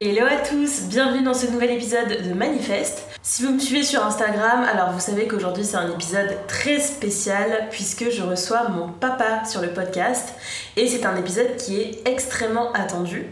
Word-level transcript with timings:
Hello 0.00 0.26
à 0.26 0.38
tous, 0.38 0.88
bienvenue 0.88 1.22
dans 1.22 1.32
ce 1.32 1.46
nouvel 1.46 1.70
épisode 1.70 2.28
de 2.28 2.34
Manifeste. 2.34 3.06
Si 3.22 3.44
vous 3.44 3.52
me 3.52 3.60
suivez 3.60 3.84
sur 3.84 4.04
Instagram, 4.04 4.64
alors 4.64 4.90
vous 4.90 4.98
savez 4.98 5.28
qu'aujourd'hui 5.28 5.64
c'est 5.64 5.76
un 5.76 5.92
épisode 5.92 6.36
très 6.48 6.80
spécial 6.80 7.68
puisque 7.70 8.10
je 8.10 8.24
reçois 8.24 8.68
mon 8.68 8.88
papa 8.88 9.44
sur 9.44 9.62
le 9.62 9.68
podcast 9.68 10.34
et 10.76 10.88
c'est 10.88 11.06
un 11.06 11.14
épisode 11.14 11.54
qui 11.56 11.80
est 11.80 12.08
extrêmement 12.08 12.72
attendu. 12.72 13.26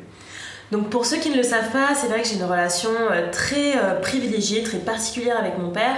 Donc 0.71 0.89
pour 0.91 1.05
ceux 1.05 1.19
qui 1.19 1.31
ne 1.31 1.37
le 1.37 1.43
savent 1.43 1.71
pas, 1.71 1.95
c'est 1.95 2.07
vrai 2.07 2.23
que 2.23 2.29
j'ai 2.29 2.37
une 2.37 2.45
relation 2.45 2.91
euh, 3.11 3.31
très 3.31 3.77
euh, 3.77 4.01
privilégiée, 4.01 4.63
très 4.63 4.79
particulière 4.79 5.39
avec 5.39 5.59
mon 5.59 5.71
père, 5.71 5.97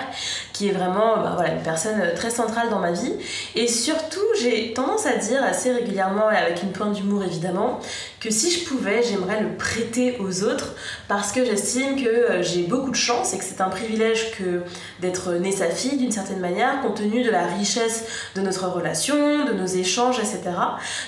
qui 0.53 0.69
est 0.69 0.73
vraiment 0.73 1.17
bah, 1.17 1.33
voilà, 1.37 1.53
une 1.53 1.63
personne 1.63 2.01
euh, 2.01 2.15
très 2.15 2.31
centrale 2.31 2.69
dans 2.69 2.81
ma 2.81 2.93
vie. 2.93 3.13
Et 3.55 3.69
surtout, 3.69 4.25
j'ai 4.41 4.73
tendance 4.75 5.07
à 5.07 5.17
dire 5.17 5.43
assez 5.43 5.73
régulièrement, 5.73 6.31
et 6.31 6.37
avec 6.37 6.63
une 6.63 6.73
pointe 6.73 6.95
d'humour 6.95 7.23
évidemment, 7.23 7.81
que 8.21 8.31
si 8.31 8.51
je 8.51 8.65
pouvais, 8.65 9.03
j'aimerais 9.03 9.41
le 9.41 9.57
prêter 9.57 10.19
aux 10.19 10.43
autres, 10.43 10.75
parce 11.07 11.31
que 11.31 11.45
j'estime 11.45 12.03
que 12.03 12.43
j'ai 12.43 12.63
beaucoup 12.63 12.91
de 12.91 12.97
chance 12.97 13.35
et 13.35 13.39
que 13.39 13.45
c'est 13.45 13.61
un 13.61 13.69
privilège 13.69 14.33
que 14.33 14.63
d'être 15.01 15.33
née 15.35 15.53
sa 15.53 15.71
fille 15.71 15.97
d'une 15.97 16.13
certaine 16.13 16.41
manière, 16.41 16.81
compte 16.83 16.97
tenu 16.97 17.23
de 17.23 17.31
la 17.31 17.47
richesse 17.47 18.05
de 18.35 18.41
notre 18.41 18.69
relation, 18.69 19.45
de 19.45 19.53
nos 19.53 19.67
échanges, 19.67 20.19
etc. 20.19 20.41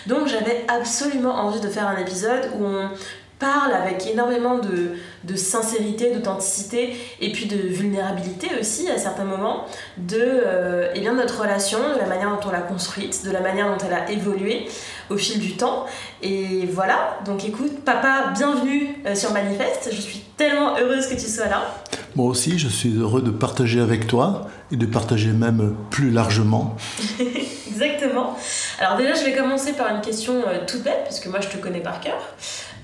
Donc 0.06 0.28
j'avais 0.28 0.64
absolument 0.68 1.34
envie 1.34 1.60
de 1.60 1.68
faire 1.68 1.88
un 1.88 1.96
épisode 1.96 2.50
où 2.58 2.64
on 2.64 2.90
parle 3.38 3.72
avec 3.72 4.06
énormément 4.06 4.58
de, 4.58 4.92
de 5.24 5.36
sincérité, 5.36 6.12
d'authenticité 6.12 6.96
et 7.20 7.32
puis 7.32 7.46
de 7.46 7.56
vulnérabilité 7.56 8.48
aussi 8.60 8.90
à 8.90 8.98
certains 8.98 9.24
moments 9.24 9.64
de 9.96 10.18
euh, 10.20 10.92
eh 10.94 11.00
bien, 11.00 11.14
notre 11.14 11.40
relation, 11.40 11.78
de 11.94 11.98
la 11.98 12.06
manière 12.06 12.30
dont 12.30 12.48
on 12.48 12.50
l'a 12.50 12.60
construite, 12.60 13.24
de 13.24 13.30
la 13.30 13.40
manière 13.40 13.68
dont 13.68 13.84
elle 13.84 13.94
a 13.94 14.10
évolué 14.10 14.66
au 15.10 15.16
fil 15.16 15.38
du 15.38 15.56
temps. 15.56 15.86
Et 16.22 16.66
voilà, 16.72 17.18
donc 17.24 17.44
écoute, 17.44 17.84
papa, 17.84 18.32
bienvenue 18.36 18.96
euh, 19.06 19.14
sur 19.14 19.32
Manifeste. 19.32 19.90
Je 19.92 20.00
suis 20.00 20.20
tellement 20.36 20.76
heureuse 20.78 21.06
que 21.06 21.14
tu 21.14 21.26
sois 21.26 21.46
là. 21.46 21.62
Moi 22.16 22.26
aussi, 22.26 22.58
je 22.58 22.68
suis 22.68 22.96
heureux 22.96 23.22
de 23.22 23.30
partager 23.30 23.80
avec 23.80 24.06
toi 24.06 24.48
et 24.72 24.76
de 24.76 24.86
partager 24.86 25.28
même 25.28 25.76
plus 25.90 26.10
largement. 26.10 26.76
Exactement. 27.68 28.36
Alors 28.80 28.96
déjà, 28.96 29.14
je 29.14 29.24
vais 29.24 29.34
commencer 29.34 29.72
par 29.72 29.94
une 29.94 30.00
question 30.00 30.34
euh, 30.46 30.66
toute 30.66 30.82
bête, 30.82 31.04
puisque 31.04 31.26
moi 31.26 31.40
je 31.40 31.48
te 31.48 31.56
connais 31.58 31.80
par 31.80 32.00
cœur. 32.00 32.18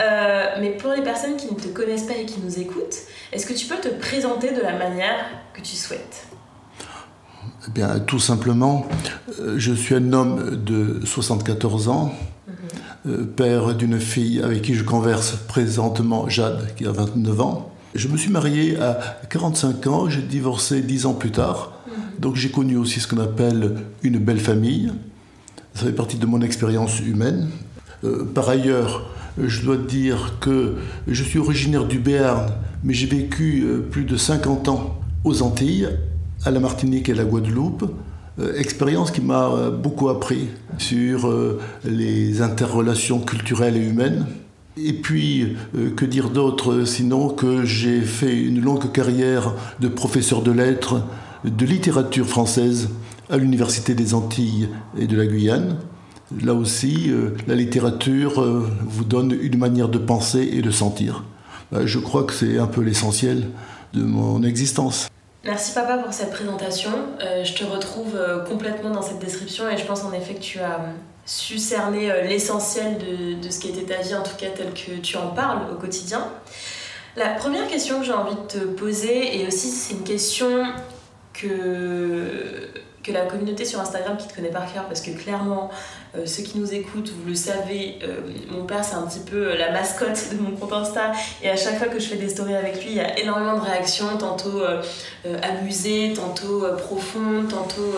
Euh, 0.02 0.44
mais 0.60 0.70
pour 0.70 0.92
les 0.92 1.02
personnes 1.02 1.36
qui 1.36 1.46
ne 1.46 1.58
te 1.58 1.68
connaissent 1.68 2.04
pas 2.04 2.16
et 2.16 2.26
qui 2.26 2.40
nous 2.40 2.58
écoutent, 2.58 2.98
est-ce 3.32 3.46
que 3.46 3.52
tu 3.52 3.66
peux 3.66 3.76
te 3.76 3.88
présenter 3.88 4.52
de 4.52 4.60
la 4.60 4.76
manière 4.76 5.26
que 5.52 5.60
tu 5.60 5.76
souhaites? 5.76 6.26
Eh 7.66 7.70
bien, 7.70 7.98
tout 8.00 8.18
simplement, 8.18 8.86
euh, 9.40 9.54
je 9.56 9.72
suis 9.72 9.94
un 9.94 10.12
homme 10.12 10.62
de 10.64 11.00
74 11.04 11.88
ans, 11.88 12.12
mhm. 12.46 12.54
euh, 13.06 13.24
père 13.24 13.74
d'une 13.74 14.00
fille 14.00 14.42
avec 14.42 14.62
qui 14.62 14.74
je 14.74 14.84
converse 14.84 15.36
présentement, 15.48 16.28
Jade, 16.28 16.74
qui 16.76 16.86
a 16.86 16.90
29 16.90 17.40
ans. 17.40 17.70
Je 17.94 18.08
me 18.08 18.16
suis 18.16 18.30
marié 18.30 18.76
à 18.80 18.98
45 19.30 19.86
ans, 19.86 20.10
j'ai 20.10 20.22
divorcé 20.22 20.82
10 20.82 21.06
ans 21.06 21.14
plus 21.14 21.30
tard. 21.30 21.72
Mhm. 21.86 22.20
Donc 22.20 22.36
j'ai 22.36 22.50
connu 22.50 22.76
aussi 22.76 23.00
ce 23.00 23.06
qu'on 23.06 23.20
appelle 23.20 23.76
une 24.02 24.18
belle 24.18 24.40
famille. 24.40 24.92
Ça 25.74 25.86
fait 25.86 25.92
partie 25.92 26.18
de 26.18 26.26
mon 26.26 26.40
expérience 26.40 27.00
humaine. 27.00 27.48
par 28.34 28.48
ailleurs, 28.48 29.13
je 29.38 29.62
dois 29.62 29.76
dire 29.76 30.34
que 30.40 30.74
je 31.08 31.22
suis 31.22 31.38
originaire 31.38 31.86
du 31.86 31.98
Béarn, 31.98 32.52
mais 32.82 32.94
j'ai 32.94 33.06
vécu 33.06 33.64
euh, 33.64 33.80
plus 33.80 34.04
de 34.04 34.16
50 34.16 34.68
ans 34.68 35.00
aux 35.24 35.42
Antilles, 35.42 35.88
à 36.44 36.50
la 36.50 36.60
Martinique 36.60 37.08
et 37.08 37.12
à 37.12 37.16
la 37.16 37.24
Guadeloupe. 37.24 37.90
Euh, 38.38 38.56
expérience 38.56 39.10
qui 39.10 39.20
m'a 39.20 39.48
euh, 39.48 39.70
beaucoup 39.70 40.08
appris 40.08 40.48
sur 40.78 41.32
les 41.84 42.42
interrelations 42.42 43.20
culturelles 43.20 43.76
et 43.76 43.86
humaines. 43.86 44.26
Et 44.76 44.92
puis, 44.92 45.56
que 45.94 46.04
dire 46.04 46.30
d'autre 46.30 46.84
sinon 46.84 47.28
que 47.28 47.64
j'ai 47.64 48.00
fait 48.00 48.36
une 48.36 48.60
longue 48.60 48.90
carrière 48.90 49.52
de 49.78 49.86
professeur 49.86 50.42
de 50.42 50.50
lettres, 50.50 51.00
de 51.44 51.64
littérature 51.64 52.26
française 52.26 52.88
à 53.30 53.36
l'Université 53.36 53.94
des 53.94 54.14
Antilles 54.14 54.68
et 54.98 55.06
de 55.06 55.16
la 55.16 55.26
Guyane. 55.26 55.76
Là 56.42 56.54
aussi, 56.54 57.10
euh, 57.10 57.36
la 57.46 57.54
littérature 57.54 58.40
euh, 58.40 58.68
vous 58.80 59.04
donne 59.04 59.36
une 59.40 59.58
manière 59.58 59.88
de 59.88 59.98
penser 59.98 60.48
et 60.52 60.62
de 60.62 60.70
sentir. 60.70 61.24
Euh, 61.72 61.86
je 61.86 61.98
crois 61.98 62.24
que 62.24 62.32
c'est 62.32 62.58
un 62.58 62.66
peu 62.66 62.80
l'essentiel 62.80 63.48
de 63.92 64.02
mon 64.02 64.42
existence. 64.42 65.08
Merci 65.44 65.72
papa 65.74 65.98
pour 65.98 66.12
cette 66.12 66.30
présentation. 66.30 66.90
je 67.20 67.52
te 67.52 67.64
retrouve 67.64 68.18
complètement 68.48 68.90
dans 68.90 69.02
cette 69.02 69.18
description 69.18 69.68
et 69.68 69.76
je 69.76 69.84
pense 69.84 70.02
en 70.02 70.12
effet 70.12 70.34
que 70.34 70.40
tu 70.40 70.58
as 70.58 70.80
su 71.26 71.58
cerner 71.58 72.10
l'essentiel 72.26 72.96
de, 72.96 73.46
de, 73.46 73.50
ce 73.50 73.60
qui 73.60 73.68
était 73.68 73.82
ta 73.82 74.00
vie, 74.00 74.14
en 74.14 74.22
tout 74.22 74.36
cas 74.38 74.46
tel 74.56 74.72
que 74.72 74.98
tu 75.02 75.18
en 75.18 75.28
parles 75.28 75.70
au 75.70 75.74
quotidien. 75.74 76.26
La 77.16 77.28
première 77.34 77.68
question 77.68 78.00
que 78.00 78.06
j'ai 78.06 78.14
envie 78.14 78.34
de 78.34 78.58
te 78.58 78.58
poser, 78.58 79.38
et 79.38 79.46
aussi 79.46 79.68
c'est 79.68 79.94
une 79.94 80.02
question 80.02 80.64
que 81.34 82.70
que 83.04 83.12
la 83.12 83.26
communauté 83.26 83.64
sur 83.64 83.80
Instagram 83.80 84.16
qui 84.16 84.26
te 84.26 84.34
connaît 84.34 84.50
par 84.50 84.72
cœur, 84.72 84.86
parce 84.86 85.00
que 85.00 85.10
clairement, 85.10 85.70
euh, 86.16 86.26
ceux 86.26 86.42
qui 86.42 86.58
nous 86.58 86.72
écoutent, 86.72 87.10
vous 87.10 87.28
le 87.28 87.34
savez, 87.34 87.98
euh, 88.02 88.20
mon 88.50 88.64
père 88.64 88.82
c'est 88.82 88.94
un 88.94 89.02
petit 89.02 89.20
peu 89.20 89.50
euh, 89.50 89.56
la 89.56 89.70
mascotte 89.70 90.30
de 90.32 90.38
mon 90.38 90.56
compte 90.56 90.72
Insta, 90.72 91.12
et 91.42 91.50
à 91.50 91.56
chaque 91.56 91.78
fois 91.78 91.88
que 91.88 92.00
je 92.00 92.06
fais 92.06 92.16
des 92.16 92.30
stories 92.30 92.56
avec 92.56 92.82
lui, 92.82 92.92
il 92.92 92.96
y 92.96 93.00
a 93.00 93.18
énormément 93.20 93.56
de 93.56 93.60
réactions, 93.60 94.16
tantôt 94.18 94.62
amusées, 95.42 96.14
tantôt 96.14 96.64
profondes, 96.78 97.48
tantôt 97.48 97.94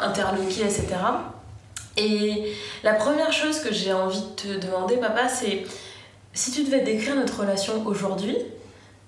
interloquées, 0.00 0.62
etc. 0.62 0.86
Et 1.96 2.52
la 2.82 2.94
première 2.94 3.32
chose 3.32 3.60
que 3.60 3.72
j'ai 3.72 3.92
envie 3.92 4.20
de 4.20 4.58
te 4.58 4.66
demander, 4.66 4.96
papa, 4.96 5.28
c'est 5.28 5.64
si 6.32 6.50
tu 6.50 6.64
devais 6.64 6.80
décrire 6.80 7.14
notre 7.14 7.40
relation 7.40 7.84
aujourd'hui, 7.86 8.36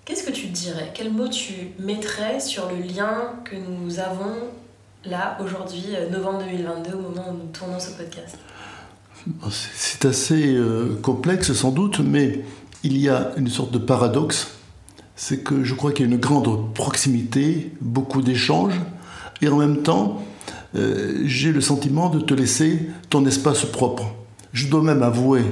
Qu'est-ce 0.05 0.25
que 0.25 0.33
tu 0.33 0.49
dirais? 0.49 0.91
Quel 0.95 1.13
mot 1.13 1.29
tu 1.29 1.71
mettrais 1.79 2.41
sur 2.41 2.69
le 2.69 2.83
lien 2.83 3.35
que 3.45 3.55
nous 3.55 4.01
avons 4.01 4.35
là, 5.05 5.37
aujourd'hui, 5.43 5.85
euh, 5.95 6.11
novembre 6.11 6.45
2022, 6.45 6.97
au 6.97 7.01
moment 7.01 7.31
où 7.31 7.35
nous 7.35 7.51
tournons 7.53 7.79
ce 7.79 7.91
podcast 7.91 8.39
C'est 9.51 10.05
assez 10.05 10.55
euh, 10.55 10.99
complexe 11.03 11.53
sans 11.53 11.71
doute, 11.71 12.01
mais 12.01 12.45
il 12.83 12.97
y 12.97 13.09
a 13.09 13.33
une 13.37 13.49
sorte 13.49 13.73
de 13.73 13.79
paradoxe. 13.79 14.57
C'est 15.15 15.43
que 15.43 15.63
je 15.63 15.75
crois 15.75 15.93
qu'il 15.93 16.07
y 16.07 16.09
a 16.09 16.13
une 16.13 16.21
grande 16.21 16.75
proximité, 16.75 17.73
beaucoup 17.81 18.23
d'échanges, 18.23 18.81
et 19.41 19.49
en 19.49 19.57
même 19.57 19.83
temps, 19.83 20.23
euh, 20.75 21.23
j'ai 21.25 21.53
le 21.53 21.61
sentiment 21.61 22.09
de 22.09 22.21
te 22.21 22.35
laisser 22.35 22.89
ton 23.11 23.25
espace 23.27 23.65
propre. 23.65 24.15
Je 24.53 24.69
dois 24.69 24.83
même 24.83 25.03
avouer 25.03 25.45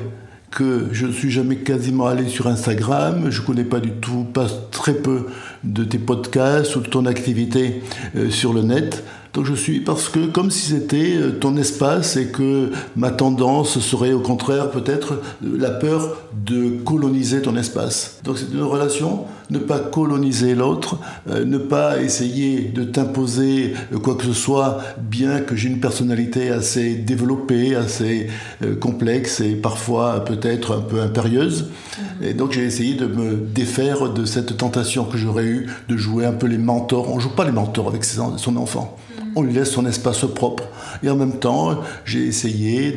que 0.51 0.89
je 0.91 1.07
ne 1.07 1.13
suis 1.13 1.31
jamais 1.31 1.57
quasiment 1.57 2.07
allé 2.07 2.29
sur 2.29 2.49
Instagram, 2.49 3.31
je 3.31 3.41
ne 3.41 3.47
connais 3.47 3.65
pas 3.65 3.79
du 3.79 3.93
tout, 3.93 4.25
pas 4.25 4.47
très 4.73 4.95
peu 4.95 5.27
de 5.63 5.85
tes 5.85 5.99
podcasts 5.99 6.75
ou 6.75 6.81
de 6.81 6.89
ton 6.89 7.07
activité 7.07 7.83
sur 8.31 8.53
le 8.53 8.63
net. 8.63 9.05
Donc 9.33 9.45
je 9.45 9.55
suis 9.55 9.81
parce 9.81 10.09
que 10.09 10.27
comme 10.27 10.51
si 10.51 10.71
c'était 10.71 11.17
euh, 11.17 11.31
ton 11.31 11.57
espace 11.57 12.17
et 12.17 12.29
que 12.29 12.71
ma 12.97 13.11
tendance 13.11 13.79
serait 13.79 14.13
au 14.13 14.21
contraire 14.21 14.71
peut-être 14.71 15.21
la 15.43 15.71
peur 15.71 16.17
de 16.35 16.71
coloniser 16.85 17.41
ton 17.41 17.57
espace. 17.57 18.19
Donc 18.25 18.39
c'est 18.39 18.53
une 18.53 18.63
relation, 18.63 19.25
ne 19.51 19.59
pas 19.59 19.79
coloniser 19.79 20.57
l'autre, 20.57 20.99
euh, 21.29 21.45
ne 21.45 21.59
pas 21.59 22.03
essayer 22.03 22.63
de 22.63 22.83
t'imposer 22.83 23.75
quoi 24.03 24.17
que 24.17 24.25
ce 24.25 24.33
soit, 24.33 24.81
bien 24.99 25.41
que 25.41 25.55
j'ai 25.55 25.69
une 25.69 25.81
personnalité 25.81 26.51
assez 26.51 26.95
développée, 26.95 27.77
assez 27.77 28.29
euh, 28.65 28.75
complexe 28.75 29.41
et 29.41 29.55
parfois 29.55 30.25
peut-être 30.25 30.77
un 30.77 30.81
peu 30.81 31.01
impérieuse. 31.01 31.67
Mm-hmm. 31.71 32.27
Et 32.27 32.35
donc 32.35 32.51
j'ai 32.51 32.65
essayé 32.65 32.95
de 32.95 33.07
me 33.07 33.37
défaire 33.37 34.11
de 34.11 34.25
cette 34.25 34.57
tentation 34.57 35.05
que 35.05 35.17
j'aurais 35.17 35.45
eue 35.45 35.69
de 35.89 35.97
jouer 35.97 36.27
un 36.27 36.33
peu 36.33 36.49
les 36.49 36.59
mentors. 36.59 37.15
On 37.15 37.21
joue 37.21 37.31
pas 37.31 37.45
les 37.45 37.53
mentors 37.53 37.87
avec 37.87 38.05
son 38.05 38.57
enfant 38.57 38.97
on 39.37 39.43
lui 39.43 39.53
laisse 39.53 39.71
son 39.71 39.87
espace 39.87 40.25
propre. 40.35 40.65
Et 41.03 41.11
en 41.11 41.17
même 41.17 41.39
temps, 41.39 41.81
j'ai 42.05 42.27
essayé 42.27 42.97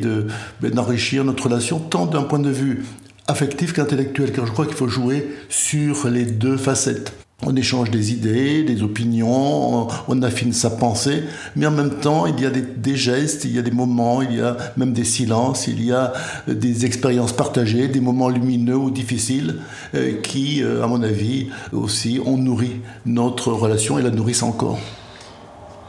ben, 0.61 0.71
d'enrichir 0.71 1.23
notre 1.23 1.43
relation 1.45 1.79
tant 1.79 2.05
d'un 2.05 2.23
point 2.23 2.39
de 2.39 2.49
vue 2.49 2.83
affectif 3.27 3.73
qu'intellectuel, 3.73 4.31
car 4.31 4.45
je 4.45 4.51
crois 4.51 4.65
qu'il 4.65 4.75
faut 4.75 4.87
jouer 4.87 5.27
sur 5.49 6.07
les 6.07 6.25
deux 6.25 6.57
facettes. 6.57 7.13
on 7.45 7.55
échange 7.57 7.91
des 7.91 8.13
idées, 8.13 8.63
des 8.63 8.83
opinions, 8.83 9.87
on, 10.07 10.21
affine 10.21 10.53
sa 10.53 10.69
pensée, 10.69 11.23
mais 11.57 11.65
en 11.65 11.71
même 11.71 11.99
temps, 11.99 12.25
il 12.25 12.39
y 12.39 12.45
a 12.45 12.49
des, 12.49 12.95
gestes, 12.95 13.43
il 13.43 13.53
y 13.53 13.59
a 13.59 13.61
des 13.61 13.71
moments, 13.71 14.21
il 14.21 14.37
y 14.37 14.41
a 14.41 14.55
même 14.77 14.93
des 14.93 15.03
silences, 15.03 15.67
il 15.67 15.83
y 15.83 15.91
a 15.91 16.13
des 16.47 16.85
expériences 16.85 17.33
partagées, 17.33 17.89
des 17.89 17.99
moments 17.99 18.29
lumineux 18.29 18.77
ou 18.77 18.91
difficiles 18.91 19.55
euh, 19.93 20.21
qui, 20.21 20.63
euh, 20.63 20.83
à 20.83 20.87
mon 20.87 21.03
avis, 21.03 21.47
aussi 21.73 22.21
ont 22.25 22.37
nourri 22.37 22.79
notre 23.05 23.51
relation 23.51 23.99
et 23.99 24.01
la 24.01 24.09
nourrissent 24.09 24.43
encore. 24.43 24.79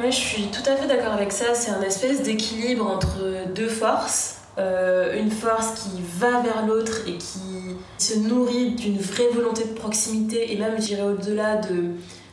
Oui, 0.00 0.10
je 0.10 0.16
suis 0.16 0.46
tout 0.48 0.68
à 0.68 0.74
fait 0.74 0.88
d'accord 0.88 1.12
avec 1.12 1.30
ça. 1.30 1.54
C'est 1.54 1.70
un 1.70 1.80
espèce 1.82 2.22
d'équilibre 2.22 2.84
entre 2.84 3.48
deux 3.54 3.68
forces. 3.68 4.38
Euh, 4.58 5.20
une 5.20 5.30
force 5.30 5.80
qui 5.80 6.00
va 6.18 6.40
vers 6.40 6.66
l'autre 6.66 7.08
et 7.08 7.16
qui 7.16 7.76
se 7.98 8.18
nourrit 8.18 8.72
d'une 8.72 8.98
vraie 8.98 9.28
volonté 9.32 9.64
de 9.64 9.72
proximité 9.72 10.52
et 10.52 10.58
même, 10.58 10.74
je 10.76 10.86
dirais, 10.86 11.02
au-delà 11.02 11.56
de, 11.56 11.90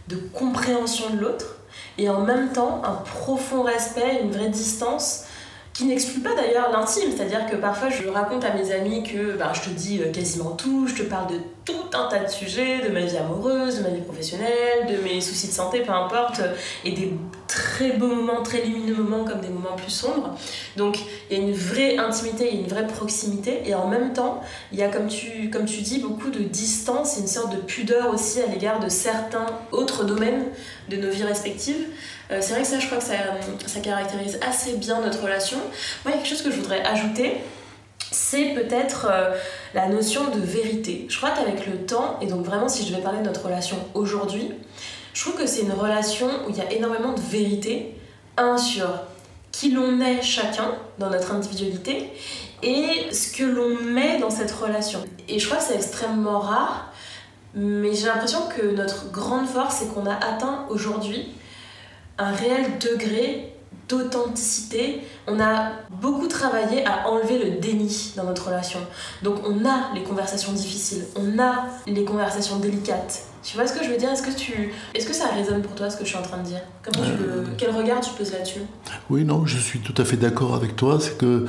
de 0.08 0.16
compréhension 0.34 1.12
de 1.12 1.20
l'autre. 1.20 1.58
Et 1.98 2.10
en 2.10 2.22
même 2.22 2.52
temps, 2.52 2.82
un 2.84 2.96
profond 2.96 3.62
respect, 3.62 4.22
une 4.24 4.32
vraie 4.32 4.50
distance 4.50 5.26
qui 5.74 5.86
n'exclut 5.86 6.22
pas 6.22 6.36
d'ailleurs 6.36 6.72
l'intime, 6.72 7.12
c'est-à-dire 7.16 7.46
que 7.50 7.56
parfois 7.56 7.90
je 7.90 8.08
raconte 8.10 8.44
à 8.44 8.54
mes 8.54 8.72
amis 8.72 9.04
que 9.04 9.38
ben, 9.38 9.52
je 9.54 9.62
te 9.62 9.70
dis 9.70 10.02
euh, 10.02 10.12
quasiment 10.12 10.52
tout, 10.52 10.86
je 10.88 10.96
te 10.96 11.04
parle 11.04 11.28
de 11.28 11.40
tout 11.66 11.86
un 11.94 12.08
tas 12.08 12.24
de 12.24 12.30
sujets, 12.30 12.80
de 12.80 12.90
ma 12.90 13.02
vie 13.02 13.18
amoureuse, 13.18 13.78
de 13.78 13.84
ma 13.84 13.90
vie 13.90 14.02
professionnelle, 14.02 14.88
de 14.90 14.98
mes 15.04 15.22
soucis 15.22 15.48
de 15.48 15.54
santé, 15.54 15.82
peu 15.82 15.92
importe, 15.92 16.42
et 16.84 16.92
des 16.92 17.14
très 17.48 17.92
beaux 17.92 18.08
moments, 18.08 18.42
très 18.42 18.62
lumineux 18.62 18.96
moments 18.96 19.26
comme 19.26 19.42
des 19.42 19.50
moments 19.50 19.76
plus 19.76 19.92
sombres. 19.92 20.36
Donc 20.76 20.98
il 21.30 21.38
y 21.38 21.40
a 21.40 21.44
une 21.44 21.54
vraie 21.54 21.98
intimité, 21.98 22.50
il 22.50 22.56
y 22.56 22.58
a 22.58 22.62
une 22.62 22.70
vraie 22.70 22.88
proximité, 22.88 23.62
et 23.66 23.76
en 23.76 23.88
même 23.88 24.14
temps, 24.14 24.42
il 24.72 24.80
y 24.80 24.84
a 24.84 24.88
comme 24.88 25.08
tu, 25.08 25.50
comme 25.50 25.66
tu 25.66 25.82
dis 25.82 26.00
beaucoup 26.00 26.30
de 26.30 26.40
distance 26.40 27.18
et 27.18 27.22
une 27.22 27.28
sorte 27.28 27.54
de 27.56 27.62
pudeur 27.62 28.14
aussi 28.14 28.42
à 28.42 28.48
l'égard 28.48 28.80
de 28.80 28.90
certains 28.90 29.46
autres 29.72 30.04
domaines 30.04 30.46
de 30.90 30.98
nos 30.98 31.10
vies 31.10 31.24
respectives. 31.24 31.88
Euh, 32.32 32.40
c'est 32.42 32.54
vrai 32.54 32.62
que 32.62 32.68
ça, 32.68 32.80
je 32.80 32.86
crois 32.86 32.98
que 32.98 33.04
ça, 33.04 33.14
ça 33.68 33.80
caractérise 33.82 34.40
assez 34.48 34.74
bien 34.78 35.02
notre 35.02 35.22
relation. 35.22 35.58
Moi, 36.06 36.06
il 36.06 36.12
y 36.12 36.14
a 36.14 36.18
quelque 36.18 36.30
chose 36.30 36.42
que 36.42 36.52
je 36.52 36.58
voudrais 36.58 36.82
ajouter, 36.82 37.38
c'est 38.12 38.54
peut-être 38.54 39.08
euh, 39.10 39.34
la 39.74 39.88
notion 39.88 40.30
de 40.30 40.40
vérité. 40.40 41.06
Je 41.10 41.18
crois 41.18 41.32
qu'avec 41.32 41.66
le 41.66 41.86
temps, 41.86 42.18
et 42.22 42.28
donc 42.28 42.46
vraiment 42.46 42.68
si 42.68 42.86
je 42.86 42.94
vais 42.96 43.02
parler 43.02 43.20
de 43.20 43.26
notre 43.26 43.46
relation 43.46 43.78
aujourd'hui, 43.94 44.52
je 45.14 45.22
trouve 45.22 45.36
que 45.36 45.48
c'est 45.48 45.62
une 45.62 45.74
relation 45.74 46.28
où 46.46 46.50
il 46.50 46.58
y 46.58 46.62
a 46.62 46.72
énormément 46.72 47.14
de 47.14 47.22
vérité. 47.22 47.96
Un, 48.38 48.58
sur 48.58 48.88
qui 49.52 49.72
l'on 49.72 50.00
est 50.00 50.22
chacun 50.22 50.76
dans 50.98 51.10
notre 51.10 51.34
individualité 51.34 52.10
et 52.64 53.14
ce 53.14 53.32
que 53.36 53.44
l'on 53.44 53.76
met 53.76 54.20
dans 54.20 54.30
cette 54.30 54.52
relation. 54.52 55.04
Et 55.28 55.40
je 55.40 55.46
crois 55.46 55.58
que 55.58 55.66
c'est 55.66 55.76
extrêmement 55.76 56.40
rare, 56.40 56.94
mais 57.54 57.94
j'ai 57.94 58.08
l'impression 58.08 58.48
que 58.48 58.74
notre 58.74 59.12
grande 59.12 59.48
force, 59.48 59.78
c'est 59.78 59.94
qu'on 59.94 60.06
a 60.06 60.16
atteint 60.16 60.66
aujourd'hui 60.70 61.28
un 62.18 62.32
réel 62.32 62.78
degré 62.80 63.51
d'authenticité. 63.92 65.02
On 65.28 65.40
a 65.40 65.72
beaucoup 66.02 66.28
travaillé 66.28 66.86
à 66.86 67.10
enlever 67.10 67.38
le 67.38 67.60
déni 67.60 68.14
dans 68.16 68.24
notre 68.24 68.48
relation. 68.48 68.80
Donc 69.24 69.40
on 69.46 69.66
a 69.66 69.94
les 69.94 70.04
conversations 70.04 70.54
difficiles, 70.54 71.06
on 71.16 71.40
a 71.40 71.68
les 71.88 72.06
conversations 72.06 72.58
délicates. 72.58 73.24
Tu 73.44 73.58
vois 73.58 73.66
ce 73.66 73.74
que 73.74 73.84
je 73.84 73.90
veux 73.90 73.98
dire? 73.98 74.12
Est-ce 74.12 74.22
que 74.22 74.38
tu, 74.38 74.72
est-ce 74.94 75.08
que 75.08 75.14
ça 75.14 75.28
résonne 75.28 75.64
pour 75.64 75.74
toi 75.74 75.90
ce 75.90 75.98
que 75.98 76.04
je 76.04 76.10
suis 76.10 76.18
en 76.18 76.22
train 76.22 76.38
de 76.38 76.44
dire? 76.44 76.62
Comment 76.84 77.04
tu 77.04 77.12
euh, 77.24 77.44
quel 77.58 77.72
regard 77.72 78.00
tu 78.00 78.12
poses 78.12 78.32
là-dessus? 78.32 78.62
Oui, 79.10 79.26
non, 79.26 79.48
je 79.48 79.58
suis 79.58 79.80
tout 79.80 80.00
à 80.00 80.06
fait 80.06 80.18
d'accord 80.18 80.54
avec 80.54 80.76
toi. 80.76 81.00
C'est 81.00 81.18
que 81.18 81.48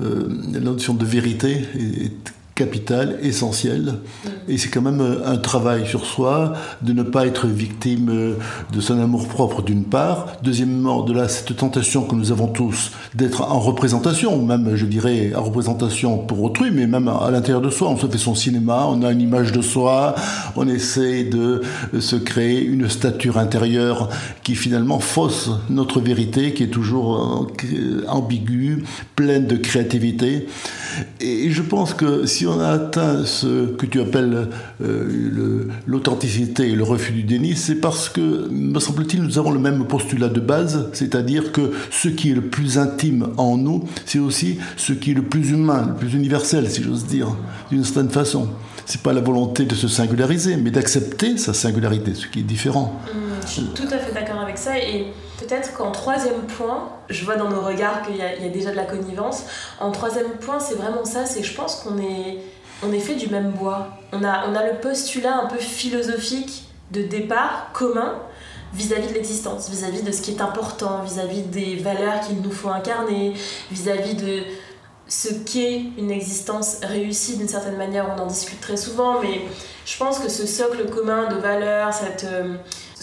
euh, 0.00 0.28
la 0.52 0.60
notion 0.60 0.94
de 0.94 1.04
vérité 1.04 1.66
est 1.74 2.32
capital, 2.54 3.18
essentiel. 3.22 3.94
Mm. 4.24 4.28
Et 4.48 4.58
c'est 4.58 4.68
quand 4.68 4.82
même 4.82 5.00
euh, 5.00 5.26
un 5.26 5.36
travail 5.36 5.86
sur 5.86 6.06
soi 6.06 6.52
de 6.82 6.92
ne 6.92 7.02
pas 7.02 7.26
être 7.26 7.46
victime 7.46 8.08
euh, 8.10 8.34
de 8.72 8.80
son 8.80 9.00
amour-propre 9.00 9.62
d'une 9.62 9.84
part. 9.84 10.26
Deuxièmement, 10.42 11.02
de 11.02 11.12
la, 11.12 11.28
cette 11.28 11.56
tentation 11.56 12.02
que 12.02 12.14
nous 12.14 12.30
avons 12.30 12.48
tous 12.48 12.92
d'être 13.14 13.42
en 13.42 13.58
représentation, 13.58 14.40
même 14.44 14.76
je 14.76 14.86
dirais 14.86 15.32
en 15.34 15.42
représentation 15.42 16.18
pour 16.18 16.42
autrui, 16.42 16.70
mais 16.70 16.86
même 16.86 17.08
à 17.08 17.30
l'intérieur 17.30 17.60
de 17.60 17.70
soi. 17.70 17.88
On 17.88 17.96
se 17.96 18.06
fait 18.06 18.18
son 18.18 18.34
cinéma, 18.34 18.86
on 18.88 19.02
a 19.02 19.10
une 19.10 19.20
image 19.20 19.52
de 19.52 19.62
soi, 19.62 20.14
on 20.56 20.68
essaie 20.68 21.24
de 21.24 21.62
se 21.98 22.16
créer 22.16 22.62
une 22.64 22.88
stature 22.88 23.38
intérieure 23.38 24.08
qui 24.42 24.54
finalement 24.54 25.00
fausse 25.00 25.50
notre 25.70 26.00
vérité, 26.00 26.54
qui 26.54 26.64
est 26.64 26.68
toujours 26.68 27.48
euh, 27.64 28.04
ambiguë, 28.08 28.84
pleine 29.16 29.46
de 29.46 29.56
créativité. 29.56 30.46
Et 31.20 31.50
je 31.50 31.62
pense 31.62 31.94
que 31.94 32.26
si 32.26 32.43
on 32.46 32.60
a 32.60 32.68
atteint 32.68 33.24
ce 33.24 33.66
que 33.66 33.86
tu 33.86 34.00
appelles 34.00 34.48
euh, 34.82 35.68
l'authenticité 35.86 36.70
et 36.70 36.74
le 36.74 36.82
refus 36.82 37.12
du 37.12 37.22
déni, 37.22 37.54
c'est 37.56 37.76
parce 37.76 38.08
que, 38.08 38.48
me 38.50 38.78
semble-t-il, 38.80 39.22
nous 39.22 39.38
avons 39.38 39.50
le 39.50 39.58
même 39.58 39.86
postulat 39.86 40.28
de 40.28 40.40
base, 40.40 40.88
c'est-à-dire 40.92 41.52
que 41.52 41.72
ce 41.90 42.08
qui 42.08 42.30
est 42.30 42.34
le 42.34 42.42
plus 42.42 42.78
intime 42.78 43.28
en 43.36 43.56
nous, 43.56 43.84
c'est 44.06 44.18
aussi 44.18 44.58
ce 44.76 44.92
qui 44.92 45.12
est 45.12 45.14
le 45.14 45.22
plus 45.22 45.50
humain, 45.50 45.86
le 45.88 45.94
plus 45.94 46.14
universel, 46.14 46.70
si 46.70 46.82
j'ose 46.82 47.06
dire, 47.06 47.28
d'une 47.70 47.84
certaine 47.84 48.10
façon. 48.10 48.48
C'est 48.86 49.00
pas 49.00 49.12
la 49.12 49.20
volonté 49.20 49.64
de 49.64 49.74
se 49.74 49.88
singulariser, 49.88 50.56
mais 50.56 50.70
d'accepter 50.70 51.38
sa 51.38 51.54
singularité, 51.54 52.14
ce 52.14 52.26
qui 52.26 52.40
est 52.40 52.42
différent. 52.42 53.00
Mmh, 53.06 53.33
je 53.46 53.50
suis 53.50 53.64
tout 53.74 53.88
à 53.90 53.98
fait 53.98 54.12
d'accord 54.12 54.40
avec 54.40 54.58
ça 54.58 54.78
et 54.78 55.12
Peut-être 55.38 55.74
qu'en 55.74 55.90
troisième 55.90 56.42
point, 56.42 56.90
je 57.10 57.24
vois 57.24 57.36
dans 57.36 57.50
nos 57.50 57.60
regards 57.60 58.02
qu'il 58.02 58.16
y, 58.16 58.22
a 58.22 58.48
déjà 58.48 58.70
de 58.70 58.76
la 58.76 58.84
connivence. 58.84 59.44
En 59.80 59.90
troisième 59.90 60.30
point, 60.30 60.60
c'est 60.60 60.76
vraiment 60.76 61.04
ça, 61.04 61.26
c'est 61.26 61.42
je 61.42 61.54
pense 61.54 61.76
qu'on 61.76 61.98
est, 61.98 62.38
on 62.84 62.92
est 62.92 63.00
fait 63.00 63.16
du 63.16 63.28
même 63.28 63.50
bois. 63.50 63.88
On 64.12 64.22
a, 64.22 64.48
on 64.48 64.54
a 64.54 64.64
le 64.64 64.78
postulat 64.78 65.36
un 65.36 65.46
peu 65.46 65.58
philosophique 65.58 66.64
de 66.92 67.02
départ 67.02 67.70
commun 67.72 68.20
vis-à-vis 68.74 69.08
de 69.08 69.14
l'existence, 69.14 69.68
vis-à-vis 69.70 70.02
de 70.02 70.12
ce 70.12 70.22
qui 70.22 70.32
est 70.32 70.40
important, 70.40 71.02
vis-à-vis 71.02 71.42
des 71.42 71.76
valeurs 71.76 72.20
qu'il 72.20 72.40
nous 72.40 72.52
faut 72.52 72.68
incarner, 72.68 73.34
vis-à-vis 73.72 74.14
de 74.14 74.42
ce 75.08 75.34
qu'est 75.34 75.82
une 75.98 76.10
existence 76.10 76.78
réussie 76.82 77.36
d'une 77.36 77.48
certaine 77.48 77.76
manière. 77.76 78.06
On 78.16 78.22
en 78.22 78.26
discute 78.26 78.60
très 78.60 78.76
souvent, 78.76 79.20
mais 79.20 79.42
je 79.84 79.96
pense 79.98 80.20
que 80.20 80.28
ce 80.28 80.46
socle 80.46 80.88
commun 80.90 81.28
de 81.28 81.36
valeurs, 81.36 81.92
cette... 81.92 82.26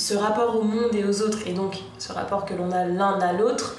Ce 0.02 0.16
rapport 0.16 0.60
au 0.60 0.64
monde 0.64 0.96
et 0.96 1.04
aux 1.04 1.22
autres, 1.22 1.38
et 1.46 1.54
donc 1.54 1.78
ce 2.00 2.12
rapport 2.12 2.44
que 2.44 2.56
l'on 2.56 2.72
a 2.72 2.86
l'un 2.86 3.20
à 3.20 3.34
l'autre, 3.34 3.76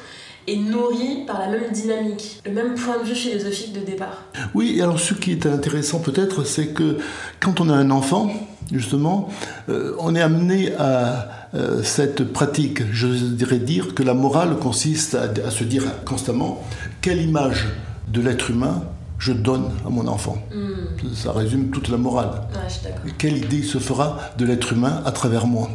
est 0.47 0.55
nourri 0.55 1.25
par 1.27 1.41
la 1.41 1.49
même 1.49 1.73
dynamique, 1.73 2.41
le 2.47 2.53
même 2.53 2.77
point 2.77 2.99
de 2.99 3.03
vue 3.03 3.17
philosophique 3.17 3.73
de 3.73 3.81
départ. 3.81 4.23
Oui, 4.55 4.81
alors 4.81 5.01
ce 5.01 5.15
qui 5.15 5.33
est 5.33 5.47
intéressant 5.47 5.99
peut-être, 5.99 6.45
c'est 6.45 6.69
que 6.69 6.99
quand 7.41 7.61
on 7.61 7.69
a 7.69 7.75
un 7.75 7.91
enfant, 7.91 8.31
justement, 8.71 9.31
euh, 9.69 9.97
on 9.99 10.15
est 10.15 10.21
amené 10.21 10.73
à 10.79 11.49
euh, 11.55 11.83
cette 11.83 12.33
pratique, 12.33 12.85
je 12.93 13.09
dirais 13.09 13.59
dire 13.59 13.93
que 13.93 14.05
la 14.05 14.15
morale 14.15 14.59
consiste 14.59 15.17
à, 15.17 15.51
se 15.51 15.65
dire 15.65 15.83
constamment 16.05 16.63
quelle 17.01 17.21
image 17.21 17.67
de 18.07 18.21
l'être 18.21 18.49
humain 18.49 18.85
je 19.19 19.33
donne 19.33 19.73
à 19.85 19.91
mon 19.91 20.07
enfant. 20.07 20.39
Hmm. 20.55 21.15
Ça 21.17 21.33
résume 21.33 21.71
toute 21.71 21.89
la 21.89 21.97
morale. 21.97 22.43
quelle 23.19 23.39
idée 23.39 23.65
se 23.65 23.79
fera 23.79 24.21
de 24.39 24.45
l'être 24.45 24.73
humain 24.73 25.03
à 25.05 25.11
travers 25.11 25.49
moi? 25.49 25.69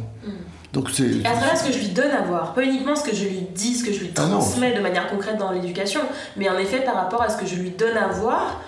Donc 0.78 0.92
c'est, 0.92 1.26
à 1.26 1.32
travers 1.32 1.58
ce 1.58 1.66
que 1.66 1.74
je 1.74 1.80
lui 1.80 1.88
donne 1.88 2.12
à 2.12 2.22
voir, 2.22 2.54
pas 2.54 2.62
uniquement 2.62 2.96
ce 2.96 3.04
que 3.04 3.16
je 3.16 3.24
lui 3.24 3.48
dis, 3.56 3.74
ce 3.74 3.84
que 3.84 3.92
je 3.92 4.00
lui 4.00 4.12
ah 4.16 4.22
transmets 4.22 4.76
de 4.76 4.80
manière 4.80 5.10
concrète 5.10 5.38
dans 5.38 5.52
l'éducation, 5.52 6.02
mais 6.36 6.48
en 6.50 6.58
effet 6.60 6.82
par 6.82 6.94
rapport 6.94 7.24
à 7.24 7.30
ce 7.30 7.38
que 7.38 7.48
je 7.48 7.56
lui 7.56 7.72
donne 7.72 7.98
à 7.98 8.10
voir 8.10 8.62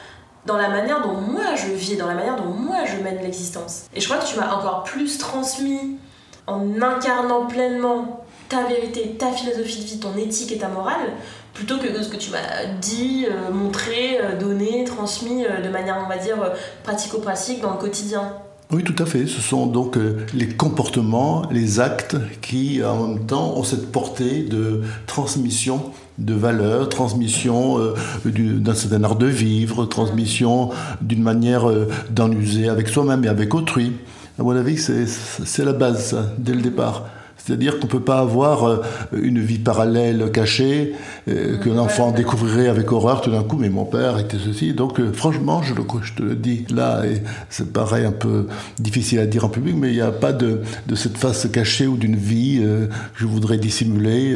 dans 0.47 0.57
la 0.57 0.69
manière 0.69 1.03
dont 1.03 1.13
moi 1.13 1.53
je 1.55 1.71
vis, 1.71 1.97
dans 1.97 2.07
la 2.07 2.15
manière 2.15 2.35
dont 2.35 2.49
moi 2.49 2.77
je 2.85 3.03
mène 3.03 3.21
l'existence. 3.21 3.83
Et 3.93 4.01
je 4.01 4.09
crois 4.09 4.17
que 4.17 4.25
tu 4.25 4.39
m'as 4.39 4.51
encore 4.55 4.85
plus 4.85 5.19
transmis 5.19 5.99
en 6.47 6.81
incarnant 6.81 7.45
pleinement 7.45 8.25
ta 8.49 8.63
vérité, 8.63 9.15
ta 9.19 9.31
philosophie 9.31 9.81
de 9.81 9.85
vie, 9.85 9.99
ton 9.99 10.17
éthique 10.17 10.51
et 10.51 10.57
ta 10.57 10.69
morale, 10.69 11.11
plutôt 11.53 11.77
que 11.77 12.01
ce 12.01 12.09
que 12.09 12.17
tu 12.17 12.31
m'as 12.31 12.65
dit, 12.81 13.27
euh, 13.29 13.51
montré, 13.51 14.19
euh, 14.19 14.35
donné, 14.35 14.83
transmis 14.83 15.45
euh, 15.45 15.61
de 15.61 15.69
manière, 15.69 16.01
on 16.03 16.09
va 16.09 16.17
dire, 16.17 16.37
pratico-pratique 16.83 17.61
dans 17.61 17.73
le 17.73 17.77
quotidien. 17.77 18.33
Oui, 18.71 18.83
tout 18.83 19.01
à 19.01 19.07
fait. 19.07 19.25
Ce 19.25 19.41
sont 19.41 19.65
donc 19.65 19.97
euh, 19.97 20.27
les 20.35 20.47
comportements, 20.47 21.41
les 21.49 21.79
actes 21.79 22.17
qui, 22.39 22.83
en 22.83 23.07
même 23.07 23.25
temps, 23.25 23.57
ont 23.57 23.63
cette 23.63 23.91
portée 23.91 24.43
de 24.43 24.83
transmission 25.07 25.91
de 26.19 26.35
valeurs, 26.35 26.87
transmission 26.87 27.79
euh, 27.79 27.95
d'un 28.25 28.75
certain 28.75 29.03
art 29.03 29.15
de 29.15 29.25
vivre, 29.25 29.85
transmission 29.85 30.69
d'une 31.01 31.23
manière 31.23 31.67
euh, 31.67 31.87
d'en 32.11 32.31
user 32.31 32.69
avec 32.69 32.89
soi-même 32.89 33.25
et 33.25 33.27
avec 33.27 33.55
autrui. 33.55 33.93
À 34.37 34.43
mon 34.43 34.55
avis, 34.55 34.77
c'est 34.77 35.65
la 35.65 35.73
base, 35.73 36.15
dès 36.37 36.53
le 36.53 36.61
départ. 36.61 37.07
C'est-à-dire 37.45 37.79
qu'on 37.79 37.87
ne 37.87 37.91
peut 37.91 37.99
pas 38.01 38.19
avoir 38.19 38.67
euh, 38.67 38.81
une 39.13 39.39
vie 39.39 39.59
parallèle 39.59 40.31
cachée, 40.31 40.93
euh, 41.27 41.57
qu'un 41.57 41.77
enfant 41.77 42.11
découvrirait 42.11 42.67
avec 42.67 42.91
horreur 42.91 43.21
tout 43.21 43.31
d'un 43.31 43.43
coup, 43.43 43.57
mais 43.57 43.69
mon 43.69 43.85
père 43.85 44.19
était 44.19 44.37
ceci. 44.37 44.73
Donc 44.73 44.99
euh, 44.99 45.11
franchement, 45.13 45.61
je, 45.63 45.73
je, 46.03 46.13
te 46.13 46.21
le 46.21 46.35
dis 46.35 46.65
là, 46.73 47.05
et 47.05 47.21
ça 47.49 47.63
paraît 47.71 48.05
un 48.05 48.11
peu 48.11 48.47
difficile 48.77 49.19
à 49.19 49.25
dire 49.25 49.45
en 49.45 49.49
public, 49.49 49.75
mais 49.77 49.89
il 49.89 49.95
n'y 49.95 50.01
a 50.01 50.11
pas 50.11 50.33
de, 50.33 50.61
de, 50.87 50.95
cette 50.95 51.17
face 51.17 51.47
cachée 51.47 51.87
ou 51.87 51.97
d'une 51.97 52.15
vie 52.15 52.59
que 52.59 52.89
je 53.15 53.25
voudrais 53.25 53.57
dissimuler. 53.57 54.35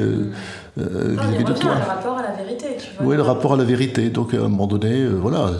vis-à-vis 0.77 1.43
de 1.43 1.53
toi. 1.53 1.75
Le 1.75 1.87
rapport 1.87 2.17
à 2.17 2.23
la 2.23 2.31
vérité. 2.31 2.67
Tu 2.79 2.97
vois. 2.97 3.07
Oui, 3.07 3.15
le 3.15 3.21
rapport 3.21 3.53
à 3.53 3.57
la 3.57 3.63
vérité. 3.63 4.09
Donc 4.09 4.33
à 4.33 4.37
un 4.37 4.49
moment 4.49 4.67
donné, 4.67 5.05
voilà, 5.05 5.51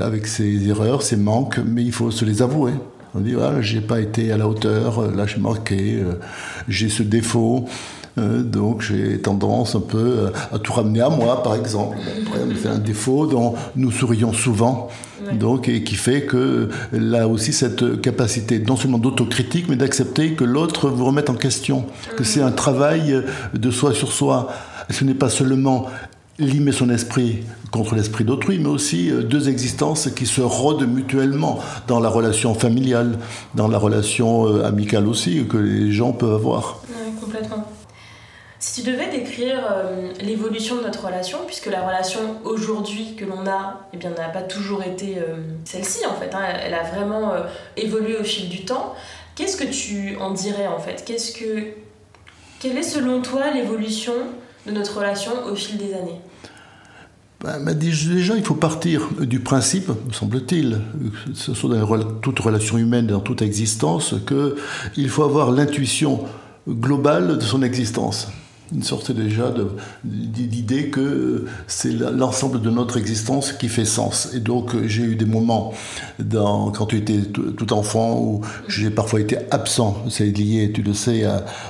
avec 0.00 0.26
ses 0.26 0.68
erreurs, 0.68 1.02
ses 1.02 1.16
manques, 1.16 1.58
mais 1.64 1.82
il 1.82 1.92
faut 1.92 2.10
se 2.10 2.24
les 2.24 2.42
avouer. 2.42 2.72
On 3.14 3.20
dit 3.20 3.34
voilà, 3.34 3.60
j'ai 3.60 3.80
pas 3.80 4.00
été 4.00 4.32
à 4.32 4.38
la 4.38 4.48
hauteur, 4.48 5.10
là 5.14 5.26
j'ai 5.26 5.38
manqué, 5.38 6.02
j'ai 6.68 6.88
ce 6.88 7.02
défaut. 7.02 7.66
donc 8.16 8.80
j'ai 8.82 9.20
tendance 9.20 9.74
un 9.74 9.80
peu 9.80 10.30
à 10.50 10.58
tout 10.58 10.72
ramener 10.72 11.02
à 11.02 11.10
moi, 11.10 11.42
par 11.42 11.54
exemple. 11.54 11.98
C'est 12.60 12.68
un 12.68 12.78
défaut 12.78 13.26
dont 13.26 13.54
nous 13.76 13.90
sourions 13.90 14.32
souvent. 14.32 14.88
Donc, 15.32 15.68
et 15.68 15.84
qui 15.84 15.94
fait 15.94 16.22
que 16.22 16.68
là 16.92 17.28
aussi 17.28 17.52
cette 17.52 18.00
capacité 18.00 18.58
non 18.58 18.76
seulement 18.76 18.98
d'autocritique, 18.98 19.66
mais 19.68 19.76
d'accepter 19.76 20.32
que 20.32 20.44
l'autre 20.44 20.88
vous 20.88 21.04
remette 21.04 21.30
en 21.30 21.34
question, 21.34 21.84
que 22.16 22.24
c'est 22.24 22.42
un 22.42 22.50
travail 22.50 23.22
de 23.54 23.70
soi 23.70 23.92
sur 23.92 24.12
soi. 24.12 24.48
Ce 24.90 25.04
n'est 25.04 25.14
pas 25.14 25.28
seulement 25.28 25.86
limer 26.38 26.72
son 26.72 26.90
esprit 26.90 27.44
contre 27.70 27.94
l'esprit 27.94 28.24
d'autrui, 28.24 28.58
mais 28.58 28.68
aussi 28.68 29.10
euh, 29.10 29.22
deux 29.22 29.48
existences 29.48 30.08
qui 30.10 30.26
se 30.26 30.40
rodent 30.40 30.86
mutuellement 30.86 31.58
dans 31.86 32.00
la 32.00 32.08
relation 32.08 32.54
familiale, 32.54 33.18
dans 33.54 33.68
la 33.68 33.78
relation 33.78 34.46
euh, 34.46 34.64
amicale 34.64 35.06
aussi, 35.06 35.46
que 35.46 35.56
les 35.56 35.92
gens 35.92 36.12
peuvent 36.12 36.34
avoir. 36.34 36.82
Oui, 36.88 37.12
complètement. 37.20 37.66
Si 38.58 38.82
tu 38.82 38.90
devais 38.90 39.10
décrire 39.10 39.58
euh, 39.70 40.12
l'évolution 40.20 40.76
de 40.76 40.82
notre 40.82 41.06
relation, 41.06 41.38
puisque 41.46 41.66
la 41.66 41.82
relation 41.82 42.20
aujourd'hui 42.44 43.16
que 43.16 43.24
l'on 43.24 43.46
a, 43.46 43.88
eh 43.92 43.96
bien, 43.96 44.10
n'a 44.10 44.28
pas 44.28 44.42
toujours 44.42 44.82
été 44.82 45.18
celle-ci 45.64 46.06
en 46.06 46.14
fait, 46.14 46.32
hein, 46.34 46.42
elle 46.64 46.74
a 46.74 46.84
vraiment 46.84 47.32
évolué 47.76 48.16
au 48.16 48.24
fil 48.24 48.48
du 48.48 48.64
temps, 48.64 48.94
qu'est-ce 49.34 49.56
que 49.56 49.64
tu 49.64 50.16
en 50.18 50.30
dirais 50.30 50.68
en 50.68 50.78
fait? 50.78 51.02
Qu'est-ce 51.04 51.32
que... 51.32 51.74
Quelle 52.60 52.78
est 52.78 52.84
selon 52.84 53.22
toi 53.22 53.50
l'évolution 53.52 54.14
de 54.66 54.72
notre 54.72 54.98
relation 54.98 55.32
au 55.50 55.54
fil 55.54 55.78
des 55.78 55.94
années 55.94 56.20
bah, 57.42 57.58
déjà, 57.74 58.36
il 58.36 58.44
faut 58.44 58.54
partir 58.54 59.08
du 59.20 59.40
principe, 59.40 59.88
me 59.88 60.12
semble-t-il, 60.12 60.80
que 61.26 61.36
ce 61.36 61.54
soit 61.54 61.76
dans 61.76 62.04
toute 62.20 62.38
relation 62.38 62.78
humaine, 62.78 63.08
dans 63.08 63.18
toute 63.18 63.42
existence, 63.42 64.14
qu'il 64.28 65.08
faut 65.08 65.24
avoir 65.24 65.50
l'intuition 65.50 66.20
globale 66.68 67.38
de 67.38 67.42
son 67.42 67.62
existence 67.62 68.28
une 68.74 68.82
sorte 68.82 69.12
déjà 69.12 69.52
d'idée 70.04 70.88
que 70.88 71.46
c'est 71.66 71.92
l'ensemble 71.92 72.60
de 72.60 72.70
notre 72.70 72.96
existence 72.96 73.52
qui 73.52 73.68
fait 73.68 73.84
sens. 73.84 74.30
Et 74.34 74.40
donc 74.40 74.74
j'ai 74.86 75.02
eu 75.02 75.16
des 75.16 75.26
moments 75.26 75.72
quand 76.30 76.86
tu 76.86 76.96
étais 76.96 77.20
tout 77.20 77.72
enfant 77.72 78.18
où 78.18 78.40
j'ai 78.68 78.90
parfois 78.90 79.20
été 79.20 79.38
absent. 79.50 80.02
C'est 80.08 80.26
lié, 80.26 80.70
tu 80.72 80.82
le 80.82 80.94
sais, 80.94 81.24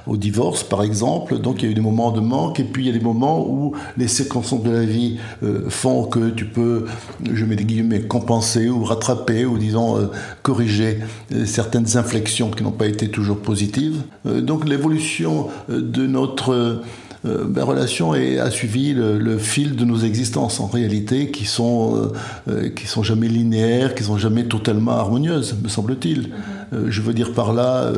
au 0.07 0.17
divorce 0.17 0.63
par 0.63 0.83
exemple. 0.83 1.39
Donc 1.39 1.63
il 1.63 1.67
y 1.67 1.69
a 1.69 1.73
eu 1.73 1.75
des 1.75 1.81
moments 1.81 2.11
de 2.11 2.21
manque 2.21 2.61
et 2.61 2.65
puis 2.65 2.85
il 2.85 2.87
y 2.87 2.91
a 2.91 2.99
des 2.99 3.05
moments 3.05 3.47
où 3.47 3.75
les 3.97 4.09
circonstances 4.09 4.63
de 4.63 4.71
la 4.71 4.85
vie 4.85 5.19
euh, 5.43 5.69
font 5.69 6.05
que 6.05 6.31
tu 6.31 6.45
peux, 6.45 6.87
je 7.33 7.45
mets 7.45 7.57
des 7.57 7.65
guillemets, 7.65 8.03
compenser 8.03 8.69
ou 8.69 8.85
rattraper 8.85 9.45
ou 9.45 9.59
disons 9.59 9.99
euh, 9.99 10.07
corriger 10.43 10.99
euh, 11.33 11.45
certaines 11.47 11.97
inflexions 11.97 12.51
qui 12.51 12.63
n'ont 12.63 12.73
pas 12.73 12.87
été 12.87 13.09
toujours 13.09 13.39
positives. 13.39 14.03
donc 14.25 14.69
l'évolution 14.69 15.49
de 15.69 16.07
notre 16.07 16.83
euh, 17.25 17.45
ma 17.47 17.63
relation 17.63 18.13
a 18.13 18.51
suivi 18.51 18.95
le, 18.95 19.39
fil 19.39 19.77
de 19.77 19.85
nos 19.85 19.99
existences 19.99 20.61
en 20.61 20.67
réalité, 20.67 21.31
qui 21.31 21.45
sont, 21.45 21.97
euh, 21.97 22.13
euh, 22.49 22.69
qui 22.71 22.87
sont 22.87 23.03
jamais 23.03 23.29
linéaires, 23.29 23.95
qui 23.95 24.03
sont 24.05 24.19
jamais 24.19 24.45
totalement 24.45 24.93
harmonieuses, 24.93 25.57
me 25.63 25.69
semble-t-il. 25.69 26.31
Mhm. 26.73 26.91
je 26.91 27.03
veux 27.03 27.13
dire 27.13 27.33
par 27.35 27.53
là, 27.53 27.93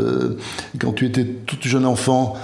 quand 0.80 0.92
tu 0.92 1.06
étais 1.06 1.24
tout 1.24 1.56
jeune 1.62 1.86
enfant, 1.86 2.34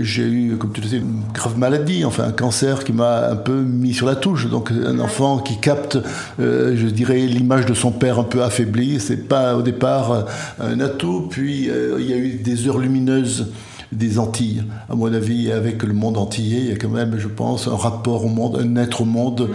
j'ai 0.00 0.22
eu, 0.22 0.56
comme 0.56 0.72
tu 0.72 0.80
le 0.80 0.86
sais, 0.86 0.96
une 0.98 1.22
grave 1.34 1.58
maladie, 1.58 2.04
enfin 2.04 2.24
un 2.24 2.32
cancer 2.32 2.84
qui 2.84 2.92
m'a 2.92 3.28
un 3.28 3.36
peu 3.36 3.60
mis 3.60 3.92
sur 3.92 4.06
la 4.06 4.14
touche. 4.14 4.48
Donc 4.48 4.70
un 4.70 5.00
enfant 5.00 5.38
qui 5.38 5.58
capte, 5.58 5.98
je 6.38 6.86
dirais, 6.86 7.18
l'image 7.26 7.66
de 7.66 7.74
son 7.74 7.90
père 7.90 8.20
un 8.20 8.24
peu 8.24 8.42
affaibli, 8.44 9.00
c'est 9.00 9.28
pas 9.28 9.56
au 9.56 9.62
départ 9.62 10.26
un 10.60 10.78
atout. 10.78 11.26
Puis 11.28 11.68
il 11.98 12.06
y 12.06 12.12
a 12.12 12.16
eu 12.16 12.34
des 12.34 12.68
heures 12.68 12.78
lumineuses 12.78 13.48
des 13.92 14.18
Antilles. 14.18 14.62
À 14.88 14.94
mon 14.94 15.12
avis, 15.12 15.50
avec 15.50 15.82
le 15.82 15.92
monde 15.92 16.16
antillais, 16.16 16.60
il 16.60 16.66
y 16.68 16.72
a 16.72 16.76
quand 16.76 16.88
même, 16.88 17.16
je 17.18 17.28
pense, 17.28 17.66
un 17.66 17.76
rapport 17.76 18.24
au 18.24 18.28
monde, 18.28 18.60
un 18.62 18.76
être 18.76 19.02
au 19.02 19.04
monde 19.04 19.50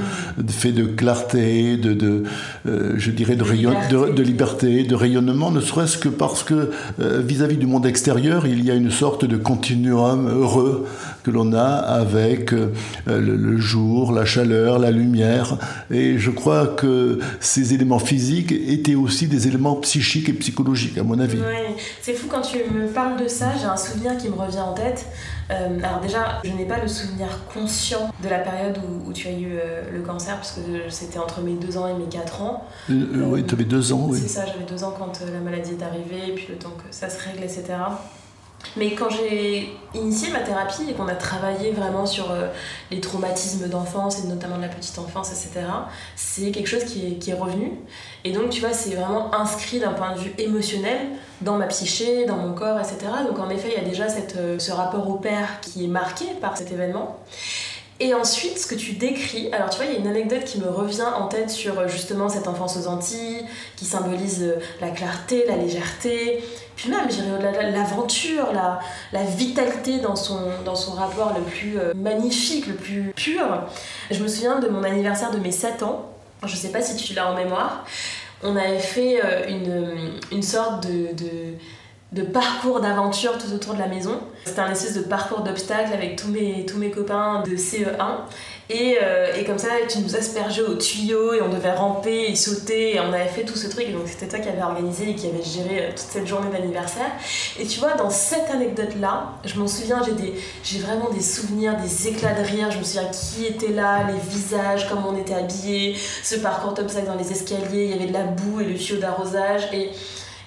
fait 0.48 0.72
de 0.72 0.86
clarté, 0.86 1.78
de, 1.78 1.94
de 1.94 2.24
euh, 2.68 2.94
je 2.98 3.12
dirais, 3.12 3.36
de, 3.36 3.44
rayon, 3.44 3.74
de, 3.90 4.24
liberté, 4.24 4.84
de 4.84 4.96
rayonnement, 4.96 5.52
ne 5.52 5.62
serait-ce 5.62 5.98
que 5.98 6.10
parce 6.10 6.44
que 6.44 6.72
euh, 7.00 7.22
vis-à-vis 7.22 7.58
du 7.58 7.68
monde 7.68 7.86
extérieur, 7.86 8.46
il 8.48 8.64
y 8.64 8.72
a 8.72 8.76
une 8.76 8.92
sorte 8.92 9.26
de 9.26 9.38
continuum 9.38 10.28
heureux 10.28 10.86
que 11.26 11.32
l'on 11.32 11.54
a 11.54 11.66
avec 11.66 12.54
euh, 12.54 12.72
le, 13.08 13.58
jour, 13.58 14.12
la 14.12 14.26
chaleur, 14.26 14.78
la 14.78 14.92
lumière. 14.92 15.58
Et 15.90 16.20
je 16.20 16.30
crois 16.30 16.68
que 16.68 17.18
ces 17.40 17.74
éléments 17.74 17.98
physiques 17.98 18.52
étaient 18.52 18.94
aussi 18.94 19.28
des 19.28 19.48
éléments 19.48 19.76
psychiques 19.78 20.30
et 20.30 20.34
psychologiques, 20.34 21.00
à 21.00 21.04
mon 21.04 21.20
avis. 21.20 21.40
Ouais, 21.40 21.76
c'est 22.00 22.14
fou 22.14 22.28
quand 22.30 22.42
tu 22.42 22.58
me 22.72 22.86
parles 22.86 23.20
de 23.22 23.28
ça, 23.28 23.48
j'ai 23.60 23.66
un 23.66 23.76
souvenir 23.76 24.16
qui 24.18 24.30
me 24.30 24.36
revient 24.36 24.60
en 24.60 24.74
tête. 24.74 25.08
Euh, 25.50 25.80
alors 25.84 26.00
déjà, 26.00 26.42
je 26.44 26.52
n'ai 26.52 26.66
pas 26.66 26.80
le 26.80 26.88
souvenir 26.88 27.28
conscient 27.52 28.12
de 28.22 28.30
la 28.30 28.40
période 28.40 28.78
où, 29.08 29.12
tu 29.12 29.28
as 29.28 29.32
eu 29.32 29.54
euh, 29.54 29.82
le 29.92 30.02
cancer, 30.02 30.36
parce 30.36 30.52
que 30.52 30.90
c'était 30.90 31.20
entre 31.20 31.42
mes 31.42 31.54
2 31.54 31.78
ans 31.78 31.88
et 31.88 31.94
mes 31.94 32.08
4 32.08 32.42
ans. 32.44 32.68
Oui, 32.90 33.44
tu 33.44 33.56
avais 33.56 33.64
2 33.64 33.94
ans, 33.94 34.08
oui. 34.10 34.20
C'est 34.22 34.28
ça, 34.28 34.46
j'avais 34.46 34.66
2 34.66 34.84
ans 34.84 34.94
quand 34.96 35.22
la 35.32 35.40
maladie 35.40 35.72
est 35.72 35.84
arrivée, 35.84 36.30
et 36.30 36.36
puis 36.36 36.46
le 36.50 36.56
temps 36.56 36.74
que 36.78 36.94
ça 36.94 37.10
se 37.10 37.24
règle, 37.24 37.44
etc. 37.44 37.64
Mais 38.78 38.94
quand 38.94 39.10
j'ai 39.10 39.76
initié 39.94 40.32
ma 40.32 40.40
thérapie 40.40 40.90
et 40.90 40.94
qu'on 40.94 41.08
a 41.08 41.16
travaillé 41.16 41.72
vraiment 41.72 42.06
sur 42.06 42.28
les 42.92 43.00
traumatismes 43.00 43.70
d'enfance 43.70 44.24
et 44.24 44.28
notamment 44.28 44.58
de 44.58 44.64
la 44.64 44.68
petite 44.68 44.98
enfance, 45.00 45.32
etc., 45.32 45.66
c'est 46.16 46.52
quelque 46.52 46.68
chose 46.68 46.84
qui 46.84 47.18
est, 47.26 47.34
revenu. 47.34 47.72
Et 48.24 48.32
donc, 48.32 48.50
tu 48.50 48.62
vois, 48.62 48.74
c'est 48.74 48.96
vraiment 48.96 49.34
inscrit 49.34 49.80
d'un 49.80 49.94
point 49.94 50.14
de 50.14 50.20
vue 50.20 50.34
émotionnel 50.38 51.00
dans 51.42 51.58
ma 51.58 51.68
psyché, 51.68 52.26
dans 52.26 52.38
mon 52.38 52.54
corps, 52.54 52.80
etc. 52.80 52.98
Donc 53.28 53.40
en 53.40 53.50
effet, 53.50 53.70
il 53.76 53.82
y 53.82 53.86
a 53.86 53.88
déjà 53.88 54.08
euh, 54.38 54.60
ce 54.60 54.72
rapport 54.72 55.10
au 55.10 55.16
père 55.16 55.60
qui 55.62 55.86
est 55.86 55.88
marqué 55.88 56.26
par 56.42 56.58
cet 56.58 56.72
événement. 56.72 57.20
Et 58.00 58.14
ensuite, 58.14 58.58
ce 58.58 58.68
que 58.68 58.76
tu 58.76 58.94
décris, 58.94 59.50
alors 59.54 59.70
tu 59.70 59.78
vois, 59.78 59.86
il 59.86 59.94
y 59.94 59.96
a 59.96 60.00
une 60.00 60.08
anecdote 60.08 60.44
qui 60.44 60.60
me 60.60 60.68
revient 60.68 61.08
en 61.18 61.28
tête 61.28 61.50
sur 61.50 61.80
euh, 61.80 61.88
justement 61.88 62.28
cette 62.28 62.48
enfance 62.48 62.78
aux 62.78 62.88
Antilles, 62.88 63.46
qui 63.78 63.86
symbolise 63.86 64.44
euh, 64.44 64.60
la 64.82 64.90
clarté, 64.90 65.46
la 65.48 65.56
légèreté, 65.56 66.44
puis 66.76 66.90
même, 66.90 67.10
j'irais 67.10 67.32
au-delà 67.32 67.72
l'aventure, 67.72 68.52
la, 68.52 68.80
la 69.14 69.24
vitalité 69.24 70.00
dans 70.00 70.18
son, 70.18 70.40
dans 70.66 70.76
son 70.76 70.92
rapport 70.92 71.34
le 71.34 71.42
plus 71.42 71.78
magnifique, 71.96 72.68
le 72.68 72.74
plus 72.74 73.14
pur. 73.16 73.64
Je 74.12 74.22
me 74.22 74.28
souviens 74.28 74.60
de 74.60 74.68
mon 74.68 74.84
anniversaire 74.84 75.32
de 75.32 75.38
mes 75.38 75.54
7 75.54 75.84
ans, 75.84 76.12
je 76.46 76.56
sais 76.56 76.74
pas 76.74 76.82
si 76.82 76.98
tu 76.98 77.14
l'as 77.14 77.32
en 77.32 77.36
mémoire, 77.36 77.86
on 78.44 78.56
avait 78.56 78.80
fait 78.80 79.24
euh, 79.24 79.48
une, 79.48 80.20
une 80.32 80.44
sorte 80.44 80.86
de, 80.86 81.14
de, 81.14 81.56
parcours 82.24 82.80
d'aventure 82.80 83.38
tout 83.38 83.54
autour 83.54 83.74
de 83.74 83.80
la 83.80 83.88
maison. 83.88 84.20
C'était 84.46 84.62
un 84.62 84.72
espèce 84.72 84.94
de 84.94 85.02
parcours 85.02 85.42
d'obstacles 85.42 85.92
avec 85.92 86.16
tous 86.16 86.30
mes, 86.30 86.66
tous 86.66 86.78
mes 86.78 86.92
copains 86.92 87.44
de 87.46 87.56
CE1. 87.56 88.22
Et, 88.70 88.98
euh, 89.02 89.36
et, 89.36 89.44
comme 89.44 89.60
ça, 89.60 89.70
tu 89.88 90.00
nous 90.00 90.16
aspergeais 90.16 90.64
au 90.64 90.74
tuyau 90.76 91.34
et 91.34 91.42
on 91.42 91.50
devait 91.50 91.74
ramper 91.74 92.32
et 92.32 92.36
sauter 92.36 92.96
et 92.96 93.00
on 93.00 93.14
avait 93.14 93.28
fait 93.28 93.44
tout 93.44 93.56
ce 93.56 93.68
truc. 93.68 93.92
Donc 93.92 94.04
c'était 94.08 94.28
toi 94.28 94.40
qui 94.40 94.50
avais 94.50 94.64
organisé 94.64 95.12
et 95.12 95.16
qui 95.16 95.28
avait 95.28 95.44
géré 95.44 95.86
euh, 95.86 95.90
toute 95.90 96.00
cette 96.00 96.26
journée 96.26 96.50
d'anniversaire. 96.52 97.12
Et 97.60 97.66
tu 97.66 97.80
vois, 97.80 97.94
dans 97.94 98.10
cette 98.10 98.50
anecdote-là, 98.50 99.34
je 99.44 99.60
m'en 99.60 99.68
souviens, 99.68 100.02
j'ai 100.64 100.80
vraiment 100.80 101.10
des 101.12 101.22
souvenirs, 101.22 101.76
des 101.78 102.08
éclats 102.08 102.34
de 102.34 102.44
rire. 102.44 102.72
Je 102.72 102.80
me 102.80 102.84
souviens 102.84 103.10
qui 103.10 103.46
était 103.46 103.72
là, 103.72 104.08
les 104.08 104.20
visages, 104.32 104.90
comment 104.90 105.10
on 105.10 105.18
était 105.18 105.36
habillés, 105.36 105.96
ce 106.24 106.36
parcours 106.36 106.74
d'obstacles 106.74 107.08
dans 107.08 107.16
les 107.16 107.32
escaliers, 107.32 107.86
il 107.86 107.92
y 107.92 107.94
avait 107.94 108.08
de 108.08 108.14
la 108.14 108.24
boue 108.24 108.62
et 108.62 108.66
le 108.66 108.76
tuyau 108.76 109.00
d'arrosage. 109.00 109.70
Et, 109.74 109.92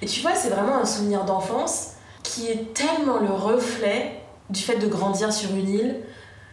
et 0.02 0.06
tu 0.06 0.20
vois, 0.20 0.34
c'est 0.34 0.48
vraiment 0.48 0.76
un 0.76 0.84
souvenir 0.84 1.24
d'enfance 1.24 1.92
qui 2.22 2.48
est 2.48 2.74
tellement 2.74 3.18
le 3.18 3.30
reflet 3.30 4.20
du 4.50 4.60
fait 4.60 4.76
de 4.76 4.86
grandir 4.86 5.32
sur 5.32 5.50
une 5.50 5.68
île 5.68 5.96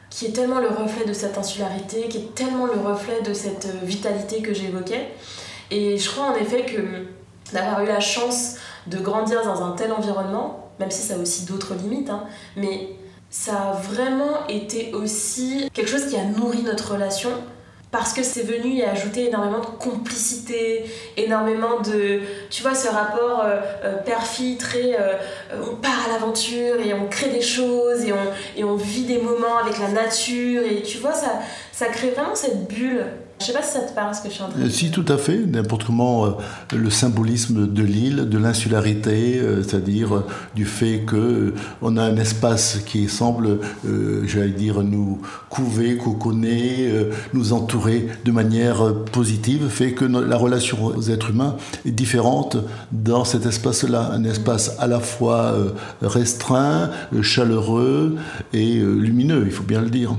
qui 0.10 0.28
est 0.28 0.32
tellement 0.32 0.60
le 0.60 0.70
reflet 0.70 1.06
de 1.06 1.14
cette 1.14 1.38
insularité, 1.38 2.08
qui 2.08 2.18
est 2.20 2.36
tellement 2.36 2.68
le 2.68 2.80
reflet 2.80 3.22
de 3.22 3.34
cette 3.34 3.66
euh, 3.66 3.86
vitalité 3.86 4.42
que 4.42 4.54
j'évoquais. 4.54 5.10
Et 5.72 5.98
je 5.98 6.10
crois 6.10 6.28
en 6.28 6.36
effet 6.36 6.66
que 6.66 7.54
d'avoir 7.54 7.82
eu 7.84 7.88
la 7.88 8.00
chance 8.00 8.56
de 8.88 8.98
grandir 8.98 9.44
dans 9.44 9.64
un 9.64 9.72
tel 9.72 9.92
environnement, 9.92 10.70
même 10.80 10.92
si 10.92 11.02
ça 11.02 11.16
a 11.16 11.18
aussi 11.18 11.46
d'autres 11.46 11.74
limites, 11.76 12.10
hein, 12.10 12.24
mais 12.56 12.92
ça 13.30 13.72
a 13.72 13.72
vraiment 13.74 14.48
été 14.48 14.94
aussi 14.94 15.70
quelque 15.74 15.90
chose 15.90 16.08
qui 16.08 16.16
a 16.16 16.24
nourri 16.24 16.62
notre 16.64 16.94
relation 16.94 17.32
parce 17.98 18.12
que 18.12 18.24
c'est 18.24 18.42
venu 18.42 18.74
y 18.74 18.84
ajouter 18.84 19.28
énormément 19.28 19.60
de 19.60 19.68
complicité, 19.80 20.84
énormément 21.16 21.80
de, 21.80 22.20
tu 22.50 22.62
vois, 22.62 22.76
ce 22.76 22.90
rapport 22.90 23.46
euh, 23.46 23.62
euh, 23.86 24.56
très, 24.60 24.96
euh, 25.00 25.14
on 25.72 25.78
part 25.78 26.06
à 26.06 26.12
l'aventure 26.12 26.76
et 26.86 26.94
on 26.94 27.08
crée 27.08 27.30
des 27.30 27.42
choses 27.42 28.04
et 28.04 28.64
on, 28.64 28.76
vit 28.76 29.06
des 29.06 29.20
moments 29.20 29.58
avec 29.64 29.80
la 29.80 29.88
nature 29.88 30.64
et 30.64 30.82
tu 30.82 30.98
vois, 30.98 31.14
ça, 31.14 31.40
ça 31.72 31.86
crée 31.86 32.10
vraiment 32.10 32.36
cette 32.36 32.68
bulle 32.68 33.06
Je 33.42 33.48
sais 33.48 33.54
pas 33.54 33.62
si 33.62 33.74
ça 33.74 33.82
te 33.82 33.94
parle 33.94 34.16
ce 34.16 34.22
que 34.22 34.30
je 34.30 34.34
suis 34.34 34.44
en 34.44 34.48
train 34.48 34.58
de 34.60 34.64
Euh, 34.64 34.68
dire. 34.68 34.76
Si, 34.76 34.92
tout 34.92 35.06
à 35.10 35.18
fait. 35.18 35.46
N'importe 35.46 35.84
comment, 35.84 36.26
euh, 36.26 36.30
le 36.74 36.90
symbolisme 36.90 37.68
de 37.68 37.84
l'île, 37.84 38.30
de 38.30 38.38
l'insularité, 38.38 39.40
euh, 39.40 39.62
c'est-à-dire 39.62 40.16
euh, 40.16 40.26
du 40.56 40.66
fait 40.66 41.00
que 41.06 41.54
on 41.82 41.98
a 41.98 42.04
un 42.04 42.16
espace 42.16 42.80
qui 42.86 43.10
semble, 43.10 43.60
j'allais 44.26 44.50
dire, 44.52 44.82
nous 44.84 45.22
couver, 45.50 45.98
coconner, 45.98 46.90
nous 47.34 47.52
entourer 47.54 48.08
de 48.24 48.32
manière 48.32 48.94
positive, 49.12 49.68
fait 49.68 49.92
que 49.92 50.06
no- 50.06 50.24
la 50.24 50.38
relation 50.38 50.86
aux 50.86 51.10
êtres 51.10 51.32
humains 51.32 51.58
est 51.86 51.92
différente 51.92 52.58
dans 52.94 53.26
cet 53.26 53.46
espace-là. 53.46 54.12
Un 54.14 54.24
espace 54.24 54.76
à 54.80 54.88
la 54.88 55.00
fois 55.02 55.56
restreint, 56.02 56.90
chaleureux 57.22 58.16
et 58.54 58.76
lumineux, 58.80 59.44
il 59.46 59.52
faut 59.52 59.64
bien 59.64 59.82
le 59.82 59.90
dire. 59.90 60.16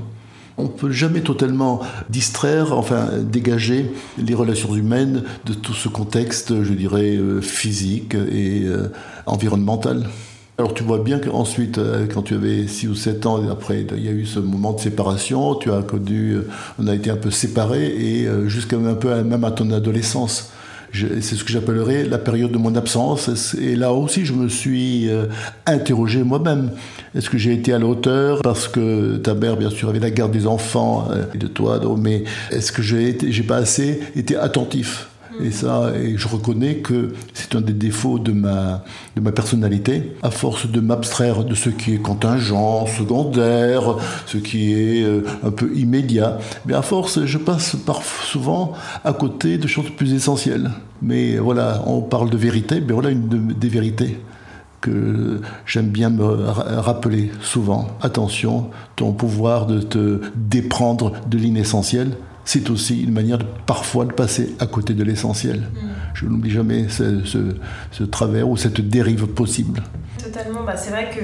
On 0.58 0.64
ne 0.64 0.68
peut 0.68 0.90
jamais 0.90 1.20
totalement 1.20 1.80
distraire, 2.08 2.72
enfin 2.72 3.08
dégager 3.22 3.90
les 4.16 4.34
relations 4.34 4.74
humaines 4.74 5.22
de 5.44 5.52
tout 5.52 5.74
ce 5.74 5.88
contexte, 5.88 6.62
je 6.62 6.72
dirais, 6.72 7.16
euh, 7.16 7.42
physique 7.42 8.14
et 8.14 8.62
euh, 8.64 8.88
environnemental. 9.26 10.08
Alors 10.56 10.72
tu 10.72 10.82
vois 10.82 11.00
bien 11.00 11.18
qu'ensuite, 11.18 11.76
euh, 11.76 12.06
quand 12.06 12.22
tu 12.22 12.34
avais 12.34 12.66
6 12.66 12.88
ou 12.88 12.94
7 12.94 13.26
ans, 13.26 13.50
après 13.50 13.86
il 13.94 14.02
y 14.02 14.08
a 14.08 14.12
eu 14.12 14.24
ce 14.24 14.40
moment 14.40 14.72
de 14.72 14.80
séparation, 14.80 15.56
tu 15.56 15.70
as 15.70 15.82
connu, 15.82 16.38
on 16.78 16.86
a 16.86 16.94
été 16.94 17.10
un 17.10 17.16
peu 17.16 17.30
séparés 17.30 17.88
et 17.88 18.26
jusqu'à 18.46 18.76
un 18.76 18.94
peu 18.94 19.22
même 19.22 19.44
à 19.44 19.50
ton 19.50 19.70
adolescence. 19.70 20.52
C'est 20.92 21.36
ce 21.36 21.44
que 21.44 21.52
j'appellerais 21.52 22.04
la 22.04 22.18
période 22.18 22.52
de 22.52 22.58
mon 22.58 22.74
absence. 22.74 23.54
Et 23.60 23.76
là 23.76 23.92
aussi, 23.92 24.24
je 24.24 24.32
me 24.32 24.48
suis 24.48 25.10
euh, 25.10 25.26
interrogé 25.66 26.22
moi-même. 26.22 26.70
Est-ce 27.14 27.28
que 27.28 27.38
j'ai 27.38 27.52
été 27.52 27.72
à 27.72 27.78
la 27.78 27.86
hauteur? 27.86 28.40
Parce 28.42 28.68
que 28.68 29.16
ta 29.16 29.34
mère, 29.34 29.56
bien 29.56 29.70
sûr, 29.70 29.88
avait 29.88 29.98
la 29.98 30.10
garde 30.10 30.32
des 30.32 30.46
enfants 30.46 31.08
euh, 31.10 31.24
et 31.34 31.38
de 31.38 31.46
toi. 31.46 31.80
mais 31.98 32.24
est-ce 32.50 32.72
que 32.72 32.82
j'ai 32.82 33.42
pas 33.42 33.56
assez 33.56 34.00
été 34.14 34.36
attentif? 34.36 35.08
Et 35.42 35.50
ça, 35.50 35.92
et 35.96 36.16
je 36.16 36.28
reconnais 36.28 36.76
que 36.76 37.12
c'est 37.34 37.54
un 37.54 37.60
des 37.60 37.72
défauts 37.72 38.18
de 38.18 38.32
ma, 38.32 38.84
de 39.16 39.20
ma 39.20 39.32
personnalité. 39.32 40.12
À 40.22 40.30
force 40.30 40.66
de 40.70 40.80
m'abstraire 40.80 41.44
de 41.44 41.54
ce 41.54 41.70
qui 41.70 41.94
est 41.94 41.98
contingent, 41.98 42.86
secondaire, 42.86 43.96
ce 44.26 44.38
qui 44.38 44.72
est 44.72 45.02
euh, 45.04 45.22
un 45.44 45.50
peu 45.50 45.70
immédiat, 45.74 46.38
mais 46.66 46.74
à 46.74 46.82
force, 46.82 47.24
je 47.24 47.38
passe 47.38 47.76
par, 47.76 48.02
souvent 48.02 48.72
à 49.04 49.12
côté 49.12 49.58
de 49.58 49.66
choses 49.66 49.90
plus 49.96 50.12
essentielles. 50.14 50.70
Mais 51.02 51.36
voilà, 51.36 51.82
on 51.86 52.00
parle 52.00 52.30
de 52.30 52.36
vérité, 52.36 52.80
mais 52.86 52.92
voilà 52.92 53.10
une 53.10 53.28
de- 53.28 53.52
des 53.52 53.68
vérités 53.68 54.18
que 54.80 55.40
j'aime 55.66 55.88
bien 55.88 56.10
me 56.10 56.24
ra- 56.24 56.80
rappeler 56.80 57.30
souvent. 57.40 57.88
Attention, 58.02 58.68
ton 58.94 59.12
pouvoir 59.12 59.66
de 59.66 59.80
te 59.80 60.20
déprendre 60.36 61.12
de 61.28 61.38
l'inessentiel, 61.38 62.12
c'est 62.46 62.70
aussi 62.70 63.02
une 63.02 63.12
manière 63.12 63.36
de, 63.38 63.44
parfois 63.66 64.06
de 64.06 64.12
passer 64.12 64.54
à 64.60 64.66
côté 64.66 64.94
de 64.94 65.04
l'essentiel. 65.04 65.68
Je 66.14 66.24
n'oublie 66.24 66.50
jamais 66.50 66.88
ce, 66.88 67.22
ce- 67.26 67.56
ce 67.92 68.04
travers 68.04 68.48
ou 68.48 68.56
cette 68.56 68.80
dérive 68.80 69.26
possible. 69.26 69.82
Totalement, 70.22 70.62
bah, 70.64 70.76
c'est 70.78 70.90
vrai 70.90 71.10
que 71.14 71.20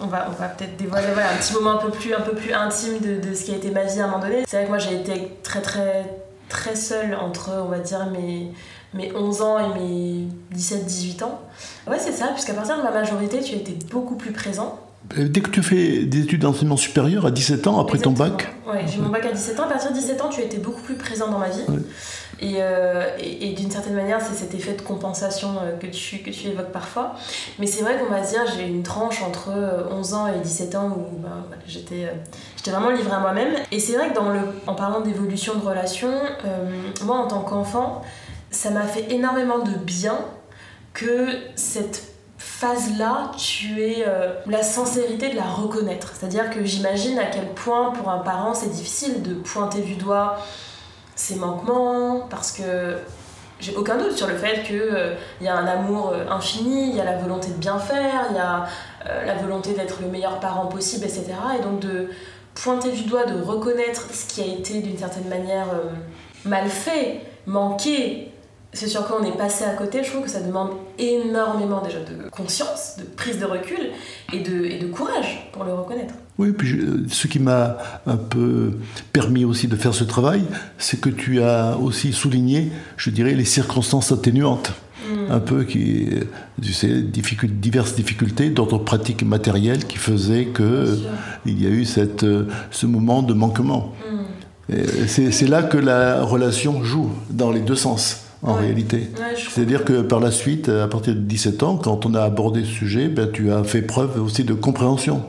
on 0.00 0.06
va, 0.06 0.28
on 0.30 0.40
va 0.40 0.48
peut-être 0.48 0.76
dévoiler 0.78 1.06
voilà, 1.12 1.32
un 1.32 1.36
petit 1.36 1.52
moment 1.54 1.72
un 1.72 1.76
peu 1.82 1.90
plus, 1.90 2.14
un 2.14 2.20
peu 2.20 2.34
plus 2.34 2.52
intime 2.54 2.94
de, 3.00 3.28
de 3.28 3.34
ce 3.34 3.44
qui 3.44 3.52
a 3.52 3.56
été 3.56 3.70
ma 3.70 3.84
vie 3.84 4.00
à 4.00 4.04
un 4.04 4.08
moment 4.08 4.22
donné. 4.22 4.44
C'est 4.46 4.56
vrai 4.56 4.64
que 4.66 4.70
moi 4.70 4.78
j'ai 4.78 4.94
été 4.94 5.32
très 5.42 5.60
très 5.60 6.04
très 6.48 6.76
seule 6.76 7.14
entre, 7.20 7.50
on 7.64 7.68
va 7.68 7.80
dire, 7.80 8.06
mes, 8.12 8.52
mes 8.94 9.12
11 9.16 9.42
ans 9.42 9.58
et 9.58 9.78
mes 9.78 10.28
17-18 10.56 11.24
ans. 11.24 11.40
Ouais, 11.90 11.98
c'est 11.98 12.12
ça, 12.12 12.28
puisqu'à 12.28 12.54
partir 12.54 12.78
de 12.78 12.82
ma 12.82 12.92
majorité, 12.92 13.40
tu 13.40 13.54
étais 13.56 13.76
beaucoup 13.90 14.14
plus 14.14 14.30
présent. 14.32 14.78
Euh, 15.18 15.28
Dès 15.28 15.40
que 15.40 15.50
tu 15.50 15.62
fais 15.62 16.04
des 16.04 16.22
études 16.22 16.42
d'enseignement 16.42 16.76
supérieur 16.76 17.26
à 17.26 17.30
17 17.30 17.66
ans, 17.66 17.80
après 17.80 17.98
ton 17.98 18.10
bac, 18.12 18.48
Ouais, 18.66 18.84
j'ai 18.92 18.98
mon 19.00 19.10
bac 19.10 19.24
à 19.24 19.32
17 19.32 19.60
ans. 19.60 19.64
À 19.64 19.68
partir 19.68 19.90
de 19.90 19.96
17 19.96 20.20
ans, 20.22 20.28
tu 20.28 20.40
étais 20.40 20.58
beaucoup 20.58 20.82
plus 20.82 20.96
présent 20.96 21.30
dans 21.30 21.38
ma 21.38 21.48
vie. 21.48 21.62
Ouais. 21.68 21.78
Et, 22.40 22.56
euh, 22.58 23.06
et, 23.20 23.48
et 23.50 23.52
d'une 23.54 23.70
certaine 23.70 23.94
manière, 23.94 24.20
c'est 24.20 24.34
cet 24.34 24.54
effet 24.54 24.74
de 24.74 24.82
compensation 24.82 25.50
euh, 25.62 25.76
que 25.78 25.86
tu, 25.86 26.18
que 26.18 26.30
tu 26.30 26.48
évoques 26.48 26.72
parfois. 26.72 27.14
Mais 27.60 27.66
c'est 27.66 27.82
vrai 27.82 27.96
qu'on 27.96 28.12
va 28.12 28.24
se 28.24 28.32
dire, 28.32 28.42
j'ai 28.56 28.66
une 28.66 28.82
tranche 28.82 29.22
entre 29.22 29.50
euh, 29.56 29.84
11 29.92 30.14
ans 30.14 30.26
et 30.26 30.40
17 30.40 30.74
ans 30.74 30.88
où 30.88 31.18
ben, 31.18 31.44
j'étais 31.66 32.12
j'étais 32.56 32.72
vraiment 32.72 32.90
livrée 32.90 33.14
à 33.14 33.20
moi-même. 33.20 33.54
Et 33.70 33.78
c'est 33.78 33.94
vrai 33.94 34.10
que 34.10 34.14
dans 34.14 34.30
le, 34.30 34.40
en 34.66 34.74
parlant 34.74 35.00
d'évolution 35.00 35.54
de 35.54 35.64
relation, 35.64 36.10
euh, 36.44 36.68
moi 37.04 37.16
en 37.18 37.28
tant 37.28 37.40
qu'enfant, 37.40 38.02
ça 38.50 38.70
m'a 38.70 38.82
fait 38.82 39.12
énormément 39.12 39.60
de 39.60 39.72
bien 39.78 40.18
que 40.92 41.28
cette 41.54 42.05
phase-là, 42.58 43.32
tu 43.36 43.82
aies 43.82 44.04
euh, 44.06 44.32
la 44.46 44.62
sincérité 44.62 45.28
de 45.28 45.36
la 45.36 45.44
reconnaître. 45.44 46.12
C'est-à-dire 46.14 46.50
que 46.50 46.64
j'imagine 46.64 47.18
à 47.18 47.26
quel 47.26 47.48
point 47.48 47.90
pour 47.90 48.08
un 48.08 48.18
parent 48.18 48.54
c'est 48.54 48.70
difficile 48.70 49.22
de 49.22 49.34
pointer 49.34 49.82
du 49.82 49.96
doigt 49.96 50.38
ses 51.14 51.36
manquements, 51.36 52.26
parce 52.30 52.52
que 52.52 52.98
j'ai 53.58 53.74
aucun 53.74 53.96
doute 53.96 54.12
sur 54.12 54.26
le 54.26 54.36
fait 54.36 54.62
qu'il 54.64 55.16
y 55.40 55.48
a 55.48 55.56
un 55.56 55.66
amour 55.66 56.12
euh, 56.12 56.28
infini, 56.30 56.90
il 56.90 56.96
y 56.96 57.00
a 57.00 57.04
la 57.04 57.16
volonté 57.16 57.48
de 57.48 57.54
bien 57.54 57.78
faire, 57.78 58.26
il 58.30 58.36
y 58.36 58.38
a 58.38 58.66
euh, 59.08 59.24
la 59.24 59.34
volonté 59.34 59.72
d'être 59.72 60.02
le 60.02 60.08
meilleur 60.08 60.40
parent 60.40 60.66
possible, 60.66 61.04
etc. 61.04 61.32
Et 61.58 61.62
donc 61.62 61.80
de 61.80 62.10
pointer 62.54 62.90
du 62.90 63.04
doigt, 63.04 63.24
de 63.24 63.40
reconnaître 63.40 64.12
ce 64.12 64.26
qui 64.26 64.42
a 64.42 64.46
été 64.46 64.80
d'une 64.80 64.98
certaine 64.98 65.28
manière 65.28 65.68
euh, 65.72 65.88
mal 66.44 66.68
fait, 66.68 67.22
manqué, 67.46 68.30
c'est 68.76 68.86
sur 68.88 69.06
quoi 69.06 69.18
on 69.20 69.24
est 69.24 69.36
passé 69.36 69.64
à 69.64 69.70
côté, 69.74 70.02
je 70.04 70.10
trouve 70.10 70.24
que 70.24 70.30
ça 70.30 70.40
demande 70.40 70.70
énormément 70.98 71.82
déjà 71.82 71.98
de 72.00 72.28
conscience, 72.30 72.96
de 72.98 73.04
prise 73.04 73.38
de 73.38 73.44
recul 73.46 73.78
et 74.32 74.40
de, 74.40 74.64
et 74.64 74.78
de 74.78 74.86
courage 74.86 75.48
pour 75.52 75.64
le 75.64 75.72
reconnaître. 75.74 76.14
Oui, 76.38 76.52
puis 76.52 76.68
je- 76.68 77.08
ce 77.08 77.26
qui 77.26 77.38
m'a 77.38 77.78
un 78.06 78.16
peu 78.16 78.72
permis 79.12 79.44
aussi 79.44 79.66
de 79.68 79.76
faire 79.76 79.94
ce 79.94 80.04
travail, 80.04 80.42
c'est 80.78 81.00
que 81.00 81.08
tu 81.08 81.42
as 81.42 81.76
aussi 81.78 82.12
souligné, 82.12 82.70
je 82.96 83.10
dirais, 83.10 83.32
les 83.34 83.44
circonstances 83.44 84.12
atténuantes. 84.12 84.72
Un 85.30 85.38
peu 85.38 85.62
qui, 85.62 86.08
tu 86.60 86.72
sais, 86.72 87.00
diverses 87.00 87.94
difficultés 87.94 88.50
d'ordre 88.50 88.78
pratique 88.78 89.22
et 89.22 89.24
matériel 89.24 89.84
qui 89.86 89.98
faisaient 89.98 90.46
que 90.46 90.96
sûr. 90.96 91.08
il 91.46 91.62
y 91.62 91.66
a 91.66 91.70
eu 91.70 91.84
cette, 91.84 92.24
euh, 92.24 92.48
ce 92.72 92.86
moment 92.86 93.22
de 93.22 93.32
manquement. 93.32 93.92
C'est 95.06 95.30
c'est 95.30 95.46
là 95.46 95.62
que 95.62 95.78
la 95.78 96.24
relation 96.24 96.82
joue, 96.82 97.10
dans 97.30 97.52
les 97.52 97.60
deux 97.60 97.76
sens, 97.76 98.22
en 98.46 98.54
Ouais. 98.54 98.60
réalité. 98.66 98.96
Ouais, 99.18 99.34
C'est-à-dire 99.36 99.84
que 99.84 100.00
par 100.02 100.20
la 100.20 100.30
suite, 100.30 100.68
à 100.68 100.88
partir 100.88 101.14
de 101.14 101.20
17 101.20 101.62
ans, 101.62 101.76
quand 101.76 102.06
on 102.06 102.14
a 102.14 102.22
abordé 102.22 102.60
ce 102.62 102.70
sujet, 102.70 103.08
ben, 103.08 103.28
tu 103.30 103.50
as 103.52 103.62
fait 103.64 103.82
preuve 103.82 104.22
aussi 104.22 104.44
de 104.44 104.54
compréhension. 104.54 105.22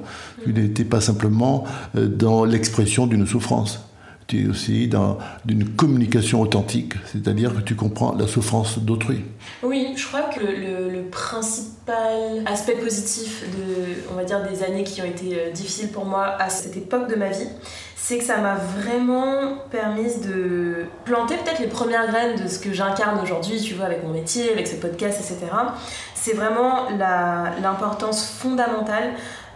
Tu 0.44 0.54
n'étais 0.54 0.86
pas 0.86 1.02
simplement 1.02 1.66
euh, 1.98 2.08
dans 2.08 2.46
l'expression 2.46 3.08
d'une 3.08 3.26
souffrance. 3.26 3.82
Tu 4.28 4.44
es 4.44 4.48
aussi 4.50 4.88
dans 4.90 5.18
d'une 5.46 5.70
communication 5.70 6.42
authentique, 6.42 6.94
c'est-à-dire 7.06 7.56
que 7.56 7.62
tu 7.62 7.76
comprends 7.76 8.14
la 8.14 8.28
souffrance 8.28 8.78
d'autrui. 8.80 9.24
Oui, 9.64 9.94
je 9.96 10.06
crois 10.06 10.24
que 10.24 10.42
le, 10.42 10.48
le- 10.48 10.90
le 10.90 11.04
principal 11.04 12.44
aspect 12.46 12.74
positif 12.76 13.44
de, 13.58 14.12
on 14.12 14.16
va 14.16 14.26
dire, 14.26 14.42
des 14.44 14.64
années 14.64 14.84
qui 14.84 15.02
ont 15.02 15.06
été 15.06 15.40
euh, 15.40 15.52
difficiles 15.52 15.90
pour 15.90 16.06
moi 16.06 16.36
à 16.40 16.50
cette 16.50 16.76
époque 16.76 17.10
de 17.10 17.16
ma 17.16 17.30
vie, 17.30 17.48
c'est 17.96 18.18
que 18.18 18.24
ça 18.24 18.38
m'a 18.38 18.56
vraiment 18.56 19.58
permis 19.72 20.16
de 20.26 20.86
planter 21.06 21.36
peut-être 21.38 21.60
les 21.60 21.68
premières 21.68 22.08
graines 22.08 22.42
de 22.42 22.48
ce 22.50 22.60
que 22.60 22.72
j'incarne 22.74 23.20
aujourd'hui, 23.22 23.60
tu 23.62 23.74
vois, 23.76 23.86
avec 23.86 24.04
mon 24.04 24.12
métier, 24.14 24.52
avec 24.52 24.68
ce 24.68 24.76
podcast, 24.76 25.20
etc. 25.22 25.46
C'est 26.28 26.34
vraiment 26.34 26.90
l'importance 27.62 28.26
fondamentale 28.26 29.14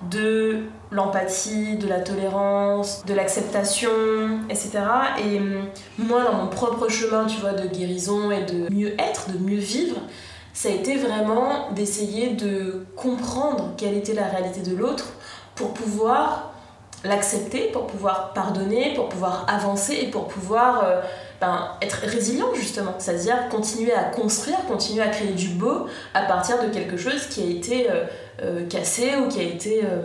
de 0.10 0.62
l'empathie, 0.90 1.76
de 1.76 1.86
la 1.86 2.00
tolérance, 2.00 3.04
de 3.06 3.14
l'acceptation, 3.14 3.90
etc. 4.50 4.80
Et 5.20 5.38
hum, 5.40 5.66
moi, 5.98 6.24
dans 6.24 6.32
mon 6.32 6.48
propre 6.48 6.88
chemin, 6.88 7.26
tu 7.26 7.42
vois, 7.42 7.52
de 7.52 7.68
guérison 7.68 8.32
et 8.32 8.46
de 8.46 8.74
mieux 8.74 8.94
être, 9.02 9.34
de 9.34 9.38
mieux 9.38 9.60
vivre, 9.60 9.98
ça 10.54 10.70
a 10.70 10.72
été 10.72 10.96
vraiment 10.96 11.72
d'essayer 11.72 12.36
de 12.36 12.86
comprendre 12.96 13.74
quelle 13.76 13.98
était 13.98 14.14
la 14.14 14.28
réalité 14.28 14.62
de 14.62 14.74
l'autre 14.74 15.12
pour 15.56 15.74
pouvoir 15.74 16.54
l'accepter, 17.04 17.68
pour 17.74 17.88
pouvoir 17.88 18.32
pardonner, 18.32 18.94
pour 18.94 19.10
pouvoir 19.10 19.46
avancer 19.50 19.96
et 20.04 20.08
pour 20.10 20.30
pouvoir 20.30 20.86
euh, 20.86 21.02
ben, 21.42 21.70
être 21.82 21.96
résilient 22.06 22.54
justement, 22.54 22.94
c'est-à-dire 23.00 23.50
continuer 23.50 23.94
à 23.94 24.04
construire, 24.04 24.64
continuer 24.68 25.02
à 25.02 25.08
créer 25.08 25.32
du 25.32 25.48
beau 25.48 25.88
à 26.14 26.22
partir 26.22 26.62
de 26.64 26.70
quelque 26.72 26.98
chose 26.98 27.26
qui 27.32 27.42
a 27.42 27.46
été 27.46 27.90
euh, 27.90 28.04
euh, 28.44 28.68
cassé 28.68 29.14
ou 29.16 29.28
qui 29.28 29.40
a 29.40 29.44
été 29.44 29.84
euh, 29.84 30.04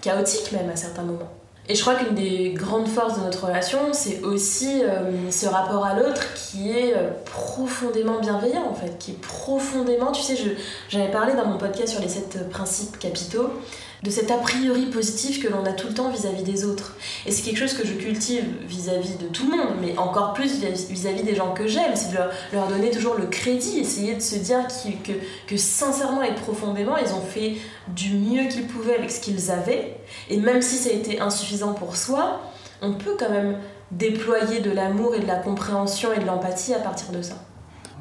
chaotique 0.00 0.50
même 0.50 0.68
à 0.68 0.74
certains 0.74 1.02
moments. 1.02 1.30
Et 1.68 1.76
je 1.76 1.80
crois 1.80 1.94
qu'une 1.94 2.16
des 2.16 2.54
grandes 2.54 2.88
forces 2.88 3.16
de 3.20 3.24
notre 3.24 3.46
relation, 3.46 3.92
c'est 3.92 4.20
aussi 4.22 4.82
ce 5.30 5.46
rapport 5.46 5.82
à 5.82 5.94
l'autre 5.94 6.34
qui 6.34 6.70
est 6.70 6.94
profondément 7.24 8.20
bienveillant 8.20 8.68
en 8.68 8.74
fait, 8.74 8.98
qui 8.98 9.12
est 9.12 9.20
profondément, 9.22 10.12
tu 10.12 10.20
sais, 10.20 10.36
j'avais 10.90 11.10
parlé 11.10 11.32
dans 11.32 11.46
mon 11.46 11.56
podcast 11.56 11.94
sur 11.94 12.02
les 12.02 12.10
sept 12.10 12.50
principes 12.50 12.98
capitaux, 12.98 13.48
de 14.04 14.10
cet 14.10 14.30
a 14.30 14.36
priori 14.36 14.86
positif 14.86 15.42
que 15.42 15.48
l'on 15.48 15.64
a 15.64 15.72
tout 15.72 15.88
le 15.88 15.94
temps 15.94 16.10
vis-à-vis 16.10 16.42
des 16.42 16.64
autres. 16.66 16.94
Et 17.24 17.32
c'est 17.32 17.42
quelque 17.42 17.56
chose 17.58 17.72
que 17.72 17.86
je 17.86 17.94
cultive 17.94 18.44
vis-à-vis 18.68 19.16
de 19.16 19.26
tout 19.32 19.50
le 19.50 19.56
monde, 19.56 19.76
mais 19.80 19.96
encore 19.96 20.34
plus 20.34 20.60
vis- 20.60 20.86
vis-à-vis 20.90 21.22
des 21.22 21.34
gens 21.34 21.52
que 21.54 21.66
j'aime, 21.66 21.92
c'est 21.94 22.10
de 22.10 22.18
leur, 22.52 22.68
donner 22.68 22.90
toujours 22.90 23.14
le 23.14 23.24
crédit, 23.26 23.78
essayer 23.78 24.14
de 24.14 24.20
se 24.20 24.36
dire 24.36 24.58
que, 25.04 25.12
que 25.46 25.56
sincèrement 25.56 26.22
et 26.22 26.34
profondément, 26.34 26.98
ils 26.98 27.14
ont 27.14 27.22
fait 27.22 27.56
du 27.96 28.10
mieux 28.14 28.46
qu'ils 28.48 28.66
pouvaient 28.66 28.98
avec 28.98 29.10
ce 29.10 29.20
qu'ils 29.20 29.50
avaient, 29.50 29.96
et 30.28 30.36
même 30.36 30.60
si 30.60 30.76
ça 30.76 30.90
a 30.90 30.92
été 30.92 31.20
insuffisant 31.20 31.72
pour 31.72 31.96
soi, 31.96 32.42
on 32.82 32.92
peut 32.92 33.16
quand 33.18 33.30
même 33.30 33.56
déployer 33.90 34.60
de 34.60 34.70
l'amour 34.70 35.14
et 35.14 35.20
de 35.20 35.26
la 35.26 35.36
compréhension 35.36 36.12
et 36.12 36.18
de 36.20 36.26
l'empathie 36.26 36.74
à 36.74 36.78
partir 36.80 37.10
de 37.10 37.22
ça. 37.22 37.36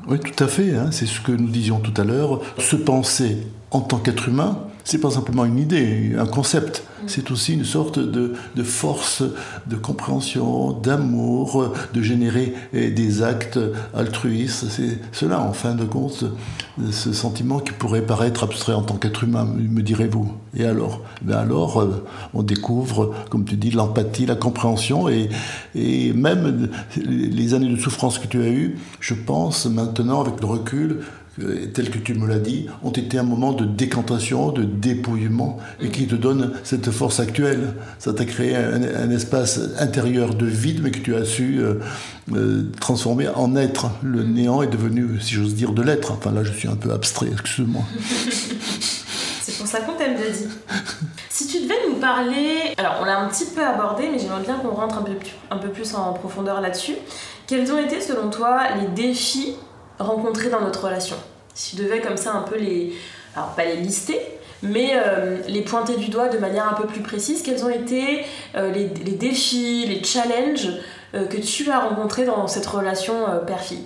Oui, 0.08 0.20
tout 0.20 0.44
à 0.44 0.48
fait. 0.48 0.76
Hein. 0.76 0.90
C'est 0.92 1.06
ce 1.06 1.22
que 1.22 1.32
nous 1.32 1.48
disions 1.48 1.80
tout 1.80 1.94
à 2.02 2.04
l'heure. 2.04 2.42
Se 2.58 2.76
penser 2.76 3.38
en 3.72 3.80
tant 3.80 4.00
qu'être 4.00 4.28
humain, 4.28 4.68
c'est 4.84 5.00
pas 5.00 5.12
simplement 5.12 5.46
une 5.46 5.60
idée, 5.60 6.14
un 6.18 6.26
concept. 6.26 6.84
C'est 7.06 7.32
aussi 7.32 7.54
une 7.54 7.66
sorte 7.66 8.00
de, 8.00 8.34
force 8.64 9.24
de 9.68 9.76
compréhension, 9.76 10.72
d'amour, 10.72 11.74
de 11.94 12.02
générer 12.02 12.54
eh, 12.72 12.92
des 12.92 13.24
actes 13.24 13.60
altruistes. 13.94 14.66
C'est 14.70 15.00
cela, 15.12 15.42
en 15.42 15.52
fin 15.52 15.76
de 15.76 15.84
compte, 15.84 16.26
ce 16.92 17.12
sentiment 17.14 17.60
qui 17.60 17.74
pourrait 17.74 18.06
paraître 18.06 18.44
abstrait 18.44 18.74
en 18.74 18.84
tant 18.84 18.96
qu'être 18.96 19.24
humain, 19.24 19.46
me 19.46 19.82
direz-vous. 19.82 20.32
Et 20.56 20.66
alors? 20.66 21.02
Ben 21.22 21.38
Alors, 21.38 21.82
euh, 21.82 22.06
on 22.34 22.44
découvre, 22.44 23.14
comme 23.30 23.44
tu 23.44 23.56
dis, 23.56 23.72
l'empathie, 23.72 24.26
la 24.26 24.36
compréhension 24.36 25.10
et, 25.10 25.30
et 25.76 26.14
même 26.14 26.70
les 26.96 27.54
années 27.54 27.70
de 27.70 27.80
souffrance 27.80 28.18
que 28.18 28.28
tu 28.28 28.42
as 28.42 28.50
eues, 28.50 28.78
je 29.00 29.14
pense 29.14 29.66
maintenant, 29.66 30.22
avec 30.22 30.40
le 30.40 30.48
recul, 30.48 31.00
tel 31.74 31.90
que 31.90 31.98
tu 31.98 32.14
me 32.14 32.28
l'as 32.28 32.40
dit, 32.40 32.68
ont 32.84 32.92
été 32.92 33.18
un 33.18 33.24
moment 33.24 33.54
de 33.54 33.66
décantation, 33.66 34.52
de 34.52 34.64
dépouillement, 34.64 35.58
et 35.82 35.90
qui 35.90 36.06
te 36.06 36.16
donne 36.16 36.54
cette 36.64 36.92
force 36.92 37.20
actuelle. 37.20 37.74
Ça 37.98 38.14
t'a 38.14 38.26
créé 38.26 38.56
un, 38.56 39.10
espace 39.10 39.60
intérieur 39.80 40.36
de 40.36 40.46
vide, 40.46 40.82
mais 40.84 40.92
que 40.92 41.00
tu 41.00 41.16
as 41.16 41.26
su 41.26 41.60
euh, 41.60 41.76
euh, 42.34 42.72
transformer 42.80 43.30
en 43.30 43.56
être. 43.56 43.88
Le 44.04 44.24
néant 44.24 44.62
est 44.62 44.68
devenu, 44.68 45.20
si 45.20 45.34
j'ose 45.34 45.56
dire, 45.56 45.72
de 45.72 45.82
l'être. 45.82 46.12
Enfin 46.12 46.32
là, 46.32 46.44
je 46.44 46.52
suis 46.52 46.68
un 46.68 46.76
peu 46.76 46.92
abstrait, 46.92 47.30
excuse-moi. 47.32 47.84
C'est 49.42 49.58
pour 49.58 49.68
ça 49.68 49.82
qu'on 49.82 49.94
t'aime, 49.94 50.16
Daddy. 50.16 50.48
Si 51.30 51.48
tu 51.48 51.64
devais 51.64 51.90
nous 51.90 51.96
parler, 51.96 52.74
alors 52.78 52.98
on 53.02 53.06
l'a 53.06 53.20
un 53.20 53.28
petit 53.28 53.46
peu 53.46 53.66
abordé, 53.66 54.08
mais 54.12 54.20
j'aimerais 54.20 54.44
bien 54.44 54.56
qu'on 54.56 54.70
rentre 54.70 55.00
un 55.00 55.02
peu, 55.02 55.14
un 55.50 55.58
peu 55.58 55.70
plus 55.70 55.96
en 55.96 56.14
profondeur 56.14 56.62
là-dessus. 56.62 56.96
Quels 57.48 57.72
ont 57.72 57.78
été, 57.78 58.00
selon 58.00 58.30
toi, 58.30 58.62
les 58.80 58.88
défis 58.88 59.56
rencontrés 60.00 60.50
dans 60.50 60.62
notre 60.62 60.86
relation. 60.86 61.18
Si 61.54 61.76
tu 61.76 61.84
devais 61.84 62.02
comme 62.02 62.18
ça 62.18 62.34
un 62.34 62.42
peu 62.42 62.58
les... 62.58 62.94
Alors 63.36 63.50
pas 63.56 63.66
les 63.66 63.78
lister, 63.78 64.20
mais 64.64 64.92
euh, 64.96 65.40
les 65.48 65.62
pointer 65.62 65.98
du 65.98 66.10
doigt 66.10 66.30
de 66.30 66.38
manière 66.38 66.68
un 66.68 66.74
peu 66.74 66.88
plus 66.88 67.02
précise, 67.02 67.42
quels 67.44 67.64
ont 67.66 67.70
été 67.70 68.26
euh, 68.56 68.72
les, 68.72 68.86
défis, 68.86 69.86
les 69.86 70.04
challenges 70.04 70.70
euh, 71.14 71.26
que 71.26 71.38
tu 71.38 71.70
as 71.70 71.80
rencontrés 71.80 72.26
dans 72.26 72.48
cette 72.48 72.66
relation 72.66 73.14
père-fille? 73.46 73.84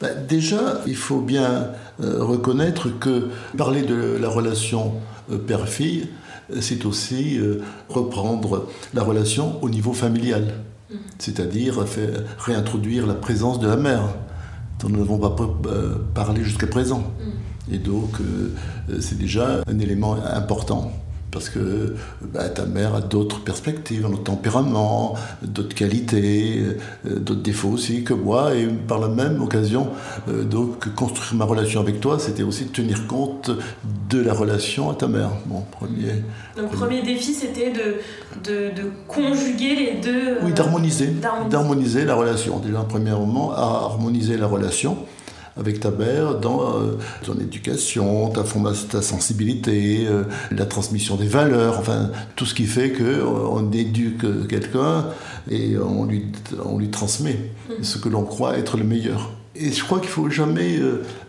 Bah, 0.00 0.10
Déjà, 0.14 0.82
il 0.86 0.96
faut 0.96 1.20
bien 1.20 1.70
reconnaître 1.98 2.88
que 3.00 3.30
parler 3.56 3.82
de 3.82 4.18
la 4.20 4.28
relation 4.28 4.94
père-fille, 5.46 6.08
c'est 6.60 6.86
aussi 6.86 7.40
reprendre 7.88 8.68
la 8.94 9.02
relation 9.02 9.58
au 9.62 9.68
niveau 9.68 9.92
familial, 9.92 10.54
mmh. 10.90 10.96
c'est-à-dire 11.18 11.84
réintroduire 12.38 13.06
la 13.06 13.14
présence 13.14 13.58
de 13.58 13.66
la 13.66 13.76
mère 13.76 14.04
dont 14.78 14.88
nous 14.88 14.98
n'avons 14.98 15.18
pas 15.18 15.34
euh, 15.66 15.96
parlé 16.14 16.44
jusqu'à 16.44 16.66
présent. 16.66 17.00
Mm. 17.00 17.74
Et 17.74 17.78
donc, 17.78 18.20
euh, 18.20 18.54
c'est 19.00 19.18
déjà 19.18 19.62
un 19.66 19.78
élément 19.78 20.14
important. 20.14 20.92
Parce 21.30 21.50
que 21.50 21.94
bah, 22.22 22.48
ta 22.48 22.64
mère 22.64 22.94
a 22.94 23.00
d'autres 23.00 23.40
perspectives, 23.40 24.06
un 24.06 24.12
autre 24.12 24.24
tempérament, 24.24 25.14
d'autres 25.42 25.74
qualités, 25.74 26.62
euh, 27.06 27.18
d'autres 27.18 27.42
défauts 27.42 27.68
aussi 27.68 28.02
que 28.02 28.14
moi. 28.14 28.54
Et 28.54 28.66
par 28.66 28.98
la 28.98 29.08
même 29.08 29.42
occasion, 29.42 29.88
donc 30.26 30.94
construire 30.94 31.34
ma 31.34 31.44
relation 31.44 31.80
avec 31.80 32.00
toi, 32.00 32.18
c'était 32.18 32.42
aussi 32.42 32.66
tenir 32.66 33.06
compte 33.06 33.50
de 34.08 34.20
la 34.20 34.32
relation 34.32 34.90
à 34.90 34.94
ta 34.94 35.06
mère. 35.06 35.30
Mon 35.46 35.60
premier. 35.60 36.24
Donc, 36.56 36.70
premier, 36.72 37.02
défi, 37.02 37.34
c'était 37.34 37.72
de, 37.72 37.96
de, 38.44 38.82
de, 38.82 38.90
conjuguer 39.06 39.74
les 39.74 39.94
deux. 40.00 40.38
oui, 40.42 40.52
d'harmoniser. 40.52 41.12
D'harmoniser 41.50 42.04
la 42.04 42.14
relation. 42.14 42.58
Déjà, 42.58 42.84
premièrement, 42.88 43.52
à 43.52 43.90
harmoniser 43.90 44.36
la 44.36 44.46
relation 44.46 44.98
avec 45.58 45.80
ta 45.80 45.90
mère 45.90 46.36
dans 46.36 46.62
euh, 46.62 46.98
ton 47.24 47.34
éducation, 47.34 48.30
ta, 48.30 48.44
ta 48.90 49.02
sensibilité, 49.02 50.06
euh, 50.06 50.24
la 50.50 50.66
transmission 50.66 51.16
des 51.16 51.26
valeurs, 51.26 51.78
enfin 51.78 52.10
tout 52.36 52.46
ce 52.46 52.54
qui 52.54 52.66
fait 52.66 52.92
qu'on 52.92 53.02
euh, 53.02 53.72
éduque 53.72 54.48
quelqu'un 54.48 55.06
et 55.50 55.76
on 55.78 56.04
lui, 56.04 56.26
on 56.64 56.78
lui 56.78 56.88
transmet 56.90 57.38
mm. 57.68 57.82
ce 57.82 57.98
que 57.98 58.08
l'on 58.08 58.22
croit 58.22 58.56
être 58.58 58.76
le 58.76 58.84
meilleur. 58.84 59.32
Et 59.60 59.72
je 59.72 59.82
crois 59.82 59.98
qu'il 59.98 60.10
faut 60.10 60.30
jamais, 60.30 60.78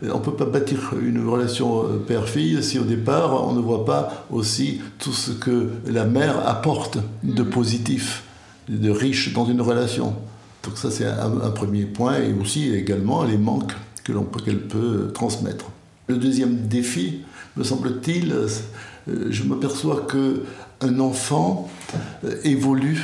on 0.04 0.20
ne 0.20 0.24
peut 0.24 0.36
pas 0.36 0.46
bâtir 0.46 0.94
une 1.02 1.28
relation 1.28 1.86
père-fille 2.08 2.62
si 2.62 2.78
au 2.78 2.84
départ 2.84 3.48
on 3.48 3.54
ne 3.54 3.60
voit 3.60 3.86
pas 3.86 4.28
aussi 4.30 4.82
tout 5.00 5.14
ce 5.14 5.32
que 5.32 5.70
la 5.88 6.06
mère 6.06 6.48
apporte 6.48 7.00
de 7.24 7.42
mm. 7.42 7.50
positif, 7.50 8.24
de 8.68 8.92
riche 8.92 9.34
dans 9.34 9.46
une 9.46 9.62
relation. 9.62 10.14
Donc 10.64 10.78
ça 10.78 10.92
c'est 10.92 11.08
un, 11.08 11.42
un, 11.42 11.50
premier 11.50 11.86
point 11.86 12.18
et 12.20 12.34
aussi 12.34 12.72
également 12.76 13.24
les 13.24 13.38
manques 13.38 13.74
qu'elle 14.44 14.62
peut 14.62 15.12
transmettre. 15.14 15.66
Le 16.08 16.18
deuxième 16.18 16.68
défi, 16.68 17.22
me 17.56 17.64
semble-t-il, 17.64 18.34
euh, 18.34 18.48
je 19.30 19.44
m'aperçois 19.44 20.06
que 20.08 20.44
un 20.82 21.00
enfant 21.00 21.70
euh, 22.24 22.36
évolue 22.44 23.02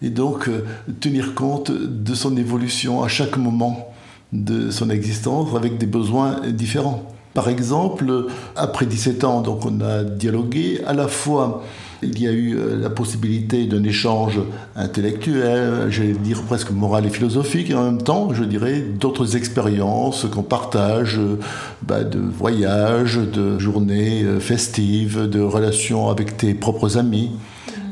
et 0.00 0.10
donc 0.10 0.48
euh, 0.48 0.64
tenir 1.00 1.34
compte 1.34 1.70
de 1.70 2.14
son 2.14 2.36
évolution 2.36 3.02
à 3.02 3.08
chaque 3.08 3.36
moment 3.36 3.92
de 4.32 4.70
son 4.70 4.88
existence 4.90 5.54
avec 5.54 5.78
des 5.78 5.86
besoins 5.86 6.40
différents. 6.48 7.06
Par 7.34 7.48
exemple, 7.48 8.26
après 8.56 8.86
17 8.86 9.24
ans, 9.24 9.40
donc 9.40 9.64
on 9.64 9.80
a 9.80 10.04
dialogué 10.04 10.82
à 10.86 10.92
la 10.92 11.08
fois 11.08 11.62
il 12.02 12.20
y 12.20 12.26
a 12.26 12.32
eu 12.32 12.56
euh, 12.56 12.76
la 12.80 12.90
possibilité 12.90 13.66
d'un 13.66 13.84
échange 13.84 14.40
intellectuel, 14.76 15.86
j'allais 15.90 16.12
dire 16.12 16.42
presque 16.42 16.70
moral 16.70 17.06
et 17.06 17.10
philosophique, 17.10 17.70
et 17.70 17.74
en 17.74 17.84
même 17.84 18.02
temps, 18.02 18.34
je 18.34 18.44
dirais, 18.44 18.80
d'autres 18.80 19.36
expériences 19.36 20.26
qu'on 20.26 20.42
partage, 20.42 21.18
euh, 21.18 21.38
bah, 21.82 22.02
de 22.02 22.18
voyages, 22.18 23.16
de 23.16 23.58
journées 23.58 24.24
euh, 24.24 24.40
festives, 24.40 25.28
de 25.28 25.40
relations 25.40 26.10
avec 26.10 26.36
tes 26.36 26.54
propres 26.54 26.98
amis. 26.98 27.30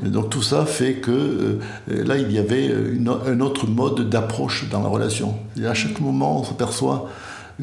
Donc 0.02 0.30
tout 0.30 0.42
ça 0.42 0.64
fait 0.64 0.94
que 0.94 1.58
là, 1.86 2.16
il 2.16 2.32
y 2.32 2.38
avait 2.38 2.74
un 3.28 3.40
autre 3.40 3.66
mode 3.66 4.08
d'approche 4.08 4.66
dans 4.70 4.82
la 4.82 4.88
relation. 4.88 5.34
Et 5.60 5.66
à 5.66 5.74
chaque 5.74 6.00
moment, 6.00 6.40
on 6.40 6.44
s'aperçoit 6.44 7.10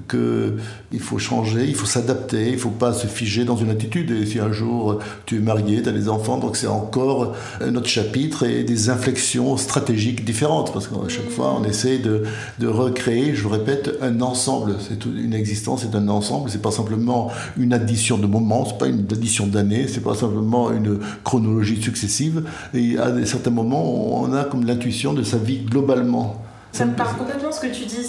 qu'il 0.09 0.99
faut 0.99 1.19
changer, 1.19 1.65
il 1.65 1.75
faut 1.75 1.85
s'adapter, 1.85 2.47
il 2.47 2.53
ne 2.53 2.57
faut 2.57 2.69
pas 2.69 2.93
se 2.93 3.07
figer 3.07 3.45
dans 3.45 3.57
une 3.57 3.69
attitude. 3.69 4.11
Et 4.11 4.25
si 4.25 4.39
un 4.39 4.51
jour 4.51 4.99
tu 5.25 5.37
es 5.37 5.39
marié, 5.39 5.81
tu 5.81 5.89
as 5.89 5.91
des 5.91 6.09
enfants, 6.09 6.37
donc 6.37 6.57
c'est 6.57 6.67
encore 6.67 7.33
un 7.61 7.75
autre 7.75 7.87
chapitre 7.87 8.43
et 8.43 8.63
des 8.63 8.89
inflexions 8.89 9.57
stratégiques 9.57 10.25
différentes. 10.25 10.73
Parce 10.73 10.87
qu'à 10.87 10.95
chaque 11.07 11.29
fois, 11.29 11.55
on 11.59 11.63
essaie 11.63 11.97
de, 11.97 12.23
de 12.59 12.67
recréer, 12.67 13.35
je 13.35 13.43
le 13.43 13.49
répète, 13.49 13.97
un 14.01 14.21
ensemble. 14.21 14.75
C'est 14.87 15.05
une 15.05 15.33
existence, 15.33 15.81
c'est 15.81 15.95
un 15.95 16.07
ensemble. 16.07 16.49
C'est 16.49 16.61
pas 16.61 16.71
simplement 16.71 17.31
une 17.57 17.73
addition 17.73 18.17
de 18.17 18.27
moments, 18.27 18.65
c'est 18.65 18.77
pas 18.77 18.87
une 18.87 19.05
addition 19.11 19.47
d'années, 19.47 19.87
c'est 19.87 20.03
pas 20.03 20.15
simplement 20.15 20.71
une 20.71 20.99
chronologie 21.23 21.81
successive. 21.81 22.43
Et 22.73 22.97
à 22.97 23.25
certains 23.25 23.51
moments, 23.51 24.21
on 24.21 24.33
a 24.33 24.43
comme 24.43 24.65
l'intuition 24.65 25.13
de 25.13 25.23
sa 25.23 25.37
vie 25.37 25.59
globalement. 25.59 26.41
Ça 26.71 26.85
me 26.85 26.95
parle 26.95 27.17
complètement 27.17 27.51
ce 27.51 27.59
que 27.61 27.73
tu 27.73 27.85
dis. 27.85 28.05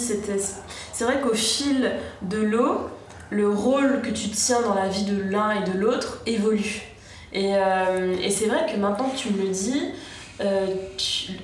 C'est 0.99 1.05
vrai 1.05 1.21
qu'au 1.21 1.33
fil 1.33 1.93
de 2.23 2.39
l'eau, 2.39 2.89
le 3.29 3.47
rôle 3.47 4.01
que 4.01 4.09
tu 4.09 4.27
tiens 4.31 4.61
dans 4.61 4.73
la 4.73 4.89
vie 4.89 5.05
de 5.05 5.17
l'un 5.17 5.51
et 5.51 5.63
de 5.71 5.77
l'autre 5.77 6.19
évolue. 6.25 6.81
Et, 7.31 7.55
euh, 7.55 8.17
c'est 8.29 8.47
vrai 8.47 8.65
que 8.69 8.77
maintenant 8.77 9.07
que 9.07 9.15
tu 9.15 9.29
me 9.29 9.43
le 9.43 9.47
dis, 9.47 9.81
euh, 10.41 10.67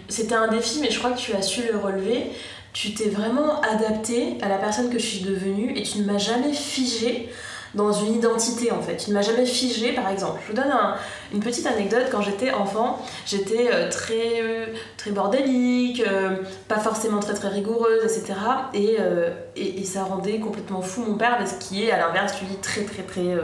c'était 0.09 0.35
un 0.35 0.49
défi, 0.49 0.79
mais 0.81 0.91
je 0.91 0.99
crois 0.99 1.11
que 1.11 1.19
tu 1.19 1.31
as 1.31 1.41
su 1.41 1.61
le 1.71 1.79
relever. 1.79 2.31
Tu 2.73 2.93
t'es 2.95 3.07
vraiment 3.07 3.61
adapté 3.61 4.37
à 4.41 4.49
la 4.49 4.57
personne 4.57 4.89
que 4.89 4.99
je 4.99 5.05
suis 5.05 5.23
devenue 5.23 5.71
et 5.77 5.83
tu 5.83 5.99
ne 5.99 6.03
m'as 6.03 6.17
jamais 6.17 6.51
figé 6.51 7.29
dans 7.75 7.91
une 7.91 8.15
identité 8.15 8.71
en 8.71 8.81
fait. 8.81 9.07
Il 9.07 9.11
ne 9.11 9.15
m'a 9.15 9.21
jamais 9.21 9.45
figé 9.45 9.91
par 9.91 10.09
exemple. 10.09 10.39
Je 10.43 10.51
vous 10.51 10.57
donne 10.57 10.73
une 11.33 11.41
petite 11.41 11.67
anecdote. 11.67 12.07
Quand 12.11 12.21
j'étais 12.21 12.51
enfant, 12.51 12.99
j'étais 13.25 13.69
euh, 13.71 13.89
très, 13.89 14.41
euh, 14.41 14.65
très 14.97 15.11
bordélique, 15.11 16.01
euh, 16.07 16.37
pas 16.67 16.79
forcément 16.79 17.19
très 17.19 17.33
très 17.33 17.49
rigoureuse, 17.49 18.03
etc. 18.03 18.33
Et, 18.73 18.97
et, 19.55 19.83
ça 19.83 20.03
rendait 20.03 20.39
complètement 20.39 20.81
fou 20.81 21.03
mon 21.07 21.15
père 21.15 21.37
parce 21.37 21.53
qu'il 21.53 21.83
est 21.83 21.91
à 21.91 21.97
l'inverse, 21.97 22.33
lui, 22.41 22.55
très 22.61 22.81
très 22.81 23.03
très 23.03 23.37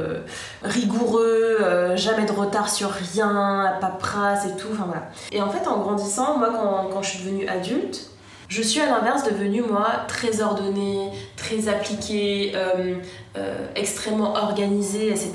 rigoureux, 0.63 1.60
jamais 1.96 2.26
de 2.26 2.32
retard 2.32 2.70
sur 2.70 2.89
rien, 2.89 3.63
la 3.63 3.72
paperasse 3.72 4.46
et 4.46 4.58
tout. 4.58 4.70
Enfin 4.74 4.86
voilà. 4.86 5.10
Et 5.32 5.41
en 5.41 5.50
fait, 5.50 5.67
en 5.67 5.80
grandissant, 5.80 6.38
moi 6.38 6.50
quand, 6.52 6.89
quand 6.91 7.02
je 7.02 7.10
suis 7.10 7.20
devenue 7.20 7.48
adulte, 7.48 8.11
je 8.52 8.62
suis 8.62 8.82
à 8.82 8.86
l'inverse 8.88 9.24
devenue, 9.24 9.62
moi, 9.62 9.88
très 10.10 10.42
ordonnée, 10.42 11.10
très 11.38 11.70
appliquée, 11.70 12.52
euh, 12.54 12.96
euh, 13.38 13.56
extrêmement 13.78 14.34
organisée, 14.34 15.08
etc. 15.08 15.32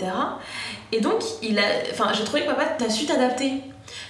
Et 0.93 1.01
donc, 1.01 1.25
il 1.43 1.59
a, 1.59 1.63
enfin, 1.91 2.11
j'ai 2.13 2.25
trouvé 2.25 2.43
que 2.43 2.49
papa, 2.49 2.67
t'as 2.79 2.91
su 2.91 3.07
t'adapter. 3.07 3.63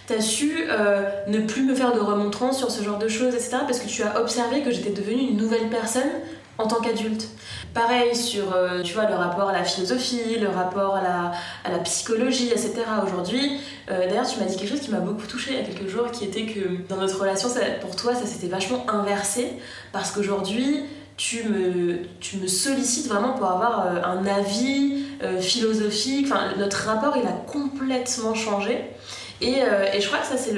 Tu 0.08 0.12
as 0.12 0.20
su 0.20 0.66
euh, 0.68 1.02
ne 1.28 1.38
plus 1.38 1.62
me 1.62 1.76
faire 1.76 1.94
de 1.94 2.00
remontrance 2.00 2.58
sur 2.58 2.72
ce 2.72 2.82
genre 2.82 2.98
de 2.98 3.06
choses, 3.06 3.32
etc. 3.32 3.58
Parce 3.60 3.78
que 3.78 3.86
tu 3.86 4.02
as 4.02 4.20
observé 4.20 4.62
que 4.62 4.72
j'étais 4.72 4.90
devenue 4.90 5.30
une 5.30 5.36
nouvelle 5.36 5.68
personne 5.68 6.10
en 6.58 6.66
tant 6.66 6.80
qu'adulte. 6.80 7.28
Pareil 7.76 8.16
sur 8.16 8.54
euh, 8.54 8.80
tu 8.82 8.94
vois, 8.94 9.04
le 9.04 9.14
rapport 9.14 9.50
à 9.50 9.52
la 9.52 9.62
philosophie, 9.62 10.38
le 10.40 10.48
rapport 10.48 10.96
à 10.96 11.02
la, 11.02 11.32
à 11.62 11.70
la 11.70 11.78
psychologie, 11.80 12.48
etc. 12.48 12.72
Aujourd'hui, 13.04 13.60
euh, 13.90 14.08
d'ailleurs, 14.08 14.26
tu 14.26 14.40
m'as 14.40 14.46
dit 14.46 14.56
quelque 14.56 14.70
chose 14.70 14.80
qui 14.80 14.90
m'a 14.90 15.00
beaucoup 15.00 15.26
touchée 15.26 15.50
il 15.50 15.58
y 15.58 15.60
a 15.60 15.62
quelques 15.62 15.86
jours, 15.86 16.10
qui 16.10 16.24
était 16.24 16.46
que 16.46 16.88
dans 16.88 16.96
notre 16.96 17.20
relation, 17.20 17.50
pour 17.82 17.94
toi, 17.94 18.14
ça 18.14 18.24
s'était 18.24 18.46
vachement 18.46 18.88
inversé, 18.88 19.52
parce 19.92 20.10
qu'aujourd'hui, 20.10 20.84
tu 21.18 21.44
me, 21.44 21.98
tu 22.18 22.38
me 22.38 22.46
sollicites 22.46 23.08
vraiment 23.08 23.34
pour 23.34 23.46
avoir 23.46 23.86
euh, 23.86 24.02
un 24.04 24.24
avis 24.24 25.04
philosophique. 25.40 26.28
Enfin, 26.30 26.54
notre 26.56 26.78
rapport, 26.86 27.14
il 27.18 27.28
a 27.28 27.32
complètement 27.32 28.34
changé. 28.34 28.86
Et, 29.42 29.56
et 29.92 30.00
je 30.00 30.06
crois 30.06 30.20
que 30.20 30.26
ça, 30.26 30.38
c'est 30.38 30.54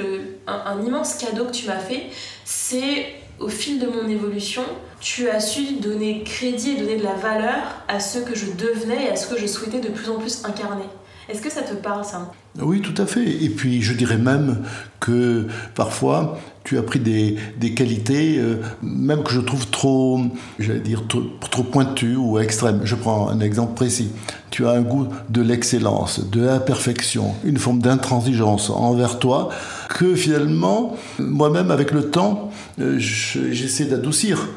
un, 0.47 0.53
un 0.53 0.81
immense 0.85 1.15
cadeau 1.15 1.45
que 1.45 1.51
tu 1.51 1.67
m'as 1.67 1.79
fait. 1.79 2.07
C'est 2.45 3.07
au 3.39 3.49
fil 3.49 3.79
de 3.79 3.87
mon 3.87 4.07
évolution, 4.07 4.63
tu 4.99 5.29
as 5.29 5.39
su 5.39 5.79
donner 5.81 6.23
crédit 6.23 6.71
et 6.71 6.77
donner 6.77 6.97
de 6.97 7.03
la 7.03 7.13
valeur 7.13 7.63
à 7.87 7.99
ce 7.99 8.19
que 8.19 8.35
je 8.35 8.45
devenais 8.51 9.05
et 9.05 9.09
à 9.09 9.15
ce 9.15 9.27
que 9.27 9.39
je 9.39 9.47
souhaitais 9.47 9.79
de 9.79 9.89
plus 9.89 10.09
en 10.09 10.19
plus 10.19 10.43
incarner. 10.45 10.85
Est-ce 11.29 11.41
que 11.41 11.51
ça 11.51 11.61
te 11.61 11.75
parle 11.75 12.03
ça? 12.03 12.31
Oui, 12.59 12.81
tout 12.81 12.99
à 12.99 13.05
fait. 13.05 13.23
Et 13.23 13.49
puis 13.49 13.83
je 13.83 13.93
dirais 13.93 14.17
même 14.17 14.63
que 14.99 15.45
parfois 15.75 16.39
tu 16.63 16.77
as 16.77 16.81
pris 16.81 16.99
des, 16.99 17.37
des 17.57 17.73
qualités, 17.73 18.39
euh, 18.39 18.55
même 18.81 19.23
que 19.23 19.31
je 19.31 19.39
trouve 19.39 19.67
trop, 19.67 20.19
j'allais 20.57 20.79
dire, 20.79 21.07
trop, 21.07 21.21
trop 21.49 21.63
pointues 21.63 22.15
ou 22.15 22.39
extrêmes. 22.39 22.81
Je 22.83 22.95
prends 22.95 23.29
un 23.29 23.39
exemple 23.41 23.75
précis. 23.75 24.09
Tu 24.49 24.65
as 24.65 24.71
un 24.71 24.81
goût 24.81 25.07
de 25.29 25.41
l'excellence, 25.41 26.27
de 26.29 26.41
la 26.41 26.59
perfection, 26.59 27.35
une 27.43 27.57
forme 27.57 27.79
d'intransigeance 27.79 28.71
envers 28.71 29.19
toi 29.19 29.49
que 29.89 30.15
finalement, 30.15 30.95
moi-même, 31.19 31.69
avec 31.69 31.91
le 31.91 32.09
temps, 32.09 32.51
euh, 32.79 32.97
j'essaie 32.97 33.85
d'adoucir 33.85 34.47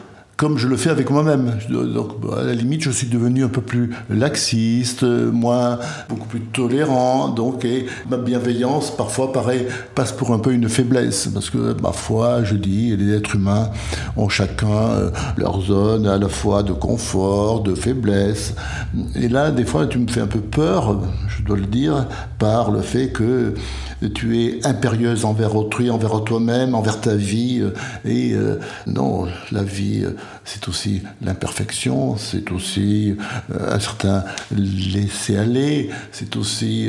comme 0.43 0.59
je 0.59 0.67
le 0.67 0.77
fais 0.77 0.91
avec 0.91 1.09
moi-même. 1.09 1.57
Donc, 1.71 2.15
à 2.37 2.43
la 2.43 2.53
limite, 2.53 2.83
je 2.83 2.91
suis 2.91 3.07
devenu 3.07 3.45
un 3.45 3.49
peu 3.49 3.61
plus 3.61 3.95
laxiste, 4.11 5.05
moins, 5.05 5.79
beaucoup 6.09 6.27
plus 6.27 6.41
tolérant. 6.41 7.29
Donc, 7.29 7.65
et 7.65 7.87
ma 8.11 8.17
bienveillance, 8.17 8.91
parfois, 8.91 9.33
paraît, 9.33 9.69
passe 9.95 10.11
pour 10.11 10.33
un 10.33 10.41
peu 10.41 10.53
une 10.53 10.69
faiblesse. 10.69 11.29
Parce 11.33 11.49
que, 11.49 11.81
ma 11.81 11.93
foi, 11.93 12.43
je 12.43 12.57
dis, 12.57 12.97
les 12.97 13.15
êtres 13.15 13.37
humains 13.37 13.71
ont 14.17 14.29
chacun 14.29 14.67
euh, 14.67 15.11
leur 15.37 15.61
zone 15.61 16.09
à 16.09 16.19
la 16.19 16.29
fois 16.29 16.65
de 16.65 16.73
confort, 16.73 17.61
de 17.61 17.77
faiblesse. 17.77 18.57
Et 19.15 19.29
là, 19.29 19.53
des 19.53 19.65
fois, 19.65 19.87
tu 19.87 20.01
me 20.01 20.09
fais 20.09 20.23
un 20.23 20.27
peu 20.27 20.41
peur, 20.41 21.03
je 21.29 21.45
dois 21.45 21.57
le 21.57 21.67
dire, 21.67 22.09
par 22.41 22.73
le 22.73 22.81
fait 22.81 23.11
que 23.11 23.55
tu 24.09 24.41
es 24.41 24.67
impérieuse 24.67 25.25
envers 25.25 25.55
autrui, 25.57 25.91
envers 25.91 26.25
toi-même, 26.25 26.75
envers 26.75 27.01
ta 27.01 27.15
vie. 27.15 27.61
Euh, 27.61 27.75
et 28.05 28.33
euh, 28.33 28.59
non, 28.87 29.27
la 29.51 29.63
vie, 29.63 30.05
euh, 30.05 30.17
c'est 30.45 30.69
aussi 30.69 31.03
l'imperfection, 31.21 32.17
c'est 32.17 32.51
aussi 32.51 33.17
un 33.51 33.79
certain 33.79 34.25
laisser-aller, 34.55 35.91
c'est 36.11 36.37
aussi 36.37 36.89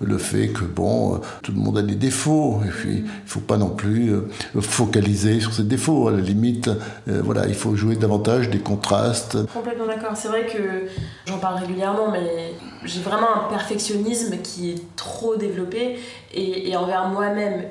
le 0.00 0.18
fait 0.18 0.48
que, 0.48 0.64
bon, 0.64 1.20
tout 1.42 1.52
le 1.52 1.58
monde 1.58 1.78
a 1.78 1.82
des 1.82 1.94
défauts. 1.94 2.60
Et 2.64 2.70
puis, 2.70 2.96
il 2.98 3.02
ne 3.04 3.08
faut 3.26 3.40
pas 3.40 3.56
non 3.56 3.70
plus 3.70 4.12
focaliser 4.60 5.40
sur 5.40 5.52
ces 5.52 5.64
défauts. 5.64 6.08
À 6.08 6.12
la 6.12 6.20
limite, 6.20 6.70
voilà, 7.06 7.46
il 7.46 7.54
faut 7.54 7.74
jouer 7.74 7.96
davantage 7.96 8.50
des 8.50 8.60
contrastes. 8.60 9.36
Complètement 9.52 9.86
d'accord. 9.86 10.16
C'est 10.16 10.28
vrai 10.28 10.46
que 10.46 10.88
j'en 11.26 11.38
parle 11.38 11.60
régulièrement, 11.60 12.10
mais 12.10 12.54
j'ai 12.84 13.00
vraiment 13.00 13.46
un 13.46 13.48
perfectionnisme 13.48 14.38
qui 14.42 14.70
est 14.70 14.96
trop 14.96 15.36
développé 15.36 15.98
et, 16.34 16.76
envers 16.76 17.08
moi-même 17.08 17.64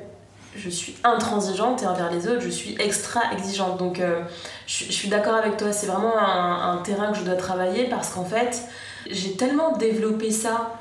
je 0.55 0.69
suis 0.69 0.95
intransigeante 1.03 1.83
et 1.83 1.87
envers 1.87 2.11
les 2.11 2.27
autres 2.27 2.41
je 2.41 2.49
suis 2.49 2.75
extra 2.79 3.21
exigeante. 3.33 3.77
Donc 3.77 3.99
euh, 3.99 4.21
je, 4.67 4.91
suis 4.91 5.09
d'accord 5.09 5.35
avec 5.35 5.57
toi 5.57 5.71
c'est 5.71 5.87
vraiment 5.87 6.17
un, 6.17 6.77
terrain 6.77 7.11
que 7.11 7.17
je 7.17 7.23
dois 7.23 7.35
travailler 7.35 7.85
parce 7.85 8.09
qu'en 8.09 8.25
fait 8.25 8.63
j'ai 9.09 9.35
tellement 9.35 9.77
développé 9.77 10.31
ça 10.31 10.73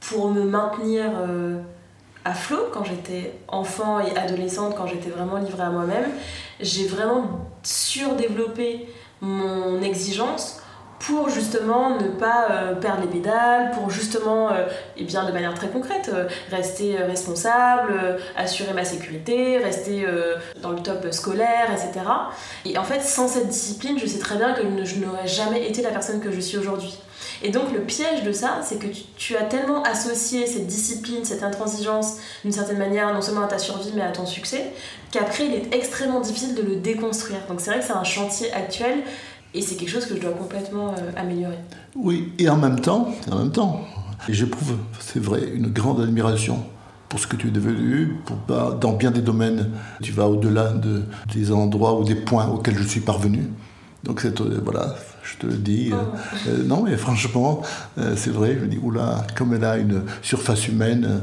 pour 0.00 0.30
me 0.30 0.42
maintenir 0.42 1.04
euh, 1.16 1.60
à 2.24 2.34
flot 2.34 2.68
quand 2.72 2.84
j'étais 2.84 3.34
enfant 3.48 4.00
et 4.00 4.16
adolescente 4.16 4.74
quand 4.76 4.86
j'étais 4.86 5.10
vraiment 5.10 5.38
livrée 5.38 5.64
à 5.64 5.70
moi-même 5.70 6.10
j'ai 6.60 6.86
vraiment 6.86 7.48
surdéveloppé 7.62 8.88
mon 9.20 9.82
exigence 9.82 10.57
pour 10.98 11.28
justement 11.28 11.98
ne 11.98 12.08
pas 12.08 12.48
euh, 12.50 12.74
perdre 12.74 13.02
les 13.02 13.08
pédales, 13.08 13.70
pour 13.72 13.90
justement, 13.90 14.50
euh, 14.50 14.66
et 14.96 15.04
bien 15.04 15.24
de 15.24 15.32
manière 15.32 15.54
très 15.54 15.68
concrète, 15.68 16.10
euh, 16.12 16.28
rester 16.50 16.96
responsable, 16.96 18.18
assurer 18.36 18.72
ma 18.72 18.84
sécurité, 18.84 19.58
rester 19.58 20.06
dans 20.60 20.70
le 20.70 20.80
top 20.80 21.12
scolaire, 21.12 21.70
etc. 21.70 22.04
Et 22.64 22.78
en 22.78 22.84
fait, 22.84 23.00
sans 23.00 23.28
cette 23.28 23.48
discipline, 23.48 23.98
je 23.98 24.06
sais 24.06 24.18
très 24.18 24.36
bien 24.36 24.52
que 24.54 24.62
je 24.84 24.96
n'aurais 24.96 25.26
jamais 25.26 25.68
été 25.68 25.82
la 25.82 25.90
personne 25.90 26.20
que 26.20 26.32
je 26.32 26.40
suis 26.40 26.58
aujourd'hui. 26.58 26.98
Et 27.42 27.50
donc 27.50 27.72
le 27.72 27.80
piège 27.80 28.24
de 28.24 28.32
ça, 28.32 28.60
c'est 28.64 28.78
que 28.78 28.86
tu, 29.16 29.36
as 29.36 29.44
tellement 29.44 29.82
associé 29.84 30.46
cette 30.46 30.66
discipline, 30.66 31.24
cette 31.24 31.42
intransigeance, 31.42 32.16
d'une 32.42 32.52
certaine 32.52 32.78
manière, 32.78 33.12
non 33.14 33.22
seulement 33.22 33.44
à 33.44 33.46
ta 33.46 33.58
survie, 33.58 33.92
mais 33.94 34.02
à 34.02 34.10
ton 34.10 34.26
succès, 34.26 34.72
qu'après, 35.12 35.46
il 35.46 35.54
est 35.54 35.74
extrêmement 35.74 36.20
difficile 36.20 36.54
de 36.54 36.62
le 36.62 36.76
déconstruire. 36.76 37.40
Donc 37.48 37.60
c'est 37.60 37.70
vrai 37.70 37.80
que 37.80 37.86
c'est 37.86 37.92
un 37.92 38.04
chantier 38.04 38.52
actuel 38.52 39.02
et 39.54 39.62
c'est 39.62 39.76
quelque 39.76 39.90
chose 39.90 40.06
que 40.06 40.14
je 40.14 40.20
dois 40.20 40.32
complètement 40.32 40.92
euh, 40.92 41.10
améliorer. 41.16 41.58
Oui, 41.96 42.32
et 42.38 42.48
en 42.48 42.56
même 42.56 42.80
temps, 42.80 43.08
en 43.30 43.38
même 43.38 43.52
temps, 43.52 43.80
j'éprouve, 44.28 44.76
c'est 45.00 45.22
vrai, 45.22 45.40
une 45.54 45.68
grande 45.68 46.00
admiration 46.00 46.64
pour 47.08 47.18
ce 47.18 47.26
que 47.26 47.36
tu 47.36 47.48
es 47.48 47.50
devenu, 47.50 48.16
pour, 48.26 48.36
dans 48.74 48.92
bien 48.92 49.10
des 49.10 49.22
domaines, 49.22 49.70
tu 50.02 50.12
vas 50.12 50.28
au-delà 50.28 50.72
de, 50.72 51.02
des 51.34 51.52
endroits 51.52 51.98
ou 51.98 52.04
des 52.04 52.14
points 52.14 52.46
auxquels 52.48 52.76
je 52.76 52.86
suis 52.86 53.00
parvenu. 53.00 53.48
Donc 54.04 54.24
euh, 54.24 54.60
voilà, 54.62 54.94
je 55.32 55.36
te 55.36 55.46
le 55.46 55.58
dis. 55.58 55.90
Euh, 55.92 55.96
oh. 55.96 56.48
euh, 56.48 56.64
non, 56.64 56.82
mais 56.82 56.96
franchement, 56.96 57.62
euh, 57.98 58.14
c'est 58.16 58.30
vrai, 58.30 58.56
je 58.58 58.64
me 58.64 58.68
dis, 58.68 58.78
oula, 58.82 59.26
comme 59.36 59.54
elle 59.54 59.64
a 59.64 59.76
une 59.76 60.02
surface 60.22 60.68
humaine 60.68 61.20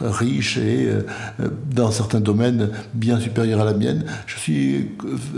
riche 0.00 0.56
et 0.58 0.88
dans 1.72 1.90
certains 1.90 2.20
domaines 2.20 2.70
bien 2.94 3.18
supérieure 3.20 3.60
à 3.60 3.64
la 3.64 3.74
mienne, 3.74 4.04
je 4.26 4.38
suis. 4.38 4.90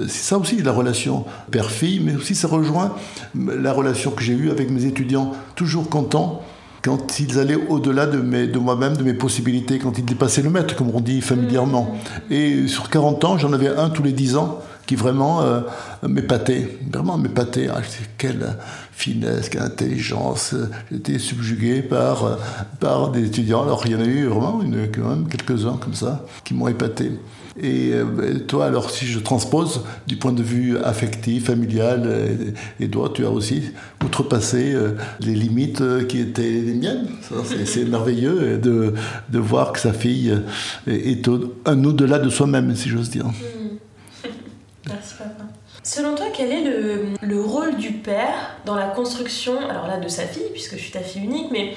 C'est 0.03 0.25
ça 0.25 0.39
aussi 0.39 0.63
la 0.63 0.73
relation 0.73 1.25
père-fille, 1.51 2.01
mais 2.01 2.17
aussi 2.17 2.35
ça 2.35 2.49
rejoint 2.49 2.95
la 3.35 3.73
relation 3.73 4.11
que 4.11 4.23
j'ai 4.23 4.35
eue 4.35 4.51
avec 4.51 4.71
mes 4.71 4.85
étudiants, 4.85 5.33
toujours 5.55 5.89
contents 5.89 6.43
quand 6.83 7.19
ils 7.19 7.39
allaient 7.39 7.59
au-delà 7.69 8.07
de, 8.07 8.21
de 8.21 8.59
moi-même, 8.59 8.97
de 8.97 9.03
mes 9.03 9.15
possibilités, 9.15 9.79
quand 9.79 9.99
ils 9.99 10.05
dépassaient 10.05 10.43
le 10.43 10.51
maître, 10.51 10.77
comme 10.77 10.91
on 10.95 11.01
dit 11.01 11.21
familièrement. 11.21 11.99
Mmh. 12.31 12.33
Et 12.33 12.69
sur 12.69 12.89
40 12.89 13.25
ans, 13.25 13.39
j'en 13.39 13.53
avais 13.53 13.69
un 13.69 13.91
tous 13.91 14.05
les 14.05 14.13
10 14.13 14.37
ans 14.37 14.61
qui 14.88 14.96
vraiment 14.96 15.42
euh, 15.42 15.61
m'épatait, 16.09 16.79
vraiment 16.90 17.18
m'épatait. 17.18 17.68
Ah, 17.70 17.83
quelle 18.16 18.57
finesse, 18.90 19.51
quelle 19.51 19.61
intelligence. 19.61 20.55
J'étais 20.90 21.18
subjugué 21.18 21.83
par, 21.83 22.38
par 22.81 23.11
des 23.11 23.27
étudiants. 23.27 23.62
Alors 23.62 23.83
il 23.85 23.92
y 23.92 23.94
en 23.94 24.01
a 24.01 24.07
eu 24.07 24.24
vraiment 24.24 24.62
une, 24.62 24.90
quand 24.90 25.11
même 25.11 25.29
quelques-uns 25.29 25.77
comme 25.77 25.92
ça 25.92 26.24
qui 26.42 26.55
m'ont 26.55 26.68
épaté. 26.68 27.12
Et 27.61 27.90
euh, 27.92 28.38
toi, 28.46 28.64
alors 28.64 28.90
si 28.90 29.05
je 29.05 29.18
transpose 29.18 29.85
du 30.07 30.16
point 30.16 30.33
de 30.33 30.42
vue 30.42 30.79
affectif, 30.79 31.46
familial, 31.46 32.55
et, 32.81 32.88
toi, 32.88 33.11
tu 33.12 33.27
as 33.27 33.31
aussi 33.31 33.64
outrepassé 34.03 34.72
euh, 34.72 34.92
les 35.20 35.35
limites 35.35 35.83
qui 36.07 36.18
étaient 36.20 36.42
les 36.48 36.72
miennes. 36.72 37.09
C'est 37.66 37.85
merveilleux 37.85 38.57
de, 38.57 38.94
de 39.29 39.38
voir 39.38 39.72
que 39.72 39.81
sa 39.81 39.92
fille 39.92 40.35
est 40.87 41.29
un 41.66 41.85
au-delà 41.85 42.18
de 42.18 42.31
soi-même, 42.31 42.74
si 42.74 42.88
j'ose 42.88 43.11
dire. 43.11 43.27
Selon 45.83 46.14
toi, 46.14 46.27
quel 46.35 46.53
est 46.53 46.64
le, 47.23 47.41
rôle 47.41 47.77
du 47.77 47.93
père 47.93 48.57
dans 48.64 48.77
la 48.77 48.88
construction, 48.88 49.59
alors 49.69 49.87
là 49.87 49.99
de 49.99 50.09
sa 50.09 50.25
fille, 50.25 50.51
puisque 50.53 50.77
je 50.77 50.83
suis 50.83 50.93
ta 50.93 51.01
fille 51.01 51.23
unique, 51.23 51.51
mais 51.51 51.75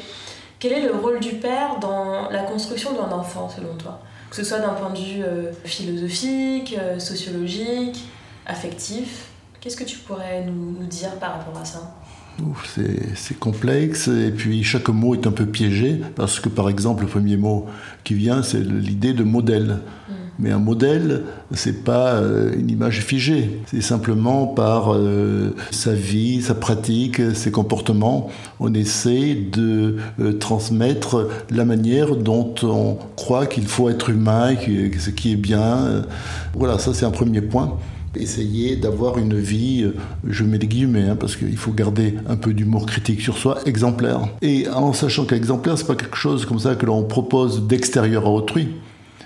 quel 0.60 0.74
est 0.74 0.82
le 0.82 0.94
rôle 0.94 1.20
du 1.20 1.36
père 1.36 1.80
dans 1.80 2.30
la 2.30 2.44
construction 2.44 2.94
d'un 2.94 3.12
enfant 3.12 3.50
selon 3.50 3.76
toi? 3.76 4.02
Que 4.30 4.36
ce 4.36 4.44
soit 4.44 4.60
d'un 4.60 4.74
point 4.74 4.92
de 4.92 5.00
vue 5.00 5.24
euh, 5.24 5.52
philosophique, 5.66 6.78
euh, 6.80 7.00
sociologique, 7.00 8.06
affectif. 8.46 9.26
Qu'est-ce 9.60 9.78
que 9.78 9.84
tu 9.84 9.98
pourrais 9.98 10.46
nous, 10.46 10.86
dire 10.86 11.12
par 11.16 11.34
rapport 11.34 11.60
à 11.60 11.66
ça? 11.66 11.96
C'est 13.16 13.40
complexe 13.40 14.08
et 14.08 14.32
puis 14.32 14.64
chaque 14.64 14.90
mot 14.90 15.14
est 15.14 15.28
un 15.28 15.32
peu 15.32 15.46
piégé 15.46 16.02
parce 16.16 16.40
que 16.40 16.50
par 16.50 16.70
exemple 16.70 17.04
le 17.04 17.10
premier 17.10 17.38
mot 17.38 17.68
qui 18.04 18.16
vient 18.16 18.42
c'est 18.42 18.62
l'idée 18.62 19.14
de 19.14 19.24
modèle. 19.24 19.80
Mm. 20.08 20.14
Mais 20.40 20.52
un 20.52 20.60
modèle, 20.60 21.24
c'est 21.54 21.84
pas 21.84 22.14
euh, 22.14 22.52
une 22.58 22.70
image 22.70 23.02
figée. 23.02 23.62
C'est 23.68 23.82
simplement 23.82 24.48
par 24.48 24.94
euh, 24.94 25.56
sa 25.72 25.94
vie, 25.94 26.42
sa 26.42 26.56
pratique, 26.56 27.22
ses 27.36 27.52
comportements, 27.52 28.30
on 28.60 28.74
essaie 28.74 29.36
de 29.36 29.98
euh, 30.20 30.34
transmettre 30.34 31.28
la 31.50 31.66
manière 31.66 32.16
dont 32.16 32.54
on 32.64 32.98
croit 33.16 33.46
qu'il 33.46 33.68
faut 33.68 33.90
être 33.90 34.10
humain, 34.10 34.56
ce 34.56 35.10
qui 35.10 35.34
est 35.34 35.38
bien. 35.38 36.04
Voilà, 36.54 36.80
ça 36.80 36.94
c'est 36.94 37.06
un 37.06 37.12
premier 37.12 37.42
point 37.42 37.78
essayer 38.20 38.76
d'avoir 38.76 39.18
une 39.18 39.40
vie, 39.40 39.90
je 40.28 40.44
mets 40.44 40.58
des 40.58 40.68
guillemets, 40.68 41.08
hein, 41.08 41.16
parce 41.18 41.38
qu'il 41.38 41.56
faut 41.56 41.72
garder 41.72 42.16
un 42.28 42.36
peu 42.36 42.54
d'humour 42.54 42.86
critique 42.86 43.22
sur 43.22 43.38
soi, 43.38 43.60
exemplaire. 43.66 44.28
Et 44.42 44.68
en 44.68 44.92
sachant 44.92 45.24
qu'exemplaire, 45.24 45.78
c'est 45.78 45.88
pas 45.88 45.96
quelque 45.96 46.18
chose 46.18 46.46
comme 46.46 46.60
ça 46.60 46.76
que 46.76 46.86
l'on 46.86 47.04
propose 47.04 47.66
d'extérieur 47.68 48.26
à 48.26 48.30
autrui. 48.30 48.68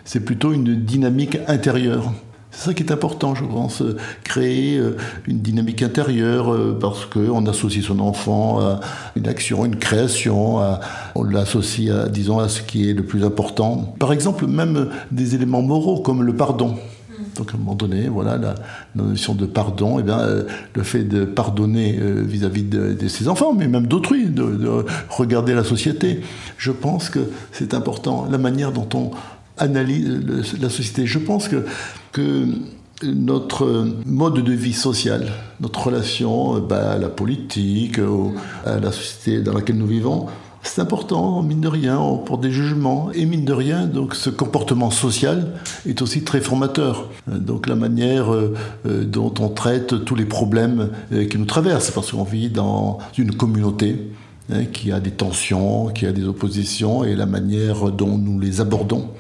C'est 0.06 0.22
plutôt 0.22 0.54
une 0.54 0.76
dynamique 0.86 1.38
intérieure. 1.48 2.14
C'est 2.52 2.70
ça 2.70 2.74
qui 2.74 2.84
est 2.84 2.92
important, 2.92 3.36
je 3.36 3.44
pense, 3.44 3.84
créer 4.24 4.78
euh, 4.78 4.96
une 5.28 5.40
dynamique 5.40 5.84
intérieure 5.84 6.54
euh, 6.54 6.78
parce 6.80 7.06
qu'on 7.06 7.46
associe 7.48 7.84
son 7.84 8.00
enfant 8.00 8.62
à 8.62 8.80
une 9.18 9.28
action, 9.28 9.66
une 9.66 9.76
création, 9.76 10.62
on 11.16 11.24
l'associe, 11.24 11.94
à, 11.94 12.08
disons, 12.08 12.40
à 12.40 12.48
ce 12.48 12.62
qui 12.62 12.90
est 12.90 12.94
le 12.94 13.04
plus 13.04 13.26
important. 13.26 13.94
Par 14.00 14.14
exemple, 14.14 14.48
même 14.48 14.90
des 15.12 15.36
éléments 15.36 15.62
moraux 15.62 16.00
comme 16.00 16.24
le 16.24 16.34
pardon. 16.34 16.76
Donc 17.36 17.52
à 17.52 17.56
un 17.56 17.58
moment 17.58 17.76
donné, 17.76 18.08
voilà, 18.08 18.38
la, 18.38 18.56
notion 18.96 19.36
de 19.36 19.46
pardon, 19.46 19.98
et 19.98 20.02
eh 20.02 20.04
bien, 20.04 20.20
euh, 20.20 20.44
le 20.74 20.84
fait 20.84 21.04
de 21.04 21.26
pardonner 21.26 22.00
vis-à-vis 22.00 22.64
de, 22.64 23.08
ses 23.10 23.28
enfants, 23.28 23.54
mais 23.54 23.68
même 23.68 23.88
d'autrui, 23.88 24.28
de, 24.28 24.44
de, 24.44 24.86
regarder 25.10 25.54
la 25.54 25.66
société, 25.66 26.22
je 26.58 26.72
pense 26.72 27.10
que 27.10 27.20
c'est 27.52 27.74
important. 27.74 28.28
La 28.32 28.38
manière 28.38 28.72
dont 28.72 28.88
on 28.94 29.12
analyse 29.58 30.20
la 30.60 30.70
société. 30.70 31.06
Je 31.06 31.20
pense 31.20 31.48
que, 31.48 31.66
que 32.12 32.48
notre 33.04 33.88
mode 34.06 34.44
de 34.44 34.54
vie 34.54 34.74
social, 34.74 35.32
notre 35.60 35.88
relation 35.88 36.60
bah, 36.60 36.94
à 36.94 36.98
la 36.98 37.10
politique, 37.10 38.00
à 38.66 38.80
la 38.80 38.92
société 38.92 39.42
dans 39.42 39.54
laquelle 39.54 39.78
nous 39.78 39.88
vivons, 39.88 40.28
c'est 40.66 40.82
important, 40.82 41.44
mine 41.44 41.62
de 41.62 41.68
rien, 41.68 42.00
pour 42.26 42.40
des 42.40 42.52
jugements. 42.52 43.12
Et 43.14 43.26
mine 43.26 43.46
de 43.46 43.54
rien, 43.54 43.86
donc 43.86 44.16
ce 44.16 44.32
comportement 44.32 44.90
social 44.90 45.54
est 45.88 46.02
aussi 46.02 46.24
très 46.24 46.42
formateur. 46.42 47.08
Donc 47.28 47.68
la 47.68 47.76
manière 47.76 48.34
euh, 48.34 48.56
dont 48.84 49.34
on 49.40 49.50
traite 49.50 50.04
tous 50.06 50.16
les 50.16 50.26
problèmes 50.26 50.90
euh, 51.14 51.26
qui 51.26 51.38
nous 51.38 51.46
traversent, 51.46 51.92
parce 51.92 52.12
qu'on 52.12 52.24
vit 52.24 52.50
dans 52.50 52.98
une 53.18 53.36
communauté 53.36 54.12
hein, 54.52 54.66
qui 54.66 54.92
a 54.92 55.00
des 55.00 55.12
tensions, 55.12 55.88
qui 55.88 56.08
a 56.08 56.12
des 56.12 56.26
oppositions, 56.26 57.04
et 57.04 57.16
la 57.16 57.28
manière 57.28 57.92
dont 57.92 58.18
nous 58.18 58.40
les 58.40 58.60
abordons 58.60 59.12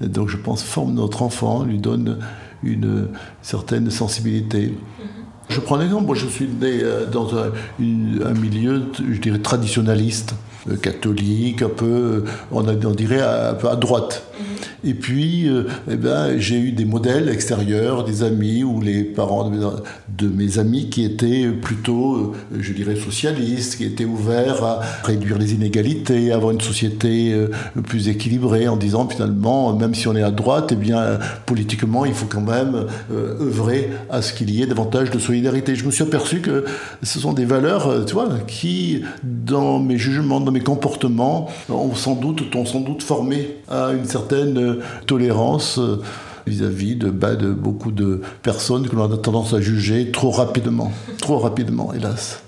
donc 0.00 0.28
je 0.28 0.36
pense 0.36 0.62
forme 0.62 0.94
notre 0.94 1.22
enfant, 1.22 1.64
lui 1.64 1.78
donne 1.78 2.18
une 2.62 3.08
certaine 3.42 3.90
sensibilité. 3.90 4.68
Mhm. 4.68 5.06
Je 5.48 5.60
prends 5.60 5.76
un 5.76 5.84
exemple, 5.84 6.06
moi 6.06 6.16
je 6.16 6.26
suis 6.26 6.46
né 6.46 6.80
euh, 6.82 7.06
dans 7.06 7.36
un, 7.36 7.52
un 7.80 8.34
milieu, 8.34 8.82
je 8.98 9.18
dirais, 9.20 9.38
traditionnaliste, 9.38 10.34
catholique, 10.82 11.62
un 11.62 11.68
peu, 11.68 12.24
on, 12.52 12.66
on 12.66 12.94
dirait 12.94 13.20
un 13.20 13.54
peu 13.54 13.68
à 13.68 13.76
droite. 13.76 14.22
Mhm. 14.38 14.58
Et 14.84 14.94
puis, 14.94 15.48
euh, 15.48 15.64
eh 15.90 15.96
ben, 15.96 16.38
j'ai 16.38 16.56
eu 16.56 16.70
des 16.70 16.84
modèles 16.84 17.28
extérieurs, 17.28 18.04
des 18.04 18.22
amis 18.22 18.62
ou 18.62 18.80
les 18.80 19.02
parents 19.02 19.50
de 19.50 20.28
mes, 20.28 20.58
amis 20.58 20.88
qui 20.88 21.04
étaient 21.04 21.48
plutôt, 21.48 22.16
euh, 22.16 22.58
je 22.60 22.72
dirais, 22.72 22.94
socialistes, 22.94 23.76
qui 23.76 23.84
étaient 23.84 24.04
ouverts 24.04 24.62
à 24.62 24.80
réduire 25.02 25.36
les 25.36 25.52
inégalités, 25.52 26.30
à 26.30 26.36
avoir 26.36 26.52
une 26.52 26.60
société 26.60 27.32
euh, 27.32 27.48
plus 27.86 28.08
équilibrée, 28.08 28.68
en 28.68 28.76
disant 28.76 29.08
finalement, 29.08 29.74
même 29.74 29.94
si 29.94 30.06
on 30.06 30.14
est 30.14 30.22
à 30.22 30.30
droite, 30.30 30.70
eh 30.72 30.76
bien, 30.76 31.18
politiquement, 31.44 32.04
il 32.04 32.14
faut 32.14 32.26
quand 32.26 32.40
même 32.40 32.86
œuvrer 33.10 33.90
à 34.10 34.22
ce 34.22 34.32
qu'il 34.32 34.50
y 34.50 34.62
ait 34.62 34.66
davantage 34.66 35.10
de 35.10 35.18
solidarité. 35.18 35.74
Je 35.74 35.84
me 35.84 35.90
suis 35.90 36.04
aperçu 36.04 36.40
que 36.40 36.64
ce 37.02 37.18
sont 37.18 37.32
des 37.32 37.44
valeurs, 37.44 38.04
tu 38.06 38.14
vois, 38.14 38.28
qui, 38.46 39.02
dans 39.24 39.80
mes 39.80 39.98
jugements, 39.98 40.40
mes 40.50 40.60
comportements, 40.60 41.48
ont 41.68 41.94
sans 41.94 42.14
doute, 42.14 42.54
ont 42.54 42.66
sans 42.66 42.80
doute 42.80 43.02
formé 43.02 43.56
à 43.68 43.90
une 43.92 44.04
certaine 44.04 44.78
tolérance 45.06 45.78
euh, 45.78 46.00
vis-à-vis 46.46 46.96
de, 46.96 47.10
bah, 47.10 47.34
de 47.34 47.50
beaucoup 47.50 47.92
de 47.92 48.22
personnes 48.42 48.88
que 48.88 48.96
l'on 48.96 49.12
a 49.12 49.16
tendance 49.16 49.54
à 49.54 49.60
juger 49.60 50.10
trop 50.10 50.30
rapidement, 50.30 50.92
trop 51.20 51.38
rapidement, 51.38 51.92
hélas. 51.92 52.42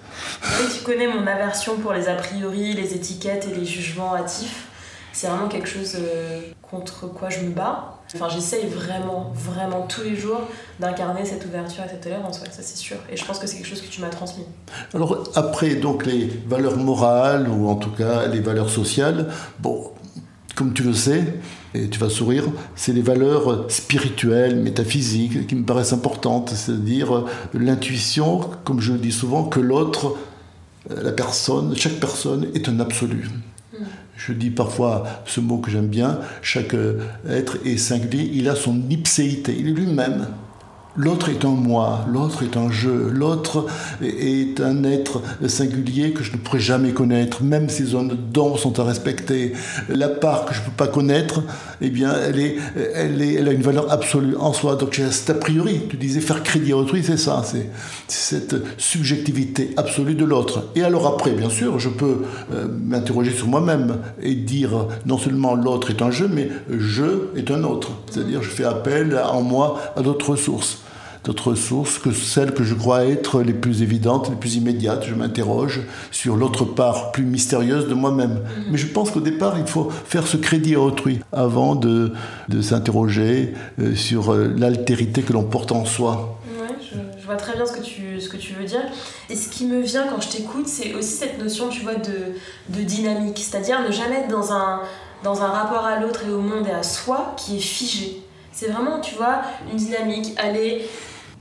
tu 0.74 0.82
connais 0.84 1.06
mon 1.06 1.26
aversion 1.26 1.76
pour 1.76 1.92
les 1.92 2.08
a 2.08 2.14
priori, 2.14 2.72
les 2.72 2.94
étiquettes 2.94 3.48
et 3.50 3.54
les 3.54 3.66
jugements 3.66 4.14
hâtifs. 4.14 4.66
C'est 5.12 5.26
vraiment 5.26 5.48
quelque 5.48 5.68
chose 5.68 5.96
euh, 5.98 6.40
contre 6.62 7.06
quoi 7.06 7.30
je 7.30 7.40
me 7.40 7.50
bats. 7.50 7.99
Enfin, 8.14 8.28
j'essaye 8.28 8.66
vraiment, 8.66 9.32
vraiment 9.34 9.82
tous 9.82 10.02
les 10.02 10.16
jours 10.16 10.40
d'incarner 10.80 11.24
cette 11.24 11.44
ouverture 11.46 11.84
et 11.84 11.88
cette 11.88 12.00
tolérance, 12.00 12.40
ça 12.40 12.62
c'est 12.62 12.76
sûr. 12.76 12.96
Et 13.10 13.16
je 13.16 13.24
pense 13.24 13.38
que 13.38 13.46
c'est 13.46 13.56
quelque 13.56 13.68
chose 13.68 13.82
que 13.82 13.88
tu 13.88 14.00
m'as 14.00 14.08
transmis. 14.08 14.44
Alors 14.94 15.30
après, 15.36 15.76
donc 15.76 16.06
les 16.06 16.26
valeurs 16.48 16.76
morales, 16.76 17.48
ou 17.48 17.68
en 17.68 17.76
tout 17.76 17.90
cas 17.90 18.26
les 18.26 18.40
valeurs 18.40 18.70
sociales, 18.70 19.28
bon, 19.60 19.92
comme 20.56 20.72
tu 20.72 20.82
le 20.82 20.92
sais, 20.92 21.24
et 21.72 21.88
tu 21.88 22.00
vas 22.00 22.10
sourire, 22.10 22.44
c'est 22.74 22.92
les 22.92 23.02
valeurs 23.02 23.70
spirituelles, 23.70 24.56
métaphysiques 24.56 25.46
qui 25.46 25.54
me 25.54 25.64
paraissent 25.64 25.92
importantes, 25.92 26.50
c'est-à-dire 26.50 27.24
l'intuition, 27.54 28.40
comme 28.64 28.80
je 28.80 28.92
le 28.92 28.98
dis 28.98 29.12
souvent, 29.12 29.44
que 29.44 29.60
l'autre, 29.60 30.16
euh, 30.90 31.02
la 31.02 31.12
personne, 31.12 31.76
chaque 31.76 32.00
personne 32.00 32.48
est 32.54 32.68
un 32.68 32.80
absolu. 32.80 33.28
Je 34.26 34.34
dis 34.34 34.50
parfois 34.50 35.04
ce 35.24 35.40
mot 35.40 35.56
que 35.58 35.70
j'aime 35.70 35.86
bien, 35.86 36.18
chaque 36.42 36.76
être 37.26 37.56
est 37.64 37.78
singulier, 37.78 38.30
il 38.34 38.50
a 38.50 38.54
son 38.54 38.78
ipséité, 38.90 39.56
il 39.58 39.68
est 39.68 39.72
lui-même. 39.72 40.26
L'autre 40.96 41.28
est 41.28 41.44
un 41.44 41.50
moi, 41.50 42.04
l'autre 42.12 42.42
est 42.42 42.56
un 42.56 42.68
jeu, 42.68 43.08
l'autre 43.12 43.66
est 44.02 44.60
un 44.60 44.82
être 44.82 45.22
singulier 45.46 46.12
que 46.12 46.24
je 46.24 46.32
ne 46.32 46.36
pourrai 46.38 46.58
jamais 46.58 46.90
connaître, 46.90 47.44
même 47.44 47.68
si 47.68 47.84
zones 47.84 48.16
dons 48.32 48.56
sont 48.56 48.80
à 48.80 48.84
respecter. 48.84 49.52
La 49.88 50.08
part 50.08 50.46
que 50.46 50.54
je 50.54 50.60
ne 50.60 50.64
peux 50.64 50.72
pas 50.72 50.88
connaître, 50.88 51.42
eh 51.80 51.90
bien, 51.90 52.12
elle, 52.26 52.40
est, 52.40 52.56
elle, 52.94 53.22
est, 53.22 53.34
elle 53.34 53.48
a 53.48 53.52
une 53.52 53.62
valeur 53.62 53.90
absolue 53.92 54.34
en 54.36 54.52
soi. 54.52 54.74
Donc 54.74 55.00
c'est 55.10 55.30
a 55.30 55.34
priori, 55.34 55.82
tu 55.88 55.96
disais 55.96 56.20
faire 56.20 56.42
crédit 56.42 56.72
à 56.72 56.76
autrui, 56.76 57.04
c'est 57.04 57.16
ça, 57.16 57.44
c'est 57.44 57.70
cette 58.08 58.56
subjectivité 58.76 59.72
absolue 59.76 60.16
de 60.16 60.24
l'autre. 60.24 60.64
Et 60.74 60.82
alors 60.82 61.06
après, 61.06 61.30
bien 61.30 61.50
sûr, 61.50 61.78
je 61.78 61.88
peux 61.88 62.22
euh, 62.52 62.66
m'interroger 62.68 63.30
sur 63.30 63.46
moi-même 63.46 63.98
et 64.20 64.34
dire 64.34 64.86
non 65.06 65.18
seulement 65.18 65.54
l'autre 65.54 65.90
est 65.90 66.02
un 66.02 66.10
jeu, 66.10 66.28
mais 66.28 66.48
je 66.68 67.36
est 67.36 67.52
un 67.52 67.62
autre. 67.62 67.92
C'est-à-dire 68.10 68.42
je 68.42 68.50
fais 68.50 68.64
appel 68.64 69.16
en 69.16 69.42
moi 69.42 69.78
à 69.96 70.02
d'autres 70.02 70.30
ressources 70.30 70.79
d'autres 71.24 71.54
sources 71.54 71.98
que 71.98 72.12
celles 72.12 72.54
que 72.54 72.64
je 72.64 72.74
crois 72.74 73.04
être 73.04 73.42
les 73.42 73.52
plus 73.52 73.82
évidentes, 73.82 74.30
les 74.30 74.36
plus 74.36 74.56
immédiates. 74.56 75.04
Je 75.06 75.14
m'interroge 75.14 75.80
sur 76.10 76.36
l'autre 76.36 76.64
part 76.64 77.12
plus 77.12 77.24
mystérieuse 77.24 77.88
de 77.88 77.94
moi-même. 77.94 78.40
Mhm. 78.40 78.64
Mais 78.70 78.78
je 78.78 78.86
pense 78.86 79.10
qu'au 79.10 79.20
départ, 79.20 79.58
il 79.58 79.66
faut 79.66 79.90
faire 79.90 80.26
ce 80.26 80.36
crédit 80.36 80.74
à 80.74 80.80
autrui 80.80 81.20
avant 81.32 81.74
de, 81.74 82.12
de 82.48 82.62
s'interroger 82.62 83.54
euh, 83.78 83.94
sur 83.94 84.32
euh, 84.32 84.54
l'altérité 84.56 85.22
que 85.22 85.32
l'on 85.32 85.44
porte 85.44 85.72
en 85.72 85.84
soi. 85.84 86.38
Ouais, 86.60 86.68
je, 86.80 87.26
vois 87.26 87.36
très 87.36 87.54
bien 87.54 87.66
ce 87.66 87.72
que, 87.72 87.82
tu, 87.82 88.20
ce 88.20 88.28
que 88.28 88.36
tu 88.36 88.54
veux 88.54 88.64
dire. 88.64 88.82
Et 89.28 89.36
ce 89.36 89.48
qui 89.48 89.66
me 89.66 89.80
vient 89.80 90.06
quand 90.08 90.20
je 90.20 90.28
t'écoute, 90.28 90.66
c'est 90.66 90.94
aussi 90.94 91.12
cette 91.12 91.38
notion, 91.38 91.68
tu 91.68 91.82
vois, 91.82 91.94
de, 91.94 92.34
de 92.76 92.82
dynamique. 92.82 93.38
C'est-à-dire 93.38 93.82
ne 93.82 93.92
jamais 93.92 94.16
être 94.16 94.30
dans 94.30 94.52
un, 94.52 94.80
dans 95.22 95.42
un 95.42 95.48
rapport 95.48 95.84
à 95.84 96.00
l'autre 96.00 96.22
et 96.26 96.32
au 96.32 96.40
monde 96.40 96.66
et 96.66 96.72
à 96.72 96.82
soi 96.82 97.34
qui 97.36 97.58
est 97.58 97.60
figé. 97.60 98.22
C'est 98.60 98.68
vraiment, 98.68 99.00
tu 99.00 99.14
vois, 99.14 99.40
une 99.72 99.78
dynamique, 99.78 100.34
aller 100.36 100.86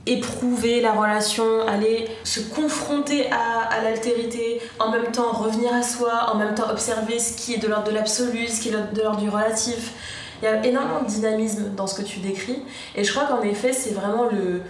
éprouver 0.06 0.80
la 0.80 0.92
relation, 0.92 1.68
aller 1.68 2.08
se 2.24 2.40
confronter 2.40 3.30
à, 3.30 3.82
l'altérité, 3.82 4.62
en 4.78 4.90
même 4.90 5.12
temps 5.12 5.30
revenir 5.32 5.74
à 5.74 5.82
soi, 5.82 6.30
en 6.32 6.38
même 6.38 6.54
temps 6.54 6.70
observer 6.70 7.18
ce 7.18 7.36
qui 7.36 7.52
est 7.52 7.58
de 7.58 7.68
l'ordre 7.68 7.88
de 7.88 7.94
l'absolu, 7.94 8.48
ce 8.48 8.62
qui 8.62 8.70
est 8.70 8.94
de 8.94 9.02
l'ordre 9.02 9.20
du 9.20 9.28
relatif. 9.28 9.92
Il 10.40 10.46
y 10.46 10.48
a 10.48 10.64
énormément 10.64 11.02
de 11.02 11.08
dynamisme 11.08 11.74
dans 11.76 11.86
ce 11.86 12.00
que 12.00 12.06
tu 12.06 12.20
décris, 12.20 12.62
et 12.96 13.04
je 13.04 13.12
crois 13.12 13.26
qu'en 13.26 13.42
effet 13.42 13.74
c'est 13.74 13.92
vraiment 13.92 14.24
le, 14.24 14.62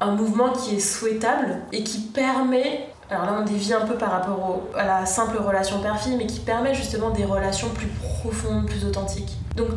un 0.00 0.12
mouvement 0.12 0.52
qui 0.52 0.76
est 0.76 0.80
souhaitable 0.80 1.58
et 1.70 1.84
qui 1.84 1.98
permet 1.98 2.88
alors 3.10 3.26
là 3.26 3.36
on 3.42 3.44
dévie 3.44 3.74
un 3.74 3.84
peu 3.84 3.96
par 3.96 4.12
rapport 4.12 4.62
à 4.74 4.86
la 4.86 5.04
simple 5.04 5.36
relation 5.36 5.82
père-fille, 5.82 6.16
mais 6.16 6.26
qui 6.26 6.40
permet 6.40 6.74
justement 6.74 7.10
des 7.10 7.26
relations 7.26 7.68
plus 7.68 7.88
profondes, 8.22 8.64
plus 8.64 8.86
authentiques. 8.86 9.36
Donc 9.54 9.68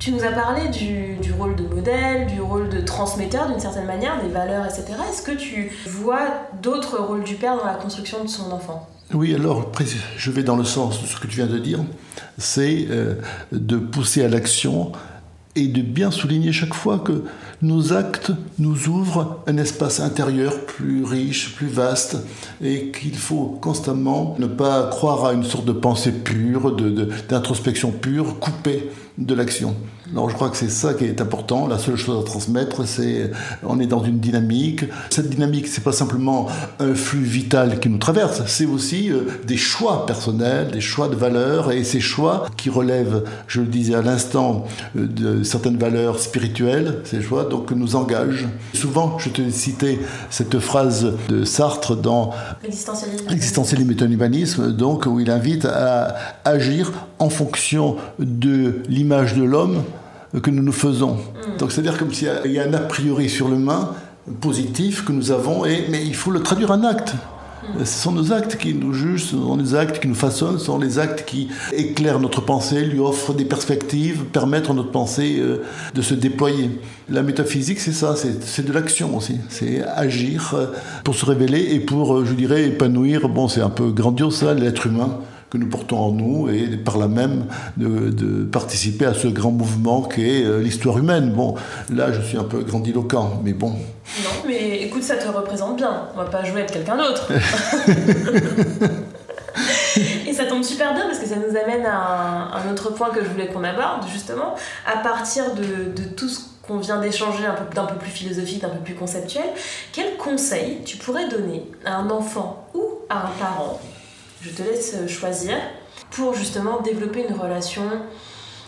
tu 0.00 0.12
nous 0.12 0.24
as 0.24 0.32
parlé 0.32 0.68
du, 0.68 1.32
rôle 1.38 1.54
de 1.54 1.62
modèle, 1.62 2.26
du 2.26 2.40
rôle 2.40 2.70
de 2.70 2.80
transmetteur 2.80 3.48
d'une 3.48 3.60
certaine 3.60 3.86
manière, 3.86 4.20
des 4.22 4.30
valeurs, 4.30 4.64
etc. 4.64 4.84
Est-ce 5.10 5.22
que 5.22 5.32
tu 5.32 5.70
vois 5.86 6.48
d'autres 6.62 6.98
rôles 6.98 7.22
du 7.22 7.34
père 7.34 7.56
dans 7.58 7.66
la 7.66 7.74
construction 7.74 8.24
de 8.24 8.28
son 8.28 8.50
enfant? 8.50 8.88
Oui, 9.12 9.34
alors 9.34 9.70
je 10.16 10.30
vais 10.30 10.42
dans 10.42 10.56
le 10.56 10.64
sens 10.64 11.02
de 11.02 11.06
ce 11.06 11.20
que 11.20 11.26
tu 11.26 11.36
viens 11.36 11.46
de 11.46 11.58
dire, 11.58 11.80
c'est 12.38 12.86
euh, 12.90 13.16
de 13.52 13.76
pousser 13.76 14.24
à 14.24 14.28
l'action 14.28 14.92
et 15.56 15.66
de 15.66 15.82
bien 15.82 16.10
souligner 16.10 16.52
chaque 16.52 16.74
fois 16.74 16.98
que 17.00 17.24
nos 17.60 17.92
actes 17.92 18.30
nous 18.58 18.88
ouvrent 18.88 19.42
un 19.46 19.56
espace 19.56 19.98
intérieur 20.00 20.64
plus 20.64 21.04
riche, 21.04 21.56
plus 21.56 21.66
vaste, 21.66 22.18
et 22.62 22.92
qu'il 22.92 23.16
faut 23.16 23.58
constamment 23.60 24.36
ne 24.38 24.46
pas 24.46 24.88
croire 24.90 25.24
à 25.24 25.32
une 25.32 25.44
sorte 25.44 25.64
de 25.64 25.72
pensée 25.72 26.12
pure, 26.12 26.76
d'introspection 27.28 27.90
pure, 27.90 28.38
coupée 28.38 28.90
de 29.18 29.34
l'action. 29.34 29.74
Je 30.12 30.34
crois 30.34 30.50
que 30.50 30.56
c'est 30.56 30.70
ça 30.70 30.94
qui 30.94 31.04
est 31.04 31.20
important. 31.20 31.66
La 31.66 31.78
seule 31.78 31.96
chose 31.96 32.20
à 32.20 32.24
transmettre, 32.24 32.86
c'est 32.86 33.30
on 33.62 33.78
est 33.78 33.86
dans 33.86 34.02
une 34.02 34.18
dynamique. 34.18 34.84
Cette 35.10 35.28
dynamique, 35.28 35.68
c'est 35.68 35.84
pas 35.84 35.92
simplement 35.92 36.48
un 36.78 36.94
flux 36.94 37.22
vital 37.22 37.78
qui 37.78 37.88
nous 37.88 37.98
traverse, 37.98 38.42
c'est 38.46 38.66
aussi 38.66 39.10
euh, 39.10 39.22
des 39.46 39.56
choix 39.56 40.06
personnels, 40.06 40.70
des 40.72 40.80
choix 40.80 41.08
de 41.08 41.14
valeurs 41.14 41.70
et 41.72 41.84
ces 41.84 42.00
choix 42.00 42.46
qui 42.56 42.70
relèvent, 42.70 43.24
je 43.46 43.60
le 43.60 43.66
disais 43.66 43.94
à 43.94 44.02
l'instant, 44.02 44.64
euh, 44.96 45.06
de 45.06 45.42
certaines 45.42 45.76
valeurs 45.76 46.18
spirituelles. 46.18 47.00
Ces 47.04 47.22
choix 47.22 47.44
donc 47.44 47.70
nous 47.70 47.96
engagent. 47.96 48.48
Souvent, 48.74 49.18
je 49.18 49.28
te 49.28 49.48
citais 49.50 49.98
cette 50.30 50.58
phrase 50.58 51.12
de 51.28 51.44
Sartre 51.44 51.96
dans 51.96 52.30
L'existentialisme 52.62 53.90
est 53.90 54.02
un 54.02 54.10
humanisme, 54.10 54.72
donc 54.72 55.06
où 55.06 55.20
il 55.20 55.30
invite 55.30 55.64
à 55.64 56.16
agir 56.44 56.92
en 57.18 57.30
fonction 57.30 57.96
de 58.18 58.82
l'image 58.88 59.34
de 59.34 59.44
l'homme 59.44 59.82
que 60.38 60.50
nous 60.50 60.62
nous 60.62 60.72
faisons. 60.72 61.14
Mm. 61.14 61.56
Donc 61.58 61.72
c'est-à-dire 61.72 61.98
comme 61.98 62.12
s'il 62.12 62.28
y, 62.46 62.58
a 62.58 62.64
un 62.64 62.74
a 62.74 62.78
priori 62.78 63.28
sur 63.28 63.48
l'humain 63.48 63.94
positif 64.40 65.04
que 65.04 65.12
nous 65.12 65.32
avons, 65.32 65.64
et, 65.64 65.86
mais 65.90 66.04
il 66.04 66.14
faut 66.14 66.30
le 66.30 66.40
traduire 66.40 66.70
en 66.70 66.84
acte. 66.84 67.14
Ce 67.78 68.02
sont 68.02 68.12
nos 68.12 68.32
actes 68.32 68.56
qui 68.56 68.74
nous 68.74 68.92
jugent, 68.92 69.24
ce 69.24 69.36
sont 69.36 69.56
les 69.56 69.74
actes 69.74 70.00
qui 70.00 70.08
nous 70.08 70.14
façonnent, 70.14 70.58
ce 70.58 70.64
sont 70.64 70.78
les 70.78 70.98
actes 70.98 71.24
qui 71.24 71.48
éclairent 71.72 72.18
notre 72.18 72.40
pensée, 72.40 72.84
lui 72.84 72.98
offrent 72.98 73.34
des 73.34 73.44
perspectives, 73.44 74.24
permettent 74.24 74.70
à 74.70 74.72
notre 74.72 74.90
pensée 74.90 75.36
euh, 75.38 75.62
de 75.94 76.02
se 76.02 76.14
déployer. 76.14 76.70
La 77.08 77.22
métaphysique, 77.22 77.78
c'est 77.78 77.92
ça, 77.92 78.14
c'est 78.16 78.64
de 78.64 78.72
l'action 78.72 79.16
aussi. 79.16 79.36
C'est 79.48 79.84
agir 79.84 80.54
euh, 80.54 80.66
pour 81.04 81.14
se 81.14 81.24
révéler 81.26 81.74
et 81.74 81.80
pour, 81.80 82.16
euh, 82.16 82.24
je 82.24 82.32
dirais, 82.32 82.64
épanouir. 82.64 83.28
Bon, 83.28 83.46
c'est 83.46 83.62
un 83.62 83.70
peu 83.70 83.90
grandiose 83.90 84.36
ça, 84.36 84.54
l'être 84.54 84.86
humain 84.86 85.18
que 85.50 85.58
nous 85.58 85.68
portons 85.68 85.98
en 85.98 86.12
nous 86.12 86.48
et 86.48 86.76
par 86.76 86.96
là 86.96 87.08
même 87.08 87.46
de, 87.76 88.44
participer 88.44 89.06
à 89.06 89.14
ce 89.14 89.26
grand 89.26 89.50
mouvement 89.50 90.02
qu'est 90.02 90.44
euh, 90.44 90.60
l'histoire 90.60 90.98
humaine. 90.98 91.32
Bon, 91.32 91.56
là 91.92 92.12
je 92.12 92.20
suis 92.20 92.38
un 92.38 92.44
peu 92.44 92.62
grandiloquent, 92.62 93.40
mais 93.44 93.52
bon. 93.52 93.70
Non, 93.70 94.30
mais 94.46 94.82
écoute, 94.82 95.02
ça 95.02 95.16
te 95.16 95.28
représente 95.28 95.76
bien. 95.76 96.08
On 96.14 96.18
va 96.18 96.24
pas 96.24 96.44
jouer 96.44 96.62
être 96.62 96.72
quelqu'un 96.72 96.96
d'autre. 96.96 97.32
et 100.28 100.32
ça 100.32 100.46
tombe 100.46 100.62
super 100.62 100.94
bien 100.94 101.06
parce 101.06 101.18
que 101.18 101.26
ça 101.26 101.36
nous 101.36 101.56
amène 101.56 101.86
à 101.86 102.56
un, 102.56 102.72
autre 102.72 102.90
point 102.90 103.10
que 103.10 103.22
je 103.22 103.28
voulais 103.28 103.48
qu'on 103.48 103.64
aborde, 103.64 104.06
justement, 104.12 104.54
à 104.86 104.98
partir 104.98 105.54
de, 105.54 106.00
de 106.00 106.08
tout 106.08 106.28
ce 106.28 106.40
qu'on 106.66 106.78
vient 106.78 107.00
d'échanger 107.00 107.46
un 107.46 107.54
peu, 107.54 107.74
d'un 107.74 107.86
peu 107.86 107.96
plus 107.96 108.10
philosophique, 108.10 108.62
d'un 108.62 108.68
peu 108.68 108.80
plus 108.80 108.94
conceptuel, 108.94 109.46
quel 109.92 110.16
conseil 110.16 110.78
tu 110.84 110.96
pourrais 110.96 111.28
donner 111.28 111.64
à 111.84 111.96
un 111.96 112.10
enfant 112.10 112.68
ou 112.74 112.82
à 113.08 113.26
un 113.26 113.30
parent 113.38 113.80
je 114.42 114.50
te 114.50 114.62
laisse 114.62 114.96
choisir 115.06 115.54
pour 116.10 116.34
justement 116.34 116.80
développer 116.80 117.26
une 117.28 117.34
relation 117.34 117.82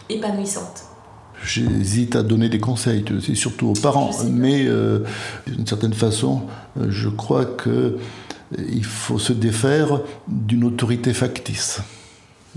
épanouissante. 0.08 0.84
J'hésite 1.44 2.14
à 2.14 2.22
donner 2.22 2.48
des 2.48 2.60
conseils, 2.60 3.04
c'est 3.20 3.34
surtout 3.34 3.68
aux 3.68 3.80
parents, 3.80 4.10
mais 4.30 4.64
euh, 4.66 5.00
d'une 5.46 5.66
certaine 5.66 5.92
façon, 5.92 6.42
euh, 6.78 6.86
je 6.88 7.08
crois 7.08 7.44
qu'il 7.44 7.72
euh, 7.72 8.82
faut 8.82 9.18
se 9.18 9.32
défaire 9.32 10.02
d'une 10.28 10.62
autorité 10.62 11.12
factice. 11.12 11.80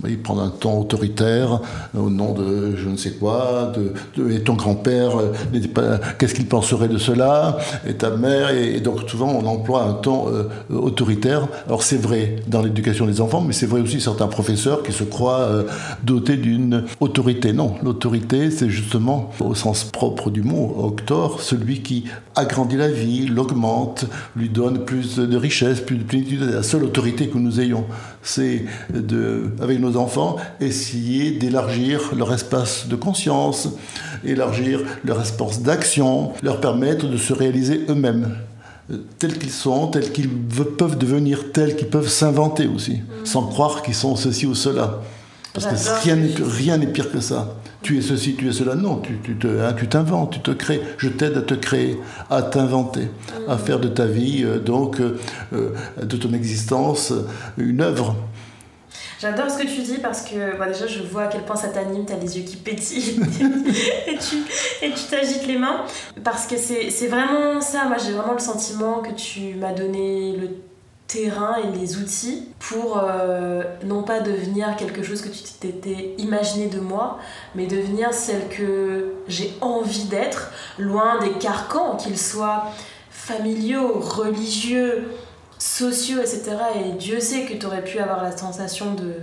Il 0.08 0.22
prend 0.22 0.40
un 0.40 0.50
ton 0.50 0.82
autoritaire 0.82 1.62
euh, 1.96 2.00
au 2.00 2.10
nom 2.10 2.34
de 2.34 2.76
je 2.76 2.90
ne 2.90 2.98
sais 2.98 3.12
quoi, 3.12 3.72
de, 3.76 4.30
et 4.32 4.42
ton 4.42 4.54
grand-père, 4.54 5.18
euh, 5.18 5.98
qu'est-ce 6.20 6.36
qu'il 6.36 6.48
penserait 6.48 6.90
de 6.90 6.98
cela, 6.98 7.58
et 7.88 7.94
ta 7.94 8.10
mère, 8.10 8.50
et, 8.50 8.82
donc 8.82 9.10
souvent 9.10 9.30
on 9.30 9.46
emploie 9.46 9.84
un 9.84 9.94
ton 9.94 10.28
euh, 10.28 10.50
autoritaire. 10.70 11.48
Alors 11.68 11.84
c'est 11.84 11.98
vrai 11.98 12.38
dans 12.48 12.62
l'éducation 12.62 13.06
des 13.06 13.22
enfants, 13.22 13.42
mais 13.42 13.54
c'est 13.54 13.66
vrai 13.66 13.80
aussi 13.80 14.02
certains 14.02 14.28
professeurs 14.28 14.84
qui 14.84 14.92
se 14.92 15.04
croient 15.04 15.50
dotés 16.04 16.38
d'une 16.38 16.84
autorité. 17.00 17.54
Non, 17.54 17.76
l'autorité 17.84 18.52
c'est 18.52 18.70
justement 18.70 19.32
au 19.40 19.56
sens 19.56 19.86
propre 19.86 20.30
du 20.30 20.42
mot, 20.42 20.76
octor, 20.78 21.42
celui 21.42 21.82
qui 21.82 22.06
agrandit 22.36 22.78
la 22.78 22.90
vie, 22.90 23.28
l'augmente, 23.28 24.06
lui 24.36 24.50
donne 24.50 24.80
plus 24.80 25.18
de 25.18 25.38
richesse, 25.38 25.80
plus 25.80 25.98
de 25.98 26.04
plénitude. 26.04 26.42
La 26.42 26.64
seule 26.64 26.84
autorité 26.84 27.28
que 27.28 27.38
nous 27.38 27.60
ayons, 27.60 27.86
c'est 28.26 28.66
de, 28.94 29.52
avec 29.62 29.80
nos 29.80 29.96
enfants, 29.98 30.36
essayer 30.60 31.32
d'élargir 31.32 32.14
leur 32.16 32.34
espace 32.34 32.88
de 32.88 32.96
conscience, 32.96 33.70
élargir 34.26 34.82
leur 35.06 35.22
espace 35.22 35.62
d'action, 35.62 36.34
leur 36.42 36.60
permettre 36.60 37.08
de 37.08 37.18
se 37.18 37.34
réaliser 37.34 37.86
eux-mêmes 37.88 38.36
tels 39.20 39.38
qu'ils 39.38 39.52
sont, 39.52 39.88
tels 39.88 40.12
qu'ils 40.12 40.30
peuvent 40.30 40.98
devenir, 40.98 41.52
tels 41.52 41.76
qu'ils 41.76 41.88
peuvent 41.88 42.10
s'inventer 42.10 42.68
aussi, 42.68 42.98
mm. 42.98 43.26
sans 43.26 43.44
croire 43.44 43.82
qu'ils 43.82 43.96
sont 43.96 44.16
ceci 44.16 44.46
ou 44.46 44.56
cela. 44.56 45.02
Parce 45.54 45.66
que 45.66 46.44
rien 46.44 46.78
n'est 46.78 46.88
pire 46.88 47.12
que 47.12 47.20
ça. 47.20 47.56
Tu 47.86 48.00
es 48.00 48.02
ceci, 48.02 48.34
tu 48.34 48.50
es 48.50 48.52
cela. 48.52 48.74
Non, 48.74 48.98
tu, 48.98 49.14
hein, 49.48 49.74
tu 49.78 49.88
t'inventes, 49.88 50.32
tu 50.34 50.40
te 50.40 50.50
crées. 50.50 50.82
Je 50.98 51.08
t'aide 51.08 51.38
à 51.38 51.44
te 51.44 51.54
créer, 51.54 52.00
à 52.32 52.42
t'inventer, 52.42 53.10
à 53.48 53.54
mm. 53.54 53.60
faire 53.60 53.80
de 53.80 53.88
ta 53.88 54.08
vie, 54.08 54.44
euh, 54.44 54.58
donc, 54.58 55.00
euh, 55.00 55.20
euh, 55.54 55.70
de 56.02 56.18
ton 56.18 56.34
existence, 56.34 57.14
une 57.60 57.82
œuvre. 57.82 58.16
J'adore 59.22 59.52
ce 59.52 59.60
que 59.60 59.68
tu 59.68 59.84
dis 59.84 60.00
parce 60.00 60.24
que 60.24 60.58
bah, 60.58 60.68
déjà 60.68 60.88
je 60.88 61.04
vois 61.04 61.26
à 61.26 61.28
quel 61.28 61.44
point 61.44 61.56
ça 61.56 61.68
t'anime, 61.68 62.06
t'as 62.06 62.18
les 62.18 62.40
yeux 62.40 62.44
qui 62.44 62.56
pétillent 62.56 63.20
et 64.08 64.18
tu 64.18 64.38
et 64.82 64.92
tu 64.92 65.04
t'agites 65.10 65.46
les 65.46 65.60
mains 65.60 65.86
parce 66.24 66.48
que 66.48 66.58
c'est 66.58 67.08
vraiment 67.08 67.62
ça. 67.62 67.86
Moi 67.86 67.98
j'ai 68.04 68.14
vraiment 68.14 68.34
le 68.34 68.40
sentiment 68.40 69.02
que 69.02 69.14
tu 69.14 69.54
m'as 69.60 69.74
donné 69.74 70.36
le 70.38 70.50
terrain 71.08 71.58
et 71.58 71.78
les 71.78 71.98
outils 71.98 72.50
pour 72.60 72.98
euh, 72.98 73.64
non 73.84 74.04
pas 74.04 74.22
devenir 74.22 74.76
quelque 74.76 75.04
chose 75.04 75.22
que 75.22 75.30
tu 75.30 75.44
t'étais 75.60 76.16
imaginé 76.18 76.68
de 76.68 76.80
moi, 76.80 77.20
mais 77.54 77.68
devenir 77.68 78.14
celle 78.14 78.48
que 78.50 79.14
j'ai 79.28 79.54
envie 79.62 80.06
d'être, 80.06 80.52
loin 80.80 81.20
des 81.20 81.34
carcans, 81.34 81.96
qu'ils 81.96 82.18
soient 82.18 82.66
familiaux, 83.10 84.00
religieux, 84.00 85.12
sociaux, 85.60 86.20
etc. 86.20 86.58
Et 86.84 86.92
Dieu 86.94 87.20
sait 87.20 87.46
que 87.46 87.54
tu 87.54 87.66
aurais 87.66 87.84
pu 87.84 88.00
avoir 88.00 88.24
la 88.24 88.36
sensation 88.36 88.94
de, 88.94 89.14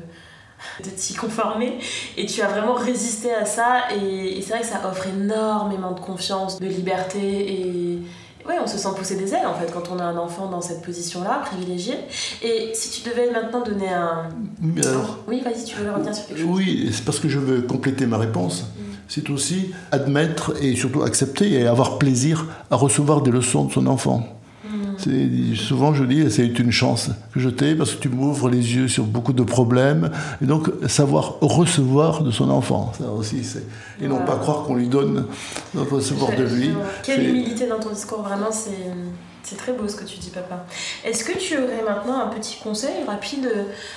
de 0.84 0.90
t'y 0.90 1.14
conformer 1.14 1.78
et 2.16 2.26
tu 2.26 2.42
as 2.42 2.48
vraiment 2.48 2.74
résisté 2.74 3.34
à 3.34 3.44
ça 3.44 3.92
et, 3.94 4.38
et 4.38 4.42
c'est 4.42 4.52
vrai 4.52 4.60
que 4.60 4.66
ça 4.66 4.80
offre 4.88 5.06
énormément 5.08 5.92
de 5.92 6.00
confiance, 6.00 6.60
de 6.60 6.66
liberté 6.66 7.52
et, 7.52 8.02
Ouais, 8.46 8.56
on 8.62 8.66
se 8.66 8.78
sent 8.78 8.88
pousser 8.96 9.16
des 9.16 9.34
ailes 9.34 9.46
en 9.46 9.54
fait 9.54 9.72
quand 9.72 9.90
on 9.94 9.98
a 9.98 10.04
un 10.04 10.16
enfant 10.16 10.48
dans 10.48 10.60
cette 10.60 10.82
position-là, 10.82 11.42
privilégié. 11.44 11.94
Et 12.42 12.72
si 12.74 12.90
tu 12.90 13.08
devais 13.08 13.30
maintenant 13.30 13.62
donner 13.62 13.88
un. 13.88 14.28
oui, 15.28 15.40
vas-y, 15.44 15.64
tu 15.64 15.76
veux 15.76 15.90
revenir 15.90 16.14
sur 16.14 16.26
quelque 16.26 16.40
chose 16.40 16.48
Oui, 16.50 16.90
c'est 16.92 17.04
parce 17.04 17.20
que 17.20 17.28
je 17.28 17.38
veux 17.38 17.62
compléter 17.62 18.06
ma 18.06 18.18
réponse. 18.18 18.62
Mm. 18.62 18.82
C'est 19.08 19.30
aussi 19.30 19.72
admettre 19.90 20.54
et 20.62 20.74
surtout 20.74 21.02
accepter 21.02 21.52
et 21.52 21.66
avoir 21.66 21.98
plaisir 21.98 22.46
à 22.70 22.76
recevoir 22.76 23.22
des 23.22 23.30
leçons 23.30 23.64
de 23.64 23.72
son 23.72 23.86
enfant. 23.86 24.41
Souvent, 25.56 25.94
je 25.94 26.04
dis, 26.04 26.30
c'est 26.30 26.58
une 26.58 26.70
chance 26.70 27.10
que 27.32 27.40
je 27.40 27.48
t'ai 27.48 27.74
parce 27.74 27.92
que 27.92 28.00
tu 28.00 28.08
m'ouvres 28.08 28.48
les 28.48 28.74
yeux 28.74 28.88
sur 28.88 29.04
beaucoup 29.04 29.32
de 29.32 29.42
problèmes. 29.42 30.10
Et 30.42 30.46
donc, 30.46 30.70
savoir 30.88 31.38
recevoir 31.40 32.22
de 32.22 32.30
son 32.30 32.50
enfant, 32.50 32.92
ça 32.98 33.08
aussi, 33.08 33.44
c'est. 33.44 33.64
Et 34.00 34.08
non 34.08 34.24
pas 34.24 34.36
croire 34.36 34.64
qu'on 34.64 34.74
lui 34.74 34.88
donne, 34.88 35.26
donc 35.74 35.90
recevoir 35.90 36.36
de 36.36 36.44
lui. 36.44 36.70
Quelle 37.02 37.28
humilité 37.28 37.66
dans 37.66 37.80
ton 37.80 37.90
discours, 37.90 38.22
vraiment, 38.22 38.50
c'est. 38.50 38.70
C'est 39.44 39.56
très 39.56 39.72
beau 39.72 39.88
ce 39.88 39.96
que 39.96 40.04
tu 40.04 40.18
dis, 40.18 40.30
papa. 40.30 40.64
Est-ce 41.04 41.24
que 41.24 41.36
tu 41.36 41.56
aurais 41.56 41.82
maintenant 41.84 42.20
un 42.20 42.28
petit 42.28 42.58
conseil 42.62 43.02
rapide 43.08 43.50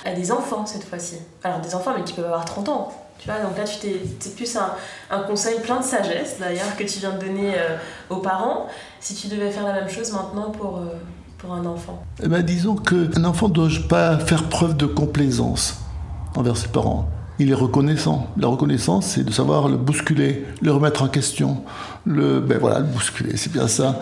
à 0.04 0.12
des 0.12 0.32
enfants 0.32 0.66
cette 0.66 0.82
fois-ci? 0.82 1.18
Alors, 1.44 1.60
des 1.60 1.76
enfants, 1.76 1.92
mais 1.96 2.02
qui 2.02 2.14
peuvent 2.14 2.24
avoir 2.24 2.44
30 2.44 2.68
ans. 2.68 3.05
Tu 3.18 3.28
vois, 3.28 3.40
donc 3.40 3.56
là, 3.56 3.64
tu 3.64 3.78
t'es, 3.78 4.00
c'est 4.20 4.36
plus 4.36 4.56
un, 5.10 5.18
conseil 5.20 5.60
plein 5.60 5.80
de 5.80 5.84
sagesse, 5.84 6.36
d'ailleurs, 6.38 6.76
que 6.76 6.84
tu 6.84 6.98
viens 6.98 7.12
de 7.12 7.18
donner 7.18 7.54
euh, 7.54 7.76
aux 8.10 8.18
parents. 8.18 8.66
Si 9.00 9.14
tu 9.14 9.28
devais 9.28 9.50
faire 9.50 9.66
la 9.66 9.74
même 9.74 9.88
chose 9.88 10.12
maintenant 10.12 10.50
pour, 10.50 10.78
euh, 10.78 10.96
pour 11.38 11.52
un 11.52 11.64
enfant? 11.64 12.02
Eh 12.22 12.28
ben, 12.28 12.42
Disons 12.42 12.76
qu'un 12.76 13.24
enfant 13.24 13.48
ne 13.48 13.54
doit 13.54 13.68
pas 13.88 14.18
faire 14.18 14.48
preuve 14.48 14.76
de 14.76 14.86
complaisance 14.86 15.80
envers 16.34 16.56
ses 16.56 16.68
parents. 16.68 17.08
Il 17.38 17.50
est 17.50 17.54
reconnaissant. 17.54 18.28
La 18.38 18.48
reconnaissance, 18.48 19.06
c'est 19.06 19.24
de 19.24 19.32
savoir 19.32 19.68
le 19.68 19.76
bousculer, 19.76 20.46
le 20.62 20.72
remettre 20.72 21.02
en 21.02 21.08
question, 21.08 21.62
le, 22.06 22.40
ben 22.40 22.56
voilà, 22.58 22.78
le 22.78 22.86
bousculer, 22.86 23.36
c'est 23.36 23.52
bien 23.52 23.68
ça. 23.68 24.00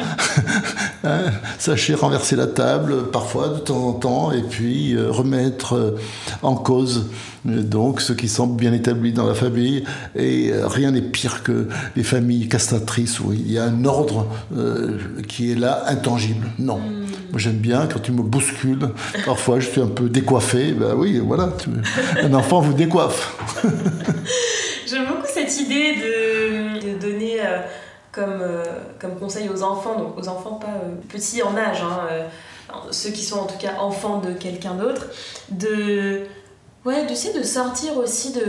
hein 1.05 1.33
Sachez 1.59 1.95
renverser 1.95 2.37
la 2.37 2.47
table, 2.47 3.11
parfois, 3.11 3.49
de 3.49 3.59
temps 3.59 3.89
en 3.89 3.93
temps, 3.95 4.31
et 4.31 4.43
puis 4.43 4.95
euh, 4.95 5.11
remettre 5.11 5.75
euh, 5.75 5.99
en 6.43 6.55
cause 6.55 7.07
donc 7.45 8.01
ce 8.01 8.15
qui 8.15 8.29
semble 8.29 8.57
bien 8.57 8.73
établi 8.73 9.13
dans 9.13 9.27
la 9.27 9.35
famille. 9.35 9.85
Et 10.15 10.51
euh, 10.53 10.69
rien 10.69 10.93
n'est 10.93 11.03
pire 11.03 11.43
que 11.43 11.69
les 11.97 12.05
familles 12.05 12.49
castratrices 12.49 13.21
où 13.21 13.33
il 13.33 13.51
y 13.51 13.59
a 13.59 13.65
un 13.65 13.85
ordre 13.85 14.27
qui 15.29 15.51
est 15.51 15.57
là, 15.57 15.83
intangible. 15.89 16.47
Non. 16.59 16.81
Moi, 17.35 17.41
j'aime 17.41 17.57
bien 17.57 17.89
quand 17.93 17.99
tu 17.99 18.13
me 18.13 18.23
bouscules. 18.23 18.91
Parfois, 19.27 19.59
je 19.59 19.69
suis 19.69 19.81
un 19.81 19.89
peu 19.89 20.09
décoiffé. 20.09 20.71
Ben 20.71 20.95
oui, 20.95 21.19
voilà. 21.19 21.49
Un 22.23 22.33
enfant 22.33 22.61
vous 22.61 22.75
décoiffe. 22.75 23.37
J'aime 24.87 25.09
beaucoup 25.09 25.27
cette 25.27 25.61
idée 25.61 25.97
de, 25.97 26.97
donner 26.97 27.41
comme, 28.13 28.39
euh, 28.41 28.63
comme 29.01 29.17
conseil 29.19 29.49
aux 29.49 29.65
enfants, 29.65 29.99
donc 29.99 30.17
aux 30.17 30.29
enfants 30.29 30.61
pas 30.61 30.69
euh, 30.69 30.95
petits 31.09 31.43
en 31.43 31.57
âge, 31.57 31.83
hein, 31.83 32.07
euh, 32.09 32.29
ceux 32.93 33.11
qui 33.11 33.25
sont 33.25 33.41
en 33.41 33.47
tout 33.47 33.59
cas 33.59 33.79
enfants 33.81 34.19
de 34.19 34.33
quelqu'un 34.35 34.75
d'autre, 34.75 35.07
de 35.51 36.21
Ouais, 36.85 37.07
d'essayer 37.07 37.33
de 37.33 37.43
sortir 37.43 37.97
aussi 37.97 38.33
de, 38.33 38.43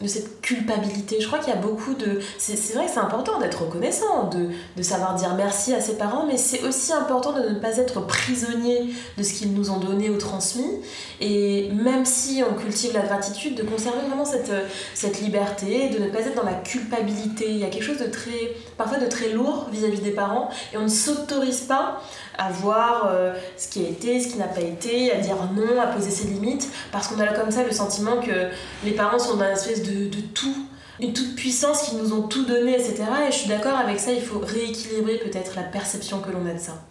de, 0.00 0.06
cette 0.06 0.40
culpabilité. 0.40 1.20
Je 1.20 1.26
crois 1.26 1.38
qu'il 1.38 1.52
y 1.52 1.56
a 1.56 1.60
beaucoup 1.60 1.94
de... 1.94 2.20
C'est 2.38 2.74
vrai 2.74 2.86
que 2.86 2.92
c'est 2.92 3.00
important 3.00 3.38
d'être 3.38 3.62
reconnaissant, 3.62 4.28
de, 4.28 4.48
de, 4.76 4.82
savoir 4.82 5.14
dire 5.14 5.34
merci 5.34 5.74
à 5.74 5.80
ses 5.80 5.96
parents, 5.96 6.26
mais 6.26 6.36
c'est 6.36 6.62
aussi 6.62 6.92
important 6.92 7.32
de 7.32 7.48
ne 7.48 7.58
pas 7.58 7.76
être 7.78 8.06
prisonnier 8.06 8.90
de 9.16 9.22
ce 9.22 9.34
qu'ils 9.34 9.52
nous 9.52 9.70
ont 9.70 9.78
donné 9.78 10.10
ou 10.10 10.16
transmis. 10.16 10.80
Et 11.20 11.70
même 11.72 12.04
si 12.04 12.42
on 12.48 12.54
cultive 12.54 12.92
la 12.94 13.02
gratitude, 13.02 13.54
de 13.54 13.62
conserver 13.62 14.00
vraiment 14.06 14.24
cette, 14.24 14.52
cette 14.94 15.20
liberté, 15.20 15.88
de 15.88 15.98
ne 15.98 16.08
pas 16.08 16.20
être 16.20 16.34
dans 16.34 16.44
la 16.44 16.54
culpabilité. 16.54 17.46
Il 17.48 17.58
y 17.58 17.64
a 17.64 17.68
quelque 17.68 17.84
chose 17.84 17.98
de 17.98 18.06
très... 18.06 18.54
parfois 18.76 18.98
de 18.98 19.06
très 19.06 19.30
lourd 19.30 19.68
vis-à-vis 19.70 20.00
des 20.00 20.10
parents, 20.10 20.50
et 20.72 20.76
on 20.76 20.82
ne 20.82 20.88
s'autorise 20.88 21.62
pas 21.62 22.00
à 22.36 22.50
voir 22.50 23.08
euh, 23.08 23.32
ce 23.56 23.68
qui 23.68 23.84
a 23.84 23.88
été, 23.88 24.20
ce 24.20 24.28
qui 24.28 24.38
n'a 24.38 24.48
pas 24.48 24.60
été, 24.60 25.12
à 25.12 25.18
dire 25.18 25.36
non, 25.54 25.80
à 25.80 25.86
poser 25.86 26.10
ses 26.10 26.26
limites, 26.26 26.68
parce 26.90 27.08
qu'on 27.08 27.20
a 27.20 27.26
comme 27.28 27.50
ça 27.50 27.62
le 27.62 27.72
sentiment 27.72 28.20
que 28.20 28.48
les 28.84 28.92
parents 28.92 29.18
sont 29.18 29.36
dans 29.36 29.44
une 29.44 29.52
espèce 29.52 29.82
de, 29.84 30.20
tout 30.32 30.54
une 31.00 31.12
toute 31.12 31.34
puissance 31.34 31.82
qui 31.82 31.96
nous 31.96 32.12
ont 32.12 32.22
tout 32.22 32.44
donné, 32.44 32.74
etc. 32.74 33.04
Et 33.28 33.32
je 33.32 33.38
suis 33.38 33.48
d'accord 33.48 33.76
avec 33.76 33.98
ça, 33.98 34.12
il 34.12 34.20
faut 34.20 34.38
rééquilibrer 34.38 35.18
peut-être 35.18 35.56
la 35.56 35.62
perception 35.62 36.20
que 36.20 36.30
l'on 36.30 36.48
a 36.48 36.54
de 36.54 36.60
ça. 36.60 36.84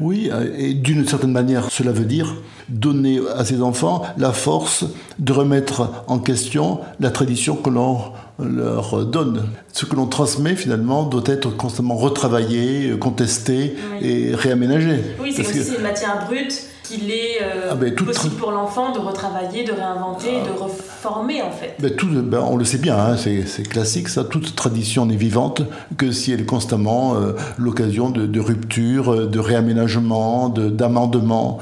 Oui, 0.00 0.30
et 0.56 0.74
d'une 0.74 1.06
certaine 1.06 1.32
manière, 1.32 1.70
cela 1.70 1.92
veut 1.92 2.04
dire 2.06 2.36
donner 2.70 3.20
à 3.36 3.44
ces 3.44 3.62
enfants 3.62 4.02
la 4.16 4.32
force 4.32 4.84
de 5.18 5.32
remettre 5.32 6.04
en 6.06 6.18
question 6.18 6.80
la 7.00 7.10
tradition 7.10 7.56
que 7.56 7.70
l'on 7.70 7.98
leur 8.38 9.04
donne. 9.04 9.44
Ce 9.72 9.84
que 9.84 9.96
l'on 9.96 10.06
transmet 10.06 10.56
finalement 10.56 11.02
doit 11.04 11.22
être 11.26 11.50
constamment 11.56 11.96
retravaillé, 11.96 12.96
contesté 12.98 13.76
et 14.00 14.34
réaménagé. 14.34 15.00
Oui, 15.20 15.32
c'est 15.34 15.42
comme 15.42 15.52
si 15.52 15.62
c'est 15.62 15.76
une 15.76 15.82
matière 15.82 16.26
brute 16.26 16.70
qu'il 16.90 17.10
est 17.10 17.40
euh, 17.40 17.68
ah 17.70 17.74
ben, 17.76 17.94
possible 17.94 18.34
pour 18.34 18.50
l'enfant 18.50 18.92
de 18.92 18.98
retravailler, 18.98 19.62
de 19.62 19.72
réinventer, 19.72 20.32
de 20.42 20.60
reformer 20.60 21.40
en 21.40 21.50
fait. 21.50 21.76
Ben, 21.78 21.94
tout, 21.94 22.08
ben, 22.10 22.40
on 22.40 22.56
le 22.56 22.64
sait 22.64 22.78
bien, 22.78 22.98
hein, 22.98 23.16
c'est 23.16 23.68
classique 23.68 24.08
ça, 24.08 24.24
toute 24.24 24.56
tradition 24.56 25.06
n'est 25.06 25.16
vivante 25.16 25.62
que 25.96 26.10
si 26.10 26.32
elle 26.32 26.40
est 26.40 26.46
constamment 26.46 27.14
euh, 27.14 27.32
l'occasion 27.58 28.10
de, 28.10 28.26
de 28.26 28.40
ruptures, 28.40 29.28
de 29.28 29.38
réaménagement, 29.38 30.48
d'amendements, 30.48 31.58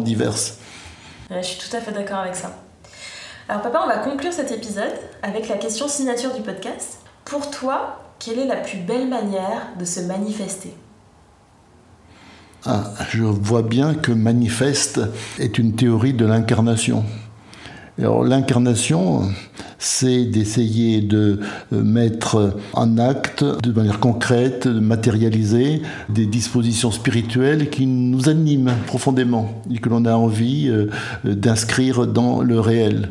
diverses. 0.00 0.58
je 1.30 1.42
suis 1.42 1.58
tout 1.58 1.76
à 1.76 1.80
fait 1.80 1.92
d'accord 1.92 2.18
avec 2.18 2.34
ça. 2.34 2.50
Alors 3.48 3.62
papa, 3.62 3.80
on 3.84 3.88
va 3.88 3.98
conclure 3.98 4.32
cet 4.32 4.52
épisode 4.52 4.92
avec 5.22 5.48
la 5.48 5.56
question 5.56 5.88
signature 5.88 6.32
du 6.34 6.42
podcast. 6.42 7.00
Pour 7.24 7.50
toi, 7.50 8.00
quelle 8.18 8.38
est 8.38 8.46
la 8.46 8.56
plus 8.56 8.78
belle 8.78 9.08
manière 9.08 9.68
de 9.78 9.84
se 9.84 10.00
manifester? 10.00 10.74
Ah, 12.66 12.84
Je 13.08 13.24
vois 13.24 13.62
bien 13.62 13.94
que 13.94 14.12
manifeste 14.12 15.00
est 15.38 15.58
une 15.58 15.74
théorie 15.74 16.12
de 16.12 16.26
l'incarnation. 16.26 17.04
Alors 17.98 18.22
l'incarnation, 18.22 19.30
c'est 19.80 20.26
d'essayer 20.26 21.00
de 21.00 21.40
euh, 21.72 21.82
mettre 21.82 22.54
en 22.74 22.98
acte, 22.98 23.42
de 23.42 23.72
manière 23.72 23.98
concrète, 23.98 24.68
de 24.68 24.78
matérialiser 24.78 25.82
des 26.08 26.26
dispositions 26.26 26.92
spirituelles 26.92 27.70
qui 27.70 27.86
nous 27.86 28.28
animent 28.28 28.74
profondément 28.86 29.62
et 29.74 29.78
que 29.78 29.88
l'on 29.88 30.04
a 30.04 30.14
envie 30.14 30.68
euh, 30.68 30.86
d'inscrire 31.24 32.06
dans 32.06 32.42
le 32.42 32.60
réel 32.60 33.08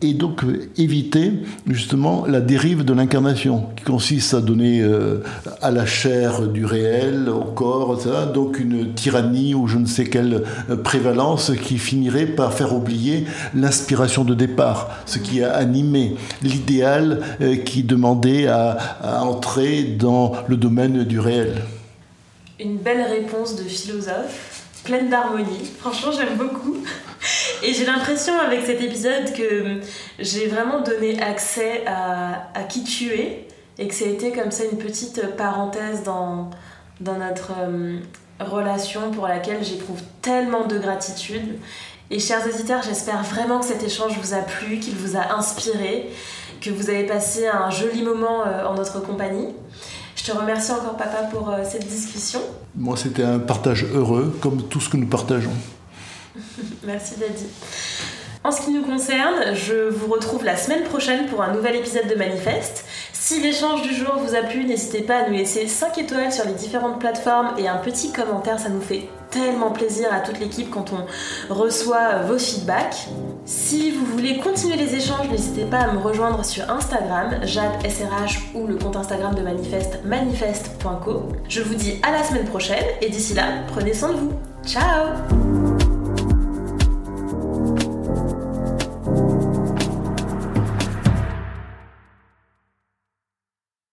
et 0.00 0.14
donc 0.14 0.44
euh, 0.44 0.70
éviter 0.76 1.32
justement 1.66 2.24
la 2.26 2.40
dérive 2.40 2.84
de 2.84 2.92
l'incarnation 2.92 3.66
qui 3.76 3.84
consiste 3.84 4.34
à 4.34 4.40
donner 4.40 4.80
euh, 4.80 5.22
à 5.60 5.70
la 5.70 5.86
chair 5.86 6.42
du 6.42 6.64
réel, 6.64 7.28
au 7.28 7.44
corps, 7.44 7.94
etc. 7.94 8.10
donc 8.32 8.58
une 8.58 8.94
tyrannie 8.94 9.54
ou 9.54 9.66
je 9.66 9.78
ne 9.78 9.86
sais 9.86 10.04
quelle 10.04 10.44
euh, 10.70 10.76
prévalence 10.76 11.52
qui 11.62 11.78
finirait 11.78 12.26
par 12.26 12.52
faire 12.52 12.74
oublier 12.74 13.24
l'inspiration 13.54 14.24
de 14.24 14.34
départ, 14.34 14.90
ce 15.06 15.18
qui 15.18 15.42
a 15.42 15.54
animé 15.54 16.16
l'idéal 16.42 17.20
qui 17.64 17.82
demandait 17.82 18.46
à, 18.46 18.76
à 19.02 19.22
entrer 19.22 19.82
dans 19.82 20.32
le 20.46 20.56
domaine 20.56 21.04
du 21.04 21.18
réel. 21.18 21.62
Une 22.60 22.76
belle 22.76 23.02
réponse 23.02 23.56
de 23.56 23.62
philosophe, 23.62 24.64
pleine 24.84 25.08
d'harmonie. 25.08 25.70
Franchement, 25.78 26.12
j'aime 26.12 26.36
beaucoup. 26.36 26.76
Et 27.62 27.74
j'ai 27.74 27.84
l'impression 27.84 28.38
avec 28.38 28.64
cet 28.64 28.80
épisode 28.80 29.32
que 29.32 29.80
j'ai 30.18 30.46
vraiment 30.46 30.80
donné 30.80 31.20
accès 31.20 31.84
à, 31.86 32.48
à, 32.54 32.62
qui 32.62 32.84
tu 32.84 33.12
es 33.12 33.48
et 33.78 33.88
que 33.88 33.94
ça 33.94 34.04
a 34.04 34.08
été 34.08 34.32
comme 34.32 34.50
ça 34.50 34.64
une 34.70 34.78
petite 34.78 35.36
parenthèse 35.36 36.02
dans, 36.04 36.50
dans 37.00 37.18
notre 37.18 37.52
euh, 37.58 37.98
relation 38.38 39.10
pour 39.10 39.26
laquelle 39.26 39.64
j'éprouve 39.64 40.00
tellement 40.22 40.66
de 40.66 40.78
gratitude. 40.78 41.58
Et 42.10 42.20
chers 42.20 42.46
auditeurs, 42.46 42.82
j'espère 42.82 43.22
vraiment 43.22 43.60
que 43.60 43.66
cet 43.66 43.82
échange 43.82 44.16
vous 44.18 44.34
a 44.34 44.38
plu, 44.38 44.78
qu'il 44.78 44.94
vous 44.94 45.16
a 45.16 45.34
inspiré, 45.36 46.08
que 46.60 46.70
vous 46.70 46.90
avez 46.90 47.06
passé 47.06 47.48
un 47.48 47.70
joli 47.70 48.02
moment 48.02 48.46
euh, 48.46 48.66
en 48.66 48.74
notre 48.74 49.00
compagnie. 49.00 49.48
Je 50.14 50.24
te 50.24 50.32
remercie 50.32 50.72
encore 50.72 50.96
papa 50.96 51.24
pour 51.32 51.50
euh, 51.50 51.64
cette 51.68 51.86
discussion. 51.86 52.40
Moi 52.76 52.96
c'était 52.96 53.24
un 53.24 53.40
partage 53.40 53.84
heureux 53.84 54.36
comme 54.40 54.62
tout 54.62 54.80
ce 54.80 54.88
que 54.88 54.96
nous 54.96 55.06
partageons. 55.06 55.52
Merci 56.88 57.16
Daddy. 57.20 57.46
En 58.44 58.50
ce 58.50 58.62
qui 58.62 58.70
nous 58.70 58.82
concerne, 58.82 59.54
je 59.54 59.90
vous 59.90 60.10
retrouve 60.10 60.42
la 60.42 60.56
semaine 60.56 60.84
prochaine 60.84 61.26
pour 61.26 61.42
un 61.42 61.52
nouvel 61.52 61.76
épisode 61.76 62.08
de 62.08 62.14
Manifeste. 62.14 62.86
Si 63.12 63.42
l'échange 63.42 63.82
du 63.82 63.94
jour 63.94 64.14
vous 64.16 64.34
a 64.34 64.40
plu, 64.40 64.64
n'hésitez 64.64 65.02
pas 65.02 65.16
à 65.16 65.28
nous 65.28 65.36
laisser 65.36 65.66
5 65.66 65.98
étoiles 65.98 66.32
sur 66.32 66.46
les 66.46 66.54
différentes 66.54 66.98
plateformes 66.98 67.50
et 67.58 67.68
un 67.68 67.76
petit 67.76 68.10
commentaire, 68.10 68.58
ça 68.58 68.70
nous 68.70 68.80
fait 68.80 69.08
tellement 69.30 69.70
plaisir 69.70 70.08
à 70.10 70.20
toute 70.20 70.40
l'équipe 70.40 70.70
quand 70.70 70.94
on 70.94 71.52
reçoit 71.52 72.22
vos 72.22 72.38
feedbacks. 72.38 73.08
Si 73.44 73.90
vous 73.90 74.06
voulez 74.06 74.38
continuer 74.38 74.76
les 74.76 74.94
échanges, 74.94 75.28
n'hésitez 75.30 75.66
pas 75.66 75.80
à 75.80 75.92
me 75.92 75.98
rejoindre 75.98 76.42
sur 76.42 76.70
Instagram, 76.70 77.32
SRH 77.44 78.54
ou 78.54 78.66
le 78.66 78.76
compte 78.76 78.96
Instagram 78.96 79.34
de 79.34 79.42
Manifeste, 79.42 79.98
manifeste.co. 80.06 81.24
Je 81.50 81.60
vous 81.60 81.74
dis 81.74 82.00
à 82.02 82.12
la 82.12 82.24
semaine 82.24 82.46
prochaine 82.46 82.84
et 83.02 83.10
d'ici 83.10 83.34
là, 83.34 83.44
prenez 83.66 83.92
soin 83.92 84.08
de 84.08 84.16
vous. 84.16 84.32
Ciao 84.64 85.57